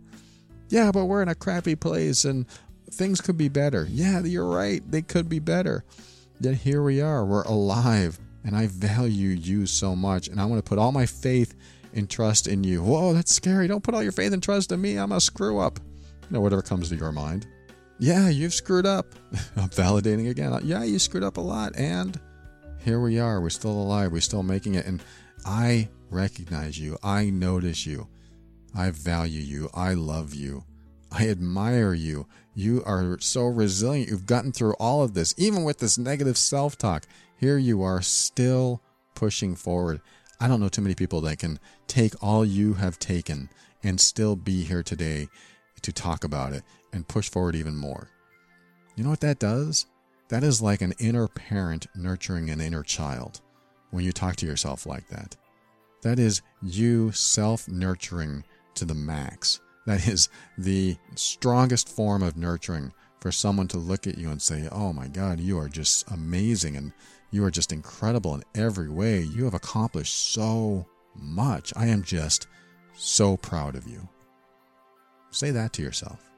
Yeah, 0.67 0.91
but 0.91 1.05
we're 1.05 1.21
in 1.21 1.29
a 1.29 1.35
crappy 1.35 1.77
place 1.77 2.25
and 2.25 2.45
things 2.91 3.21
could 3.21 3.37
be 3.37 3.47
better. 3.47 3.87
Yeah, 3.89 4.23
you're 4.23 4.45
right. 4.45 4.83
They 4.91 5.03
could 5.03 5.29
be 5.29 5.39
better. 5.39 5.85
Yet 6.41 6.55
here 6.55 6.83
we 6.83 6.99
are. 6.99 7.23
We're 7.23 7.43
alive. 7.43 8.19
And 8.43 8.57
I 8.57 8.67
value 8.67 9.29
you 9.29 9.67
so 9.67 9.95
much. 9.95 10.27
And 10.27 10.41
I 10.41 10.43
want 10.43 10.65
to 10.65 10.69
put 10.69 10.79
all 10.79 10.91
my 10.91 11.05
faith 11.05 11.55
and 11.93 12.09
trust 12.09 12.47
in 12.47 12.63
you. 12.63 12.83
Whoa, 12.83 13.13
that's 13.13 13.33
scary. 13.33 13.67
Don't 13.67 13.83
put 13.83 13.93
all 13.93 14.03
your 14.03 14.11
faith 14.11 14.33
and 14.33 14.41
trust 14.41 14.71
in 14.71 14.81
me. 14.81 14.97
I'm 14.97 15.11
a 15.11 15.21
screw 15.21 15.59
up. 15.59 15.79
You 16.29 16.35
know, 16.35 16.41
whatever 16.41 16.61
comes 16.61 16.89
to 16.89 16.95
your 16.95 17.11
mind. 17.11 17.47
Yeah, 17.99 18.29
you've 18.29 18.53
screwed 18.53 18.85
up. 18.85 19.07
I'm 19.55 19.69
validating 19.69 20.29
again. 20.29 20.59
Yeah, 20.63 20.83
you 20.83 20.99
screwed 20.99 21.23
up 21.23 21.37
a 21.37 21.41
lot. 21.41 21.75
And 21.75 22.19
here 22.83 22.99
we 22.99 23.19
are. 23.19 23.41
We're 23.41 23.49
still 23.49 23.71
alive. 23.71 24.11
We're 24.11 24.21
still 24.21 24.43
making 24.43 24.75
it. 24.75 24.85
And 24.85 25.03
I 25.45 25.89
recognize 26.09 26.79
you. 26.79 26.97
I 27.03 27.29
notice 27.29 27.85
you. 27.85 28.07
I 28.75 28.91
value 28.91 29.41
you. 29.41 29.69
I 29.73 29.93
love 29.93 30.33
you. 30.33 30.63
I 31.11 31.27
admire 31.29 31.93
you. 31.93 32.27
You 32.53 32.83
are 32.85 33.17
so 33.19 33.45
resilient. 33.45 34.09
You've 34.09 34.25
gotten 34.25 34.51
through 34.51 34.73
all 34.73 35.03
of 35.03 35.13
this, 35.13 35.33
even 35.37 35.63
with 35.63 35.79
this 35.79 35.97
negative 35.97 36.37
self 36.37 36.77
talk. 36.77 37.05
Here 37.37 37.57
you 37.57 37.81
are 37.81 38.01
still 38.01 38.81
pushing 39.15 39.55
forward. 39.55 40.01
I 40.41 40.47
don't 40.47 40.59
know 40.59 40.69
too 40.69 40.81
many 40.81 40.95
people 40.95 41.21
that 41.21 41.37
can 41.37 41.59
take 41.85 42.15
all 42.19 42.43
you 42.43 42.73
have 42.73 42.97
taken 42.97 43.47
and 43.83 44.01
still 44.01 44.35
be 44.35 44.63
here 44.63 44.81
today 44.81 45.27
to 45.83 45.91
talk 45.91 46.23
about 46.23 46.51
it 46.51 46.63
and 46.91 47.07
push 47.07 47.29
forward 47.29 47.55
even 47.55 47.77
more. 47.77 48.09
You 48.95 49.03
know 49.03 49.11
what 49.11 49.19
that 49.19 49.37
does? 49.37 49.85
That 50.29 50.43
is 50.43 50.59
like 50.59 50.81
an 50.81 50.95
inner 50.97 51.27
parent 51.27 51.85
nurturing 51.95 52.49
an 52.49 52.59
inner 52.59 52.81
child 52.81 53.39
when 53.91 54.03
you 54.03 54.11
talk 54.11 54.35
to 54.37 54.47
yourself 54.47 54.87
like 54.87 55.07
that. 55.09 55.37
That 56.01 56.17
is 56.17 56.41
you 56.63 57.11
self 57.11 57.67
nurturing 57.67 58.43
to 58.73 58.85
the 58.85 58.95
max. 58.95 59.61
That 59.85 60.07
is 60.07 60.27
the 60.57 60.97
strongest 61.13 61.87
form 61.87 62.23
of 62.23 62.35
nurturing 62.35 62.93
for 63.19 63.31
someone 63.31 63.67
to 63.67 63.77
look 63.77 64.07
at 64.07 64.17
you 64.17 64.31
and 64.31 64.41
say, 64.41 64.67
Oh 64.71 64.91
my 64.91 65.07
God, 65.07 65.39
you 65.39 65.59
are 65.59 65.69
just 65.69 66.09
amazing 66.09 66.75
and 66.77 66.93
you 67.31 67.43
are 67.45 67.51
just 67.51 67.71
incredible 67.71 68.35
in 68.35 68.43
every 68.53 68.89
way. 68.89 69.21
You 69.21 69.45
have 69.45 69.53
accomplished 69.53 70.33
so 70.33 70.85
much. 71.15 71.73
I 71.75 71.87
am 71.87 72.03
just 72.03 72.47
so 72.93 73.37
proud 73.37 73.75
of 73.75 73.87
you. 73.87 74.07
Say 75.31 75.51
that 75.51 75.71
to 75.73 75.81
yourself. 75.81 76.29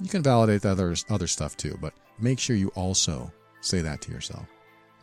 You 0.00 0.08
can 0.08 0.22
validate 0.22 0.62
the 0.62 0.70
other, 0.70 0.94
other 1.10 1.26
stuff 1.26 1.56
too, 1.56 1.76
but 1.80 1.92
make 2.18 2.38
sure 2.38 2.56
you 2.56 2.68
also 2.68 3.32
say 3.60 3.80
that 3.82 4.00
to 4.02 4.12
yourself. 4.12 4.46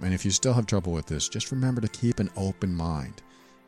And 0.02 0.14
if 0.14 0.24
you 0.24 0.32
still 0.32 0.54
have 0.54 0.66
trouble 0.66 0.94
with 0.94 1.06
this, 1.06 1.28
just 1.28 1.52
remember 1.52 1.82
to 1.82 1.88
keep 1.88 2.20
an 2.20 2.30
open 2.38 2.74
mind. 2.74 3.22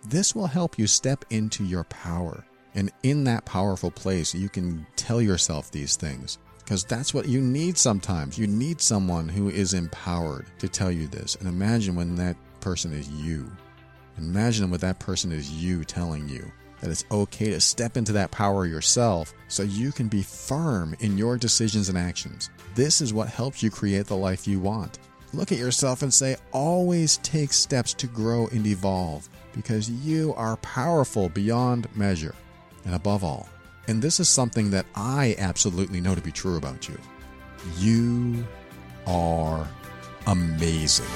This 0.06 0.34
will 0.34 0.48
help 0.48 0.80
you 0.80 0.88
step 0.88 1.26
into 1.30 1.66
your 1.66 1.84
power. 1.86 2.46
And 2.76 2.92
in 3.04 3.26
that 3.26 3.46
powerful 3.46 3.92
place, 3.92 4.34
you 4.34 4.48
can 4.48 4.86
tell 4.96 5.22
yourself 5.22 5.70
these 5.70 5.96
things 5.96 6.38
because 6.70 6.84
that's 6.84 7.16
what 7.16 7.28
you 7.28 7.42
need 7.42 7.80
sometimes. 7.80 8.38
You 8.38 8.46
need 8.46 8.80
someone 8.80 9.28
who 9.28 9.50
is 9.50 9.74
empowered 9.74 10.46
to 10.60 10.70
tell 10.70 10.92
you 10.92 11.08
this. 11.08 11.34
And 11.34 11.50
imagine 11.50 11.96
when 11.96 12.14
that 12.18 12.36
person 12.60 12.94
is 12.94 13.10
you. 13.10 13.52
Imagine 14.20 14.70
what 14.70 14.82
that 14.82 15.00
person 15.00 15.32
is 15.32 15.50
you 15.52 15.84
telling 15.84 16.30
you 16.30 16.52
that 16.80 16.92
it's 16.92 17.06
okay 17.10 17.50
to 17.50 17.60
step 17.60 17.98
into 17.98 18.12
that 18.12 18.30
power 18.30 18.68
yourself 18.68 19.34
so 19.48 19.64
you 19.64 19.92
can 19.92 20.08
be 20.08 20.22
firm 20.22 20.96
in 21.00 21.18
your 21.18 21.38
decisions 21.38 21.90
and 21.90 21.98
actions. 21.98 22.52
This 22.76 23.02
is 23.02 23.16
what 23.16 23.30
helps 23.30 23.64
you 23.64 23.72
create 23.72 24.06
the 24.06 24.16
life 24.16 24.48
you 24.48 24.60
want. 24.60 25.00
Look 25.34 25.52
at 25.52 25.58
yourself 25.58 26.04
and 26.04 26.14
say, 26.14 26.36
always 26.52 27.18
take 27.18 27.52
steps 27.52 27.96
to 27.96 28.06
grow 28.06 28.46
and 28.50 28.68
evolve 28.68 29.28
because 29.56 29.90
you 29.90 30.36
are 30.36 30.56
powerful 30.58 31.30
beyond 31.30 31.88
measure. 31.96 32.36
And 32.86 32.94
above 32.94 33.24
all, 33.24 33.50
and 33.90 34.04
this 34.04 34.20
is 34.20 34.30
something 34.30 34.70
that 34.70 34.86
I 34.94 35.36
absolutely 35.40 36.00
know 36.00 36.14
to 36.14 36.22
be 36.22 36.32
true 36.32 36.58
about 36.58 36.88
you. 36.88 36.96
You 37.80 38.46
are 39.08 39.68
amazing. 40.28 41.08